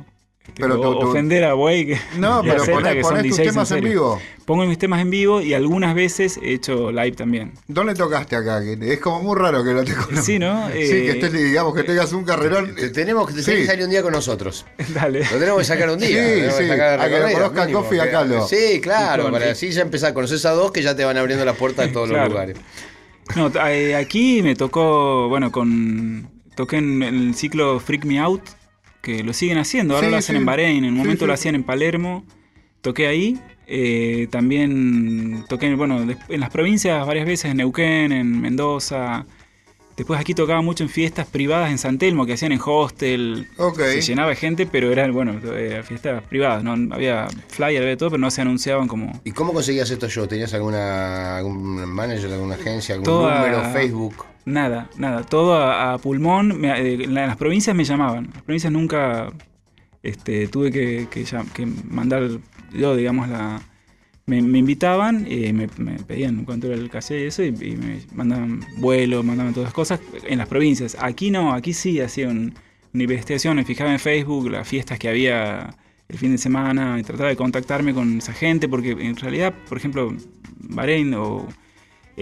Pero 0.56 0.80
tu- 0.80 0.88
ofender 1.08 1.44
a 1.44 1.54
No, 1.54 1.58
a 2.38 2.42
pero 2.42 2.54
que 2.54 2.58
son 2.64 2.82
ponés 3.02 3.28
tus 3.28 3.36
temas 3.36 3.70
en 3.70 3.84
vivo. 3.84 4.20
Pongo 4.44 4.64
mis 4.66 4.78
temas 4.78 5.00
en 5.00 5.10
vivo 5.10 5.40
y 5.40 5.54
algunas 5.54 5.94
veces 5.94 6.38
he 6.42 6.54
hecho 6.54 6.90
live 6.90 7.12
también. 7.12 7.52
¿Dónde 7.68 7.94
tocaste 7.94 8.34
acá? 8.36 8.60
Es 8.62 8.98
como 8.98 9.22
muy 9.22 9.36
raro 9.38 9.62
que 9.62 9.72
no 9.72 9.84
te 9.84 9.92
conozca. 9.94 10.22
Sí, 10.22 10.38
¿no? 10.38 10.66
sí, 10.68 10.78
Eh, 10.78 10.88
que 10.88 11.10
estés, 11.10 11.32
digamos, 11.32 11.74
que 11.74 11.84
tengas 11.84 12.12
un 12.12 12.24
carrerón. 12.24 12.74
Te 12.74 12.88
tenemos 12.90 13.28
que, 13.28 13.34
te 13.34 13.42
Sí. 13.42 13.52
que 13.52 13.66
salir 13.66 13.84
un 13.84 13.90
día 13.90 14.02
con 14.02 14.12
nosotros. 14.12 14.66
Dale. 14.94 15.20
Lo 15.20 15.38
tenemos 15.38 15.58
que 15.58 15.64
sacar 15.64 15.90
un 15.90 15.98
día. 16.00 16.08
Sí, 16.08 16.62
sí, 16.62 16.68
sacar 16.68 17.00
a 17.00 17.08
que 17.08 17.14
recorrido, 17.16 17.38
conozca 17.38 17.60
mínimo, 17.66 17.82
Coffee 17.82 17.98
y 17.98 18.00
a 18.00 18.04
que- 18.04 18.10
Calo. 18.10 18.46
Sí, 18.48 18.80
claro, 18.82 19.30
para 19.30 19.50
así 19.52 19.70
ya 19.70 19.82
empezar, 19.82 20.12
conoces 20.14 20.44
a 20.46 20.50
dos 20.50 20.72
que 20.72 20.82
ya 20.82 20.96
te 20.96 21.04
van 21.04 21.16
abriendo 21.16 21.44
las 21.44 21.56
puertas 21.56 21.86
de 21.86 21.92
todos 21.92 22.08
Claro. 22.08 22.24
los 22.24 22.32
lugares. 22.32 22.56
No, 23.36 23.52
eh, 23.68 23.94
aquí 23.94 24.42
me 24.42 24.56
tocó, 24.56 25.28
bueno, 25.28 25.52
con. 25.52 26.28
Toqué 26.56 26.78
en, 26.78 27.02
en 27.04 27.14
el 27.28 27.34
ciclo 27.36 27.78
Freak 27.78 28.04
Me 28.04 28.18
Out, 28.18 28.42
que 29.02 29.22
lo 29.24 29.32
siguen 29.32 29.58
haciendo. 29.58 29.94
Ahora 29.94 30.06
Sí, 30.08 30.10
lo 30.12 30.16
hacen 30.18 30.34
sí. 30.36 30.40
en 30.40 30.46
Bahrein, 30.46 30.84
en 30.84 30.92
un 30.92 30.98
momento 30.98 31.24
sí. 31.24 31.26
lo 31.26 31.32
hacían 31.34 31.54
en 31.54 31.62
Palermo. 31.64 32.24
Toqué 32.80 33.06
ahí. 33.06 33.38
eh, 33.72 34.26
también 34.32 35.44
toqué, 35.48 35.72
bueno, 35.76 36.04
en 36.28 36.40
las 36.40 36.50
provincias 36.50 37.06
varias 37.06 37.24
veces, 37.26 37.50
en 37.52 37.58
Neuquén, 37.58 38.10
en 38.10 38.40
Mendoza. 38.40 39.26
Después 39.96 40.18
aquí 40.18 40.34
tocaba 40.34 40.60
mucho 40.62 40.82
en 40.82 40.88
fiestas 40.88 41.26
privadas 41.26 41.70
en 41.70 41.76
San 41.78 41.98
Telmo, 41.98 42.24
que 42.26 42.32
hacían 42.32 42.52
en 42.52 42.60
hostel. 42.64 43.46
Se 43.76 44.00
llenaba 44.00 44.30
de 44.30 44.36
gente, 44.36 44.66
pero 44.66 44.90
eran, 44.90 45.12
bueno, 45.12 45.38
eh, 45.54 45.82
fiestas 45.84 46.22
privadas. 46.24 46.64
¿no? 46.64 46.72
Había 46.94 47.28
flyer, 47.48 47.82
había 47.82 47.96
todo, 47.96 48.10
pero 48.10 48.20
no 48.20 48.30
se 48.30 48.40
anunciaban 48.40 48.88
como. 48.88 49.20
¿Y 49.24 49.30
cómo 49.32 49.52
conseguías 49.52 49.90
estos 49.90 50.10
shows? 50.10 50.26
¿Tenías 50.28 50.52
alguna, 50.54 51.36
algún 51.36 51.84
manager, 51.86 52.32
alguna 52.32 52.54
agencia, 52.56 52.94
algún 52.94 53.04
Toda- 53.04 53.40
número, 53.40 53.72
Facebook? 53.72 54.24
Nada, 54.44 54.88
nada. 54.96 55.22
Todo 55.22 55.54
a, 55.54 55.98
pulmón. 55.98 56.60
Me- 56.60 56.94
eh, 56.94 57.06
las 57.06 57.36
provincias 57.36 57.76
me 57.76 57.84
llamaban. 57.84 58.30
Las 58.32 58.42
provincias 58.42 58.72
nunca 58.72 59.32
este, 60.02 60.48
tuve 60.48 60.70
que, 60.72 61.06
mandar 61.88 62.28
yo, 62.72 62.96
digamos, 62.96 63.28
la. 63.28 63.60
Me, 64.26 64.38
invitaban, 64.38 65.26
eh, 65.28 65.52
me, 65.52 65.66
pedían 65.66 66.44
cuánto 66.44 66.68
era 66.68 66.76
el 66.76 66.88
caché 66.88 67.24
y 67.24 67.26
eso, 67.26 67.42
y, 67.42 67.48
y 67.48 67.76
me 67.76 68.00
mandaban 68.14 68.60
vuelo, 68.78 69.24
mandaban 69.24 69.52
todas 69.52 69.66
las 69.68 69.74
cosas 69.74 70.00
en 70.24 70.38
las 70.38 70.46
provincias. 70.46 70.96
Aquí 71.00 71.32
no, 71.32 71.52
aquí 71.52 71.72
sí 71.72 72.00
hacía 72.00 72.28
un- 72.28 72.54
una 72.94 73.02
investigación, 73.02 73.56
me 73.56 73.64
fijaba 73.64 73.90
en 73.92 73.98
Facebook 73.98 74.48
las 74.50 74.68
fiestas 74.68 75.00
que 75.00 75.08
había 75.08 75.74
el 76.08 76.18
fin 76.18 76.30
de 76.30 76.38
semana 76.38 76.96
y 77.00 77.02
trataba 77.02 77.28
de 77.30 77.36
contactarme 77.36 77.92
con 77.92 78.18
esa 78.18 78.32
gente, 78.32 78.68
porque 78.68 78.92
en 78.92 79.16
realidad, 79.16 79.52
por 79.68 79.78
ejemplo, 79.78 80.14
Bahrein 80.60 81.12
o 81.14 81.48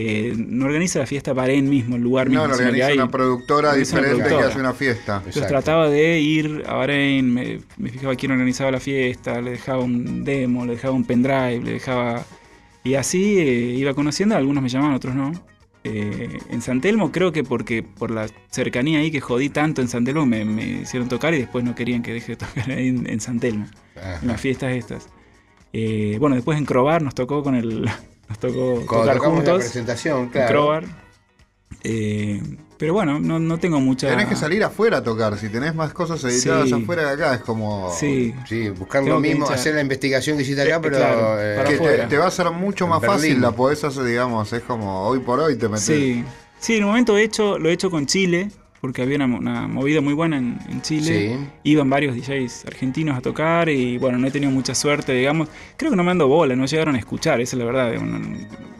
eh, 0.00 0.32
no 0.36 0.66
organiza 0.66 1.00
la 1.00 1.06
fiesta 1.06 1.32
Bahrein 1.32 1.68
mismo, 1.68 1.96
el 1.96 2.02
lugar 2.02 2.28
mismo. 2.28 2.42
No, 2.42 2.48
lo 2.50 2.54
organiza 2.54 2.86
hay- 2.86 2.94
una 2.94 3.10
productora 3.10 3.70
organiza 3.70 3.98
una 3.98 4.06
diferente 4.08 4.36
que 4.36 4.42
hace 4.44 4.60
una 4.60 4.72
fiesta. 4.74 5.16
Entonces 5.18 5.46
trataba 5.48 5.88
de 5.90 6.20
ir 6.20 6.62
a 6.66 6.74
Bahrein, 6.74 7.34
me, 7.34 7.58
me 7.78 7.90
fijaba 7.90 8.14
quién 8.14 8.30
organizaba 8.32 8.70
la 8.70 8.80
fiesta, 8.80 9.40
le 9.40 9.52
dejaba 9.52 9.82
un 9.82 10.24
demo, 10.24 10.64
le 10.66 10.72
dejaba 10.74 10.94
un 10.94 11.04
pendrive, 11.04 11.60
le 11.64 11.72
dejaba... 11.72 12.24
Y 12.84 12.94
así 12.94 13.38
eh, 13.40 13.74
iba 13.76 13.92
conociendo, 13.94 14.36
algunos 14.36 14.62
me 14.62 14.68
llamaban, 14.68 14.94
otros 14.94 15.14
no. 15.14 15.32
Eh, 15.84 16.38
en 16.50 16.60
San 16.62 16.80
Telmo 16.80 17.12
creo 17.12 17.32
que 17.32 17.44
porque 17.44 17.82
por 17.82 18.10
la 18.10 18.26
cercanía 18.50 18.98
ahí 19.00 19.10
que 19.10 19.20
jodí 19.20 19.48
tanto 19.48 19.80
en 19.80 19.88
San 19.88 20.04
Telmo 20.04 20.26
me, 20.26 20.44
me 20.44 20.82
hicieron 20.82 21.08
tocar 21.08 21.34
y 21.34 21.38
después 21.38 21.64
no 21.64 21.74
querían 21.74 22.02
que 22.02 22.12
deje 22.12 22.32
de 22.32 22.36
tocar 22.36 22.70
ahí 22.70 22.88
en, 22.88 23.08
en 23.08 23.20
San 23.20 23.40
Telmo, 23.40 23.66
Ajá. 23.96 24.18
en 24.22 24.28
las 24.28 24.40
fiestas 24.40 24.72
estas. 24.72 25.08
Eh, 25.72 26.16
bueno, 26.20 26.34
después 26.36 26.56
en 26.58 26.64
Crobar 26.66 27.02
nos 27.02 27.14
tocó 27.14 27.42
con 27.42 27.54
el... 27.54 27.88
Nos 28.28 28.38
tocó 28.38 28.54
Cuando 28.74 28.86
tocar 28.86 29.16
tocamos 29.16 29.38
la 29.44 29.50
juntos. 29.52 29.58
presentación, 29.64 30.18
en 30.24 30.28
claro. 30.28 30.80
Eh, 31.84 32.42
pero 32.76 32.92
bueno, 32.92 33.18
no, 33.18 33.38
no 33.38 33.58
tengo 33.58 33.80
mucha... 33.80 34.08
Tenés 34.08 34.26
que 34.26 34.36
salir 34.36 34.62
afuera 34.62 34.98
a 34.98 35.02
tocar. 35.02 35.36
Si 35.38 35.48
tenés 35.48 35.74
más 35.74 35.92
cosas 35.92 36.22
editadas 36.24 36.68
Sí. 36.68 36.74
afuera 36.74 37.02
de 37.06 37.10
acá, 37.12 37.34
es 37.34 37.40
como. 37.40 37.92
Sí. 37.98 38.34
Sí, 38.48 38.68
buscar 38.70 39.02
Tengo 39.02 39.16
lo 39.16 39.22
que 39.22 39.28
mismo, 39.28 39.44
hinchar. 39.46 39.58
hacer 39.58 39.74
la 39.74 39.80
investigación 39.80 40.36
que 40.36 40.42
hiciste 40.44 40.62
acá, 40.62 40.76
Eh, 40.76 40.80
pero. 40.82 40.96
claro, 40.96 41.40
eh, 41.42 41.56
para 41.56 41.68
Que 41.70 41.76
te, 41.78 41.98
te 42.06 42.18
va 42.18 42.26
a 42.26 42.30
ser 42.30 42.50
mucho 42.50 42.84
En 42.84 42.90
más 42.90 43.04
fácil, 43.04 43.40
la 43.40 43.52
podés 43.52 43.82
hacer, 43.84 44.04
digamos, 44.04 44.52
es 44.52 44.62
como 44.62 45.02
hoy 45.08 45.18
por 45.20 45.40
hoy 45.40 45.56
te 45.56 45.68
metes. 45.68 45.84
Sí, 45.84 46.24
sí, 46.60 46.76
en 46.76 46.84
un 46.84 46.90
momento 46.90 47.16
he 47.18 47.22
hecho, 47.24 47.58
lo 47.58 47.68
he 47.68 47.72
hecho 47.72 47.90
con 47.90 48.06
Chile, 48.06 48.50
porque 48.80 49.02
había 49.02 49.16
una, 49.16 49.26
una 49.26 49.68
movida 49.68 50.00
muy 50.00 50.14
buena 50.14 50.38
en, 50.38 50.58
en 50.68 50.82
Chile. 50.82 51.36
Sí. 51.36 51.46
Iban 51.64 51.90
varios 51.90 52.14
DJs 52.16 52.66
argentinos 52.66 53.16
a 53.18 53.20
tocar 53.20 53.68
y 53.68 53.98
bueno, 53.98 54.18
no 54.18 54.26
he 54.26 54.30
tenido 54.30 54.52
mucha 54.52 54.74
suerte, 54.74 55.12
digamos. 55.12 55.48
Creo 55.76 55.90
que 55.90 55.96
no 55.96 56.04
me 56.04 56.10
ando 56.12 56.28
bola, 56.28 56.54
no 56.56 56.66
llegaron 56.66 56.94
a 56.94 56.98
escuchar, 56.98 57.40
esa 57.40 57.56
es 57.56 57.58
la 57.58 57.64
verdad. 57.64 57.92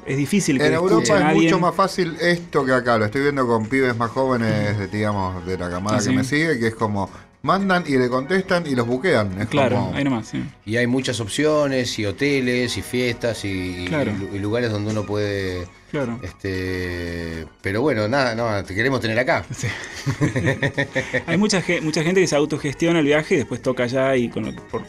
Es 0.07 0.17
difícil 0.17 0.59
que 0.59 0.67
En 0.67 0.75
Europa 0.75 1.03
es 1.03 1.11
alguien. 1.11 1.45
mucho 1.45 1.59
más 1.61 1.75
fácil 1.75 2.17
esto 2.21 2.65
que 2.65 2.73
acá. 2.73 2.97
Lo 2.97 3.05
estoy 3.05 3.23
viendo 3.23 3.47
con 3.47 3.67
pibes 3.67 3.97
más 3.97 4.11
jóvenes, 4.11 4.91
digamos, 4.91 5.45
de 5.45 5.59
la 5.59 5.69
camada 5.69 5.99
Ah, 5.99 6.01
que 6.03 6.11
me 6.13 6.25
sigue, 6.25 6.59
que 6.59 6.69
es 6.69 6.75
como 6.75 7.11
mandan 7.49 7.83
y 7.87 7.97
le 7.97 8.09
contestan 8.11 8.67
y 8.67 8.75
los 8.77 8.87
buquean. 8.87 9.41
Es 9.41 9.49
Claro, 9.49 9.77
como- 9.77 9.95
ahí 9.97 10.05
nomás, 10.05 10.29
sí. 10.29 10.45
Y 10.67 10.77
hay 10.77 10.87
muchas 10.87 11.19
opciones, 11.21 11.99
y 11.99 12.05
hoteles, 12.07 12.77
y 12.77 12.83
fiestas, 12.83 13.45
y, 13.45 13.87
Claro. 13.89 14.13
y 14.13 14.19
lu- 14.21 14.37
y 14.37 14.39
lugares 14.39 14.71
donde 14.71 14.91
uno 14.93 15.05
puede. 15.07 15.67
Claro. 15.91 16.21
Este, 16.23 17.47
pero 17.63 17.81
bueno, 17.81 18.07
nada, 18.09 18.35
no, 18.35 18.63
te 18.65 18.75
queremos 18.75 19.01
tener 19.01 19.19
acá. 19.19 19.45
Hay 21.27 21.39
mucha, 21.39 21.63
mucha 21.83 22.03
gente 22.03 22.21
que 22.21 22.27
se 22.27 22.37
autogestiona 22.37 22.99
el 22.99 23.07
viaje 23.07 23.35
y 23.35 23.39
después 23.39 23.63
toca 23.63 23.85
allá 23.85 24.15
y 24.17 24.29
con 24.29 24.45
lo- 24.45 24.53
por, 24.69 24.83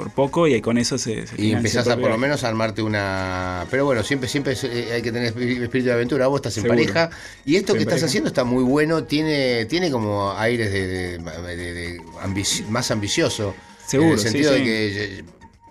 por 0.00 0.10
poco 0.12 0.46
y 0.46 0.60
con 0.62 0.78
eso 0.78 0.96
se, 0.98 1.26
se 1.26 1.40
Y 1.40 1.52
empezás 1.52 1.86
a 1.88 1.96
por 1.98 2.08
lo 2.10 2.16
menos 2.18 2.42
a 2.44 2.48
armarte 2.48 2.82
una. 2.82 3.66
Pero 3.70 3.84
bueno, 3.84 4.02
siempre, 4.02 4.28
siempre 4.28 4.54
eh, 4.62 4.92
hay 4.94 5.02
que 5.02 5.12
tener 5.12 5.26
espíritu 5.28 5.86
de 5.88 5.92
aventura. 5.92 6.26
Vos 6.26 6.38
estás 6.38 6.56
en 6.56 6.62
Seguro. 6.62 6.78
pareja. 6.80 7.10
Y 7.44 7.56
esto 7.56 7.72
Estoy 7.72 7.74
que 7.74 7.82
estás 7.82 7.92
pareja. 7.94 8.06
haciendo 8.06 8.28
está 8.28 8.44
muy 8.44 8.64
bueno. 8.64 9.04
Tiene, 9.04 9.66
tiene 9.66 9.90
como 9.90 10.32
aires 10.32 10.72
de, 10.72 10.86
de- 10.86 11.18
de- 11.56 11.74
de 11.74 12.00
ambici- 12.22 12.66
más 12.68 12.90
ambicioso. 12.90 13.54
Seguro, 13.86 14.10
En 14.12 14.14
el 14.14 14.18
sí, 14.20 14.28
sentido 14.28 14.52
de 14.52 14.62
que 14.64 15.24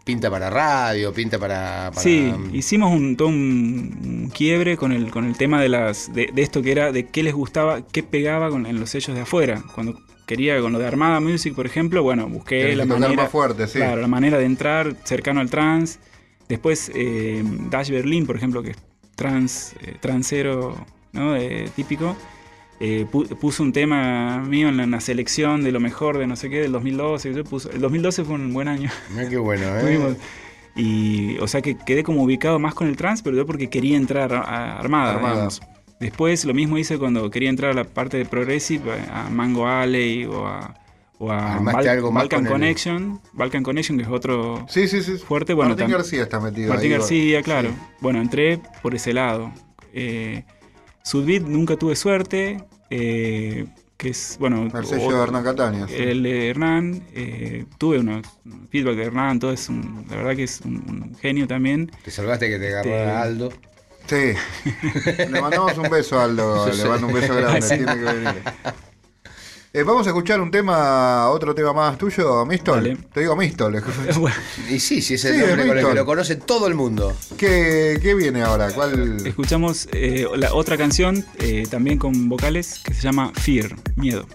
pinta 0.04 0.30
para 0.30 0.50
radio, 0.50 1.14
pinta 1.14 1.40
para. 1.40 1.90
para- 1.94 2.02
Sí, 2.02 2.32
hicimos 2.54 2.92
un, 2.94 3.16
todo 3.18 3.28
un, 3.30 3.98
un 4.04 4.30
quiebre 4.30 4.78
con 4.78 4.92
el, 4.92 5.10
con 5.12 5.26
el 5.26 5.36
tema 5.38 5.62
de 5.62 5.70
las 5.70 6.14
de, 6.14 6.30
de 6.34 6.42
esto 6.42 6.62
que 6.62 6.72
era 6.72 6.92
de 6.92 7.06
qué 7.08 7.24
les 7.24 7.34
gustaba, 7.34 7.82
qué 7.88 8.04
pegaba 8.04 8.50
con, 8.50 8.66
en 8.66 8.80
los 8.80 8.90
sellos 8.92 9.16
de 9.16 9.22
afuera. 9.24 9.64
Cuando 9.76 10.00
quería 10.30 10.62
con 10.62 10.72
lo 10.72 10.80
de 10.80 10.86
Armada 10.88 11.20
Music, 11.20 11.54
por 11.56 11.66
ejemplo, 11.66 12.04
bueno, 12.04 12.28
busqué 12.30 12.76
la 12.76 12.86
manera 12.86 13.24
más 13.24 13.32
fuerte, 13.32 13.68
sí. 13.68 13.80
Claro, 13.80 14.00
la 14.02 14.08
manera 14.08 14.38
de 14.38 14.46
entrar 14.46 14.96
cercano 15.04 15.42
al 15.42 15.50
trance. 15.50 16.00
Después 16.48 16.92
eh, 16.96 17.44
Dash 17.70 17.90
Berlin, 17.90 18.26
por 18.26 18.36
ejemplo, 18.36 18.62
que 18.64 18.72
es 18.72 18.78
trans, 19.16 19.74
eh, 19.82 19.96
transero, 20.00 20.76
¿no? 21.14 21.36
Eh, 21.36 21.70
típico. 21.76 22.16
eh, 22.80 23.06
pu- 23.12 23.28
puso 23.38 23.62
un 23.64 23.74
tema 23.74 24.40
mío 24.48 24.70
en 24.70 24.78
la, 24.78 24.84
en 24.84 24.92
la 24.92 25.02
selección 25.02 25.64
de 25.64 25.72
lo 25.74 25.80
mejor 25.82 26.18
de 26.18 26.28
no 26.28 26.36
sé 26.38 26.50
qué 26.50 26.62
del 26.62 26.72
2012. 26.72 27.34
Yo 27.34 27.44
puso- 27.44 27.70
el 27.72 27.82
2012 27.82 28.24
fue 28.24 28.36
un 28.36 28.54
buen 28.54 28.68
año. 28.70 28.90
Mirá 29.14 29.28
qué 29.30 29.38
bueno, 29.38 29.66
¿eh? 29.80 30.16
Y, 30.76 31.38
o 31.40 31.48
sea 31.48 31.62
que 31.62 31.76
quedé 31.78 32.04
como 32.04 32.24
ubicado 32.24 32.58
más 32.60 32.74
con 32.74 32.88
el 32.88 32.96
trans, 32.96 33.22
pero 33.22 33.36
yo 33.36 33.46
porque 33.46 33.70
quería 33.70 33.98
entrar 33.98 34.34
a, 34.34 34.40
a 34.42 34.80
Armada. 34.80 35.16
Armada. 35.16 35.34
digamos. 35.34 35.62
Después 36.00 36.46
lo 36.46 36.54
mismo 36.54 36.78
hice 36.78 36.98
cuando 36.98 37.30
quería 37.30 37.50
entrar 37.50 37.72
a 37.72 37.74
la 37.74 37.84
parte 37.84 38.18
de 38.18 38.26
Progressive, 38.26 38.92
a 39.12 39.30
Mango 39.30 39.68
Alley 39.68 40.26
o 40.26 40.48
a, 40.48 40.74
o 41.18 41.30
a 41.32 41.56
algo 41.58 42.12
más 42.12 42.24
Balkan 42.24 42.40
con 42.40 42.46
el- 42.46 42.52
Connection. 42.52 43.22
Balkan 43.34 43.64
Connection, 43.64 43.98
que 43.98 44.04
es 44.06 44.10
otro 44.10 44.66
Sí, 44.70 44.88
sí, 44.88 45.02
sí. 45.04 45.18
fuerte. 45.18 45.54
Bueno, 45.54 45.72
Martín 45.76 45.92
García 45.92 46.24
está 46.24 46.40
metido 46.40 46.70
Martín 46.70 46.92
ahí. 46.94 46.98
García, 46.98 47.42
claro. 47.44 47.70
Sí. 47.72 47.76
Bueno, 48.00 48.22
entré 48.22 48.62
por 48.82 48.96
ese 48.96 49.12
lado. 49.14 49.52
Eh, 49.94 50.44
nunca 51.46 51.76
tuve 51.76 51.96
suerte. 51.96 52.64
eh, 52.92 53.66
que 53.98 54.10
es, 54.12 54.38
bueno, 54.40 54.64
El 54.74 54.86
sello 54.86 55.12
de 55.18 55.24
Hernán 55.24 55.44
Cataño. 55.44 55.86
sí. 55.90 55.94
el 55.98 56.24
de 56.24 56.50
Hernán, 56.50 57.04
eh, 57.14 57.66
tuve 57.78 58.00
unos 58.00 58.26
feedback 58.70 58.96
de 58.96 59.04
Hernán, 59.04 59.40
todo 59.40 59.52
es 59.52 59.68
un, 59.68 60.06
la 60.10 60.16
verdad 60.16 60.38
que 60.38 60.44
es 60.44 60.62
un, 60.62 60.76
un 60.90 61.16
genio 61.20 61.48
también. 61.48 61.92
Te 62.06 62.10
salvaste 62.10 62.48
que 62.50 62.58
te 62.60 62.70
agarrara 62.70 63.06
Te- 63.06 63.12
Aldo. 63.30 63.54
Sí. 64.08 64.34
Le 65.30 65.42
mandamos 65.42 65.78
un 65.78 65.90
beso 65.90 66.20
a 66.20 66.24
Aldo. 66.24 66.68
Le 66.74 66.86
mando 66.86 67.08
un 67.08 67.14
beso 67.14 67.36
grande. 67.36 67.68
Tiene 67.68 67.86
que 67.86 68.04
venir. 68.04 68.44
Eh, 69.72 69.84
vamos 69.84 70.08
a 70.08 70.10
escuchar 70.10 70.42
un 70.42 70.50
tema, 70.50 71.30
otro 71.30 71.54
tema 71.54 71.74
más 71.74 71.96
tuyo, 71.96 72.44
Mistol. 72.44 72.78
Dale. 72.84 72.98
Te 73.14 73.20
digo 73.20 73.36
Mistol. 73.36 73.76
Y 74.70 74.80
sí, 74.80 75.00
sí, 75.00 75.14
es 75.14 75.26
el 75.26 75.34
Sí, 75.36 75.40
nombre 75.42 75.62
es 75.62 75.68
con 75.68 75.78
el 75.78 75.86
que 75.86 75.94
lo 75.94 76.06
conoce 76.08 76.38
todo 76.38 76.66
el 76.66 76.74
mundo. 76.74 77.16
¿Qué, 77.38 78.00
qué 78.02 78.16
viene 78.16 78.42
ahora? 78.42 78.72
¿Cuál? 78.72 79.28
escuchamos 79.28 79.88
eh, 79.92 80.26
la 80.36 80.56
otra 80.56 80.76
canción, 80.76 81.24
eh, 81.38 81.68
también 81.70 82.00
con 82.00 82.30
vocales, 82.30 82.82
que 82.84 82.96
se 82.96 83.02
llama 83.04 83.32
Fear, 83.36 83.76
Miedo. 83.96 84.26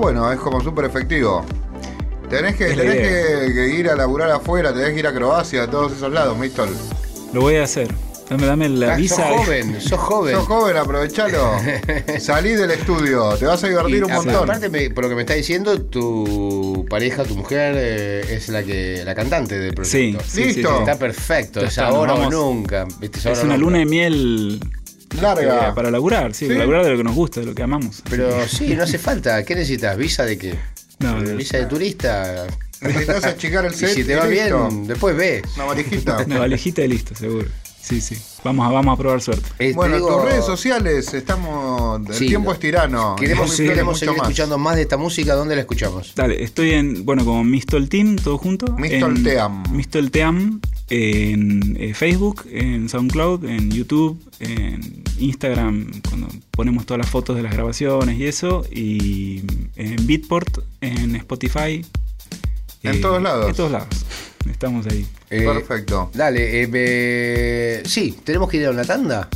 Bueno, 0.00 0.32
es 0.32 0.38
como 0.40 0.60
súper 0.60 0.86
efectivo. 0.86 1.44
Tenés, 2.28 2.54
que, 2.56 2.66
tenés 2.66 3.74
ir 3.74 3.88
a 3.90 3.96
laburar 3.96 4.30
afuera, 4.30 4.72
tenés 4.72 4.92
que 4.94 5.00
ir 5.00 5.06
a 5.06 5.12
Croacia, 5.12 5.64
a 5.64 5.70
todos 5.70 5.92
esos 5.92 6.12
lados, 6.12 6.38
Mistol. 6.38 6.68
Lo 7.32 7.40
voy 7.42 7.56
a 7.56 7.64
hacer. 7.64 7.88
Dame, 8.28 8.46
dame 8.46 8.68
la 8.68 8.92
Ah, 8.92 8.96
visa. 8.96 9.16
sos 9.16 9.36
joven, 9.44 9.80
sos 9.80 9.98
joven. 9.98 10.34
Sos 10.36 10.46
joven, 10.46 10.76
aprovechalo. 10.76 11.50
Salí 12.20 12.50
del 12.50 12.70
estudio, 12.70 13.34
te 13.36 13.44
vas 13.46 13.64
a 13.64 13.66
divertir 13.68 13.96
Y, 13.98 14.02
un 14.02 14.12
montón. 14.12 14.44
Aparte, 14.44 14.68
me- 14.68 14.88
por 14.90 15.02
lo 15.02 15.10
que 15.10 15.16
me 15.16 15.22
está 15.22 15.34
diciendo, 15.34 15.80
tu 15.82 16.86
pareja, 16.88 17.24
tu 17.24 17.34
mujer, 17.34 17.74
eh, 17.76 18.24
es 18.36 18.48
la 18.48 18.62
que 18.62 19.02
la 19.04 19.16
cantante 19.16 19.58
del 19.58 19.74
proyecto. 19.74 20.22
Sí, 20.24 20.30
sí, 20.30 20.44
Listo. 20.44 20.68
sí, 20.68 20.74
sí. 20.76 20.78
Está 20.78 20.96
perfecto, 20.96 21.60
Ya 21.62 21.66
está, 21.66 21.86
ahora 21.88 22.14
o 22.14 22.30
nunca. 22.30 22.86
¿viste? 23.00 23.18
Es 23.18 23.26
ahora 23.26 23.40
una 23.40 23.54
nunca. 23.54 23.64
luna 23.64 23.78
de 23.78 23.86
miel 23.86 24.60
Larga. 25.20 25.74
para 25.74 25.90
laburar, 25.90 26.34
sí, 26.34 26.46
Sí. 26.46 26.48
para 26.48 26.60
laburar 26.60 26.84
de 26.84 26.90
lo 26.92 26.96
que 26.98 27.04
nos 27.04 27.14
gusta, 27.14 27.40
de 27.40 27.46
lo 27.46 27.54
que 27.54 27.62
amamos. 27.62 28.02
Pero 28.08 28.46
sí, 28.46 28.74
no 28.74 28.84
hace 28.84 28.98
falta. 28.98 29.42
¿Qué 29.44 29.54
necesitas? 29.54 29.96
¿Visa 29.96 30.24
de 30.24 30.38
qué? 30.38 30.54
No. 31.00 31.20
¿Visa 31.20 31.56
de 31.58 31.66
turista? 31.66 32.46
Necesitas 32.80 33.24
achicar 33.24 33.64
el 33.66 33.72
Y 33.72 33.76
set 33.76 33.90
si 33.94 34.04
te 34.04 34.12
y 34.12 34.14
va 34.14 34.26
listo. 34.26 34.68
bien, 34.68 34.86
después 34.86 35.16
ves. 35.16 35.42
Una 35.56 35.64
valijita. 35.66 36.18
Una 36.26 36.38
valijita 36.38 36.82
y 36.82 36.88
listo, 36.88 37.14
seguro. 37.14 37.48
Sí, 37.82 38.00
sí. 38.00 38.16
Vamos 38.44 38.66
a, 38.68 38.70
vamos 38.72 38.94
a 38.94 38.96
probar 39.00 39.20
suerte. 39.20 39.48
Eh, 39.58 39.72
Bueno, 39.74 39.96
digo- 39.96 40.16
tus 40.16 40.24
redes 40.24 40.44
sociales, 40.44 41.12
estamos. 41.12 42.06
El 42.08 42.14
Sí, 42.14 42.26
tiempo 42.28 42.52
es 42.52 42.58
tirano. 42.60 43.16
Queremos, 43.16 43.50
Sí. 43.52 43.64
queremos 43.64 43.98
seguir 43.98 44.16
más. 44.16 44.28
escuchando 44.28 44.58
más 44.58 44.76
de 44.76 44.82
esta 44.82 44.96
música. 44.96 45.34
¿Dónde 45.34 45.54
la 45.56 45.62
escuchamos? 45.62 46.12
Dale, 46.14 46.42
estoy 46.42 46.72
en, 46.72 47.04
bueno, 47.04 47.24
como 47.24 47.42
Mistol 47.42 47.88
Team, 47.88 48.16
todo 48.16 48.38
junto. 48.38 48.72
Mistol 48.76 49.22
Team. 49.22 49.62
Mistol 49.72 50.10
Team 50.10 50.60
en 50.88 51.76
eh, 51.80 51.94
Facebook, 51.94 52.44
en 52.50 52.88
SoundCloud, 52.88 53.44
en 53.44 53.70
YouTube, 53.70 54.20
en 54.40 55.02
Instagram, 55.18 55.90
cuando 56.08 56.28
ponemos 56.50 56.86
todas 56.86 56.98
las 56.98 57.10
fotos 57.10 57.36
de 57.36 57.42
las 57.42 57.52
grabaciones 57.52 58.18
y 58.18 58.26
eso, 58.26 58.64
y 58.70 59.42
en 59.76 60.06
Beatport, 60.06 60.58
en 60.80 61.16
Spotify. 61.16 61.84
En 62.82 62.94
eh, 62.94 62.98
todos 62.98 63.22
lados. 63.22 63.48
En 63.50 63.54
todos 63.54 63.70
lados. 63.72 63.88
Estamos 64.48 64.86
ahí. 64.86 65.06
Eh, 65.28 65.44
Perfecto. 65.44 66.10
Dale, 66.14 66.62
eh, 66.62 66.66
me- 67.82 67.88
sí, 67.88 68.18
tenemos 68.24 68.48
que 68.48 68.58
ir 68.58 68.66
a 68.66 68.70
una 68.70 68.84
tanda. 68.84 69.28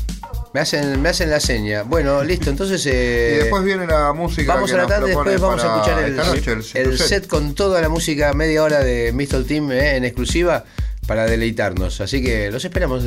Me 0.55 0.61
hacen, 0.61 1.03
me 1.03 1.09
hacen 1.09 1.31
la 1.31 1.41
seña. 1.41 1.83
Bueno, 1.83 2.23
listo, 2.23 2.49
entonces. 2.49 2.87
eh, 2.91 3.35
y 3.35 3.39
después 3.43 3.65
viene 3.65 3.87
la 3.87 4.13
música. 4.13 4.55
Vamos 4.55 4.71
que 4.71 4.77
a 4.77 4.83
la 4.83 4.87
tarde, 4.87 5.09
después 5.09 5.41
vamos 5.41 5.63
a 5.63 5.75
escuchar 5.75 6.05
el, 6.05 6.17
noche, 6.17 6.81
el, 6.81 6.99
set. 6.99 7.27
con 7.27 7.55
toda 7.55 7.81
la 7.81 7.89
música, 7.89 8.33
media 8.35 8.63
hora 8.63 8.81
de 8.81 9.13
Mistol 9.13 9.45
Team 9.45 9.73
eh, 9.73 9.97
en 9.97 10.05
exclusiva 10.05 10.65
para 11.07 11.27
deleitarnos. 11.27 12.01
Así 12.01 12.23
que 12.23 12.51
los 12.51 12.65
esperamos. 12.65 13.05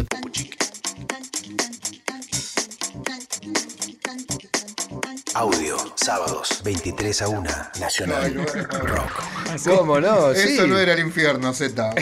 Audio, 5.38 5.78
sábados, 5.94 6.62
23 6.66 7.22
a 7.22 7.28
1, 7.28 7.44
Nacional 7.80 8.34
Rock. 8.82 9.24
¿Cómo 9.68 10.00
no? 10.00 10.32
Eso 10.32 10.64
Sí. 10.64 10.68
no 10.68 10.80
era 10.80 10.94
el 10.94 11.00
infierno, 11.00 11.54
Z. 11.54 11.94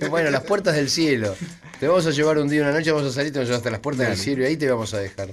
bueno, 0.08 0.30
las 0.30 0.42
puertas 0.44 0.74
del 0.74 0.88
cielo. 0.88 1.36
Te 1.78 1.86
vamos 1.86 2.06
a 2.06 2.12
llevar 2.12 2.38
un 2.38 2.48
día, 2.48 2.62
una 2.62 2.72
noche, 2.72 2.92
vamos 2.92 3.10
a 3.10 3.12
salir, 3.14 3.30
te 3.30 3.40
vamos 3.40 3.48
a 3.48 3.52
llevar 3.52 3.58
hasta 3.58 3.70
las 3.70 3.80
puertas 3.80 4.08
del 4.08 4.16
cielo 4.16 4.42
y 4.42 4.46
ahí 4.46 4.56
te 4.56 4.70
vamos 4.70 4.94
a 4.94 5.00
dejar. 5.00 5.28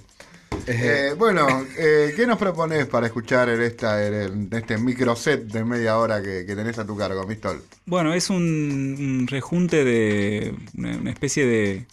Eh, 0.68 1.16
bueno, 1.18 1.66
eh, 1.78 2.12
¿qué 2.14 2.28
nos 2.28 2.38
propones 2.38 2.86
para 2.88 3.06
escuchar 3.08 3.48
en, 3.48 3.62
esta, 3.62 4.06
en 4.06 4.50
este 4.52 4.78
micro 4.78 5.16
set 5.16 5.44
de 5.46 5.64
media 5.64 5.98
hora 5.98 6.22
que, 6.22 6.46
que 6.46 6.56
tenés 6.58 6.78
a 6.78 6.86
tu 6.86 6.98
cargo, 6.98 7.26
Mistol? 7.26 7.64
Bueno, 7.86 8.14
es 8.14 8.30
un, 8.30 8.38
un 8.42 9.28
rejunte 9.28 9.86
de 9.86 10.54
una 10.76 11.10
especie 11.10 11.46
de, 11.46 11.86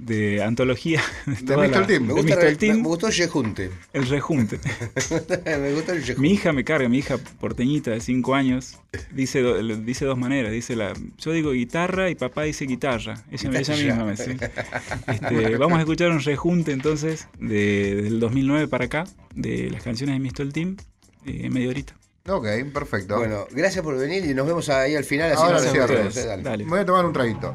de 0.00 0.42
antología. 0.42 1.00
De 1.42 1.56
la- 1.56 1.86
Team. 1.86 2.06
Me 2.06 2.12
gusta, 2.14 2.40
el- 2.48 2.56
Team. 2.58 2.78
me 2.82 2.88
gustó 2.88 3.06
el 3.08 3.12
Yejunte. 3.12 3.70
El 3.92 4.06
rejunte. 4.08 4.58
me 5.44 5.72
gustó 5.74 5.92
el 5.92 6.00
Yejunte. 6.00 6.20
Mi 6.20 6.32
hija 6.32 6.52
me 6.52 6.64
carga, 6.64 6.88
mi 6.88 6.98
hija 6.98 7.18
porteñita 7.38 7.90
de 7.90 8.00
5 8.00 8.34
años, 8.34 8.78
dice, 9.12 9.40
do- 9.40 9.62
dice 9.62 10.04
dos 10.06 10.18
maneras. 10.18 10.52
Dice 10.52 10.74
la, 10.74 10.92
yo 11.18 11.32
digo 11.32 11.52
guitarra 11.52 12.10
y 12.10 12.14
papá 12.14 12.44
dice 12.44 12.64
guitarra. 12.64 13.22
Ella, 13.30 13.50
ella 13.60 13.76
misma 13.76 14.04
me 14.04 14.10
dice. 14.12 14.36
Este, 15.06 15.56
vamos 15.56 15.78
a 15.78 15.80
escuchar 15.80 16.10
un 16.10 16.20
rejunte 16.20 16.72
entonces 16.72 17.28
de, 17.38 17.94
del 18.02 18.20
2009 18.20 18.68
para 18.68 18.86
acá, 18.86 19.04
de 19.34 19.70
las 19.70 19.82
canciones 19.82 20.14
de 20.16 20.20
Mistol 20.20 20.52
Team, 20.52 20.76
eh, 21.26 21.42
en 21.44 21.52
media 21.52 21.68
horita. 21.68 21.94
Ok, 22.28 22.46
perfecto. 22.72 23.16
Bueno, 23.18 23.46
gracias 23.50 23.82
por 23.84 23.96
venir 23.98 24.24
y 24.24 24.34
nos 24.34 24.46
vemos 24.46 24.68
ahí 24.68 24.94
al 24.94 25.04
final. 25.04 25.32
Así 25.32 25.42
Ahora 25.42 25.60
nos 25.60 26.16
eh, 26.16 26.26
dale. 26.26 26.42
Dale. 26.42 26.64
Me 26.64 26.70
voy 26.70 26.80
a 26.80 26.84
tomar 26.86 27.04
un 27.06 27.12
traguito. 27.12 27.54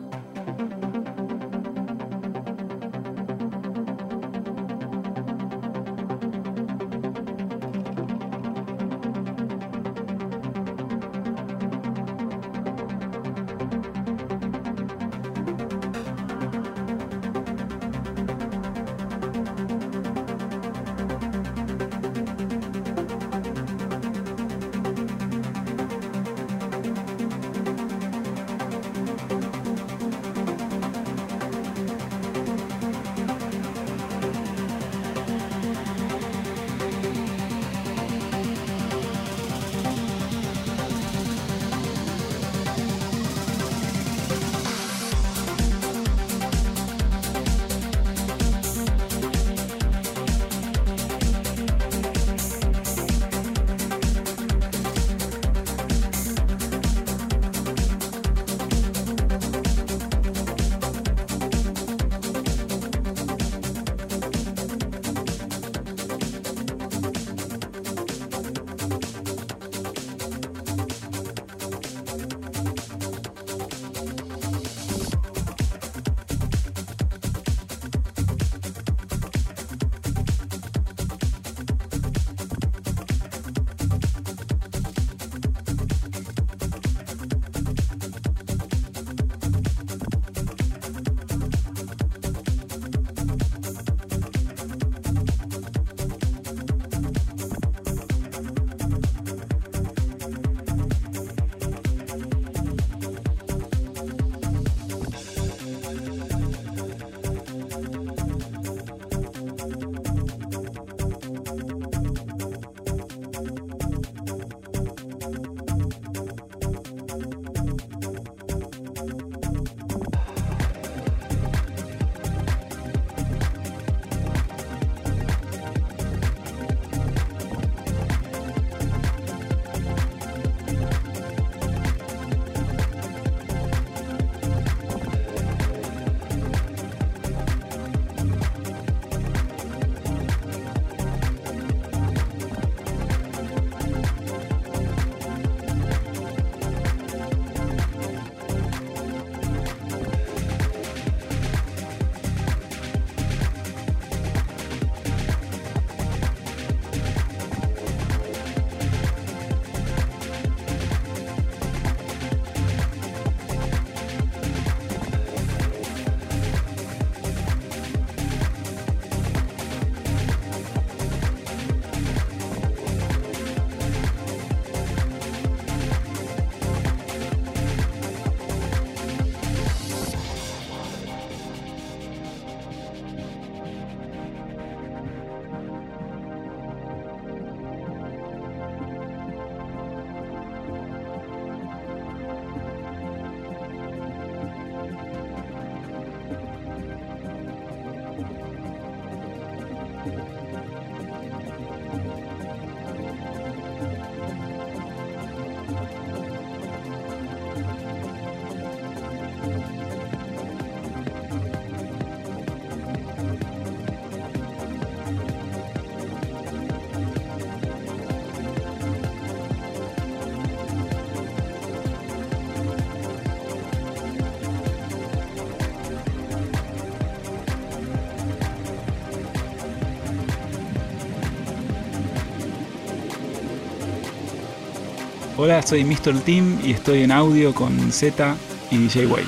Hola, 235.43 235.63
soy 235.63 235.83
Mr. 235.83 236.19
Team 236.23 236.59
y 236.63 236.73
estoy 236.73 237.01
en 237.01 237.11
audio 237.11 237.51
con 237.55 237.91
Z 237.91 238.35
y 238.69 238.77
DJ 238.77 239.07
Way. 239.07 239.25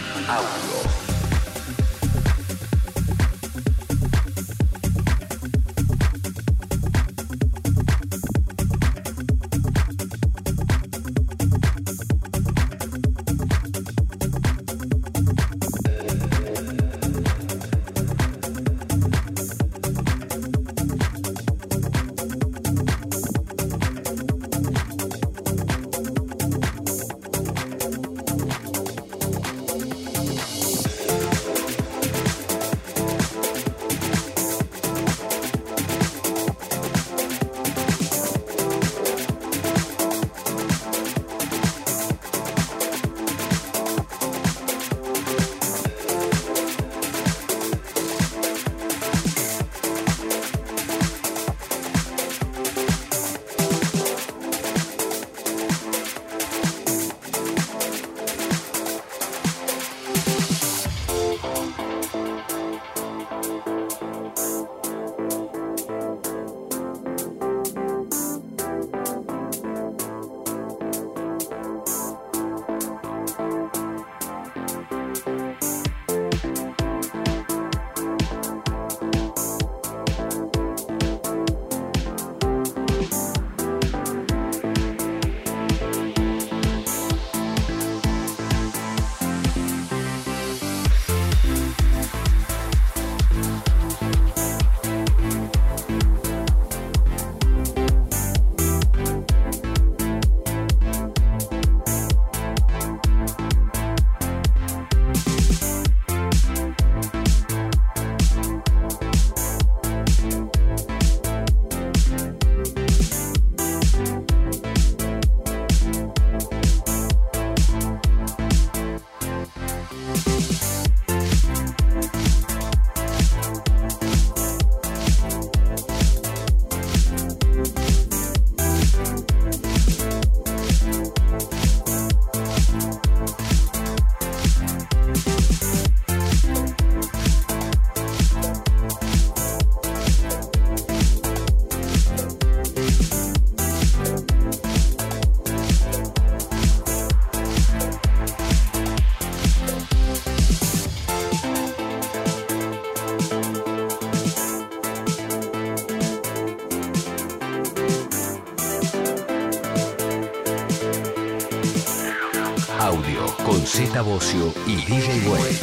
Z 164.14 164.38
Bocio 164.38 164.53
y 164.68 164.76
DJ 164.76 165.27
Way. 165.27 165.62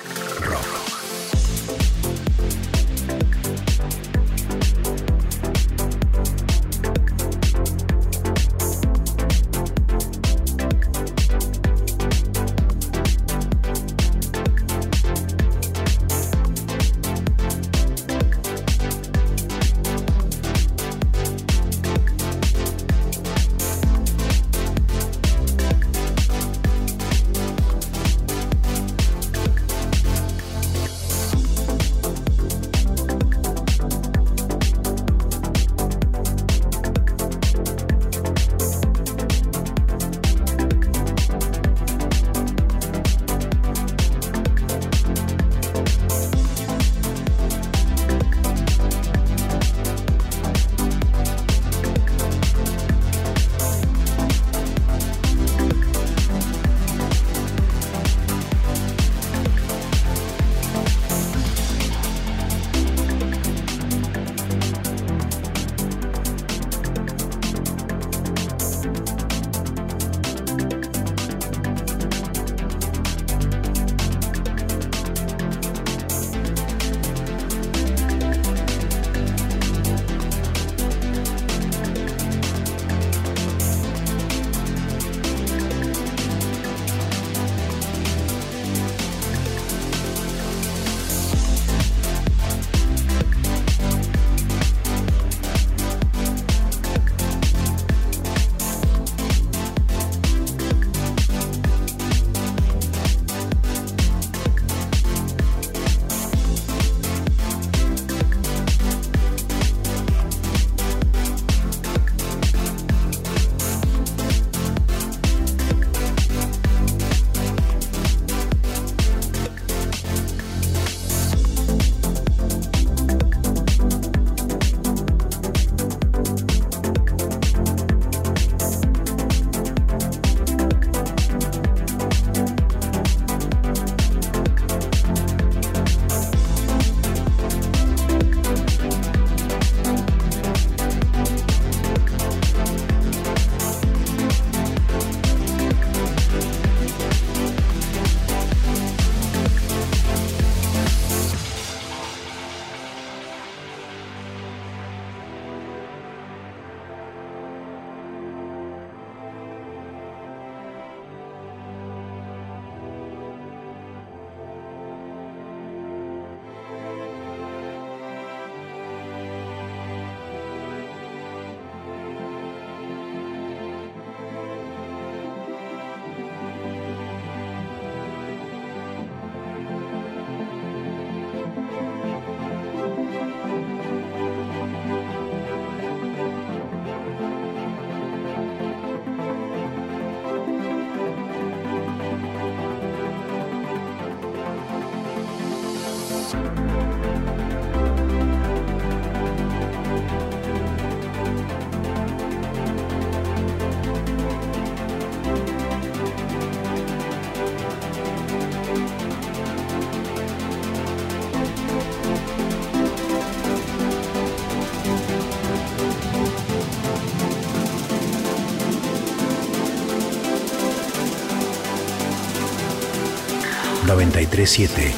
937 224.45 224.91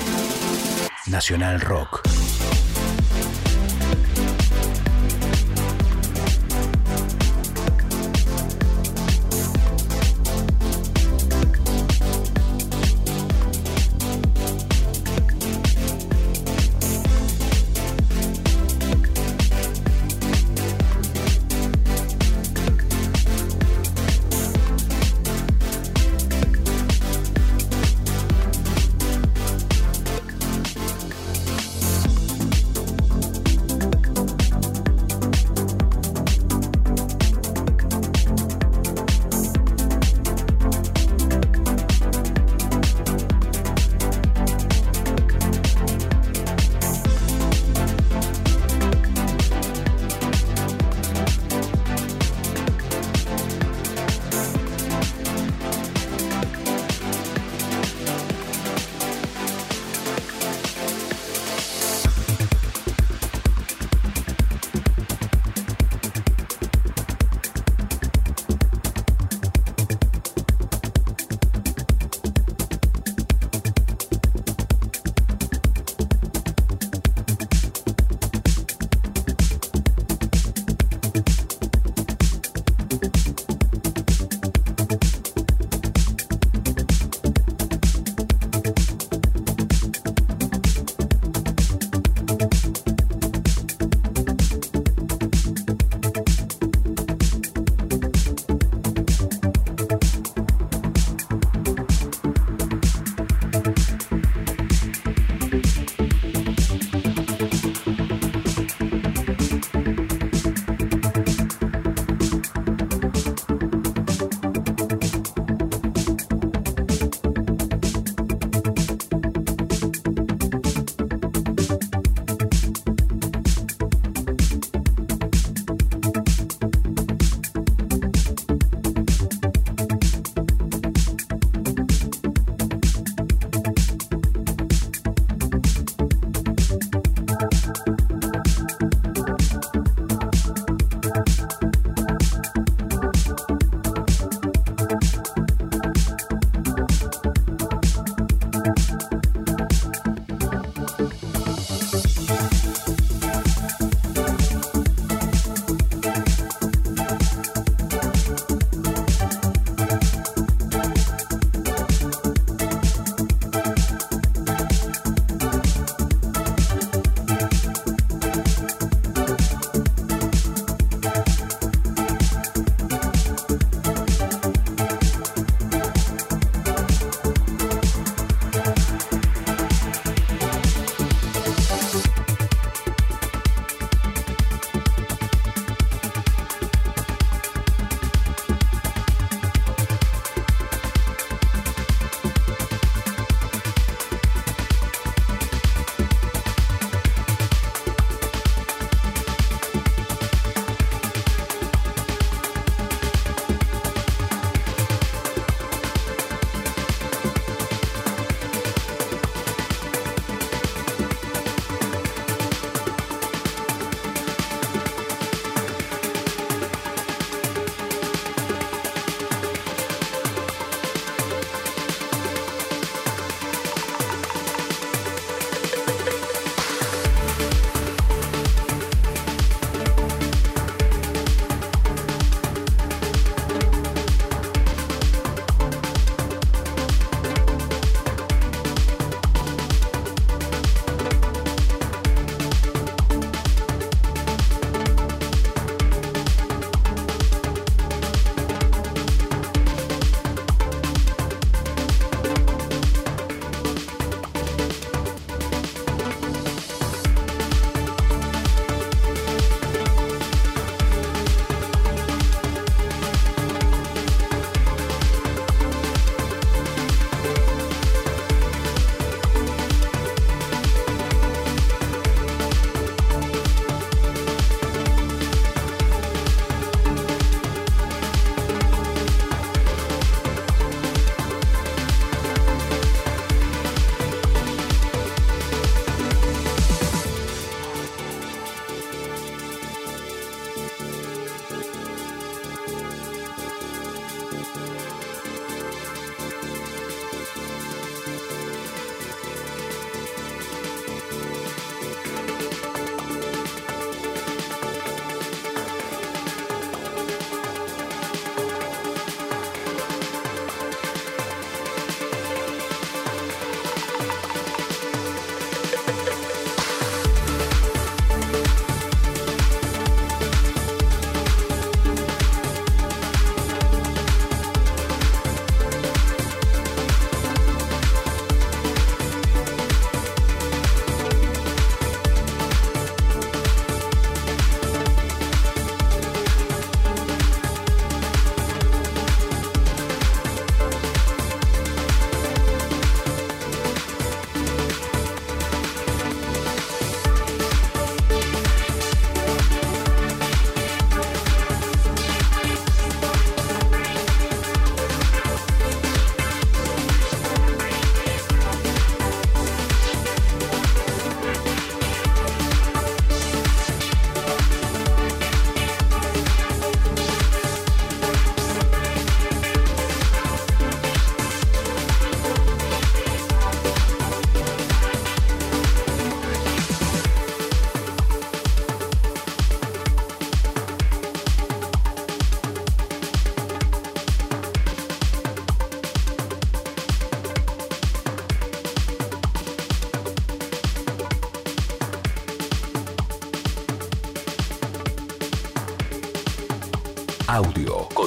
Nacional 1.07 1.59
Rock. 1.59 1.82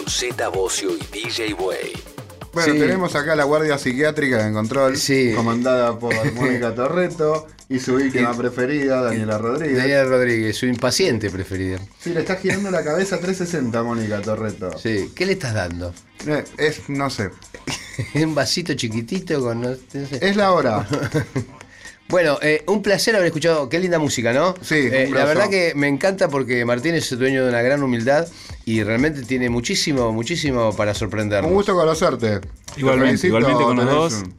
Con 0.06 0.12
Z 0.12 0.48
Bocio 0.50 0.90
y 0.96 1.00
DJ 1.12 1.54
Way. 1.54 1.92
Bueno, 2.52 2.72
Sí. 2.72 2.78
tenemos 2.78 3.14
acá 3.16 3.34
la 3.34 3.42
guardia 3.44 3.76
psiquiátrica 3.76 4.46
en 4.46 4.54
control, 4.54 4.96
Sí. 4.96 5.32
comandada 5.34 5.98
por 5.98 6.14
Mónica 6.34 6.74
Torreto 6.74 7.48
y 7.68 7.80
su 7.80 7.96
víctima 7.96 8.32
preferida, 8.36 9.02
Daniela 9.02 9.36
Rodríguez. 9.36 9.76
Daniela 9.76 10.04
Rodríguez, 10.04 10.56
su 10.56 10.66
impaciente 10.66 11.28
preferida. 11.28 11.78
Sí, 12.00 12.10
le 12.10 12.20
está 12.20 12.36
girando 12.36 12.70
la 12.70 12.84
cabeza 12.84 13.18
360 13.18 13.82
Mónica 13.82 14.22
Torreto. 14.22 14.78
Sí, 14.78 15.10
¿qué 15.14 15.26
le 15.26 15.32
estás 15.32 15.54
dando? 15.54 15.92
Eh, 16.26 16.44
Es, 16.56 16.88
no 16.88 17.10
sé. 17.10 17.30
Un 18.14 18.34
vasito 18.34 18.74
chiquitito 18.74 19.40
con. 19.40 19.60
no 19.62 19.74
sé. 19.74 20.06
Es 20.20 20.36
la 20.36 20.52
hora. 20.52 20.86
Bueno, 22.08 22.38
eh, 22.40 22.62
un 22.68 22.82
placer 22.82 23.16
haber 23.16 23.26
escuchado. 23.26 23.68
Qué 23.68 23.80
linda 23.80 23.98
música, 23.98 24.32
¿no? 24.32 24.54
Sí, 24.62 24.76
Eh, 24.76 25.06
un 25.08 25.14
la 25.16 25.24
verdad 25.24 25.50
que 25.50 25.72
me 25.74 25.88
encanta 25.88 26.28
porque 26.28 26.64
Martín 26.64 26.94
es 26.94 27.10
dueño 27.18 27.42
de 27.42 27.48
una 27.48 27.62
gran 27.62 27.82
humildad 27.82 28.28
y 28.66 28.82
realmente 28.82 29.22
tiene 29.22 29.48
muchísimo, 29.48 30.12
muchísimo 30.12 30.74
para 30.76 30.92
sorprendernos. 30.92 31.48
Un 31.50 31.56
gusto 31.56 31.74
conocerte. 31.74 32.40
Te 32.40 32.80
Igualmente, 32.80 33.26
igualmente 33.28 33.62
con 33.64 33.76
los 33.76 33.86
dos. 33.86 34.12
un- 34.24 34.34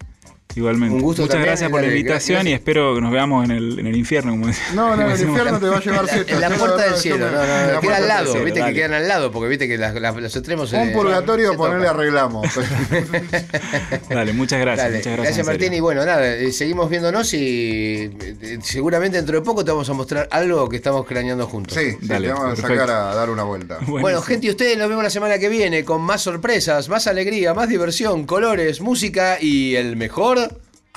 Igualmente. 0.57 0.95
Un 0.95 1.01
gusto 1.01 1.21
Muchas 1.21 1.33
también, 1.35 1.49
gracias 1.51 1.69
por 1.69 1.81
la 1.81 1.87
invitación 1.87 2.35
gracias. 2.37 2.51
y 2.51 2.53
espero 2.55 2.95
que 2.95 3.01
nos 3.01 3.11
veamos 3.11 3.45
en 3.45 3.51
el, 3.51 3.79
en 3.79 3.87
el 3.87 3.95
infierno, 3.95 4.31
como 4.31 4.47
decía. 4.47 4.63
No, 4.73 4.95
no, 4.95 5.09
el 5.13 5.21
infierno 5.21 5.59
te 5.59 5.67
va 5.69 5.77
a 5.77 5.81
llevar 5.81 5.99
En 6.01 6.05
la- 6.07 6.13
fiesta. 6.13 6.33
en 6.33 6.41
la 6.41 6.49
puerta 6.49 6.83
del 6.83 6.95
cielo, 6.95 7.27
en 7.27 7.79
queda 7.81 7.95
al 7.97 8.07
lado, 8.07 8.31
cielo. 8.31 8.43
viste 8.45 8.59
dale. 8.59 8.73
que 8.73 8.79
quedan 8.79 8.93
al 8.93 9.07
lado, 9.07 9.31
porque 9.31 9.49
viste 9.49 9.67
que 9.67 9.77
las- 9.77 9.93
las- 9.95 10.15
los 10.15 10.35
extremos 10.35 10.73
Un 10.73 10.91
purgatorio, 10.93 11.51
se 11.51 11.57
ponerle 11.57 11.87
arreglamos. 11.87 12.47
Dale, 14.09 14.33
muchas 14.33 14.59
gracias. 14.59 14.85
Dale, 14.87 14.97
muchas 14.97 15.13
gracias. 15.13 15.17
gracias 15.17 15.37
en. 15.39 15.45
Martín 15.45 15.73
y 15.73 15.79
bueno, 15.79 16.05
nada, 16.05 16.27
eh, 16.35 16.51
seguimos 16.51 16.89
viéndonos 16.89 17.33
y 17.33 18.09
eh, 18.19 18.59
seguramente 18.61 19.17
dentro 19.17 19.35
de 19.37 19.43
poco 19.45 19.63
te 19.63 19.71
vamos 19.71 19.89
a 19.89 19.93
mostrar 19.93 20.27
algo 20.31 20.67
que 20.69 20.77
estamos 20.77 21.05
craneando 21.05 21.45
juntos. 21.47 21.77
Sí, 21.77 21.91
sí, 21.91 21.97
Dale, 22.01 22.27
te 22.27 22.33
vamos 22.33 22.53
a 22.59 22.61
sacar 22.61 22.89
a 22.89 23.15
dar 23.15 23.29
una 23.29 23.43
vuelta. 23.43 23.77
Bueno, 23.87 24.21
gente, 24.21 24.47
y 24.47 24.49
ustedes 24.49 24.77
nos 24.77 24.89
vemos 24.89 25.03
la 25.03 25.09
semana 25.09 25.37
que 25.39 25.49
viene 25.49 25.83
con 25.83 26.01
más 26.01 26.21
sorpresas, 26.21 26.89
más 26.89 27.07
alegría, 27.07 27.53
más 27.53 27.69
diversión, 27.69 28.25
colores, 28.25 28.81
música 28.81 29.37
y 29.39 29.75
el 29.75 29.95
mejor. 29.95 30.46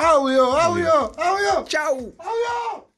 Audio, 0.02 0.56
audio, 0.56 1.12
audio. 1.18 1.64
¡Chau! 1.68 2.14
Audio. 2.18 2.89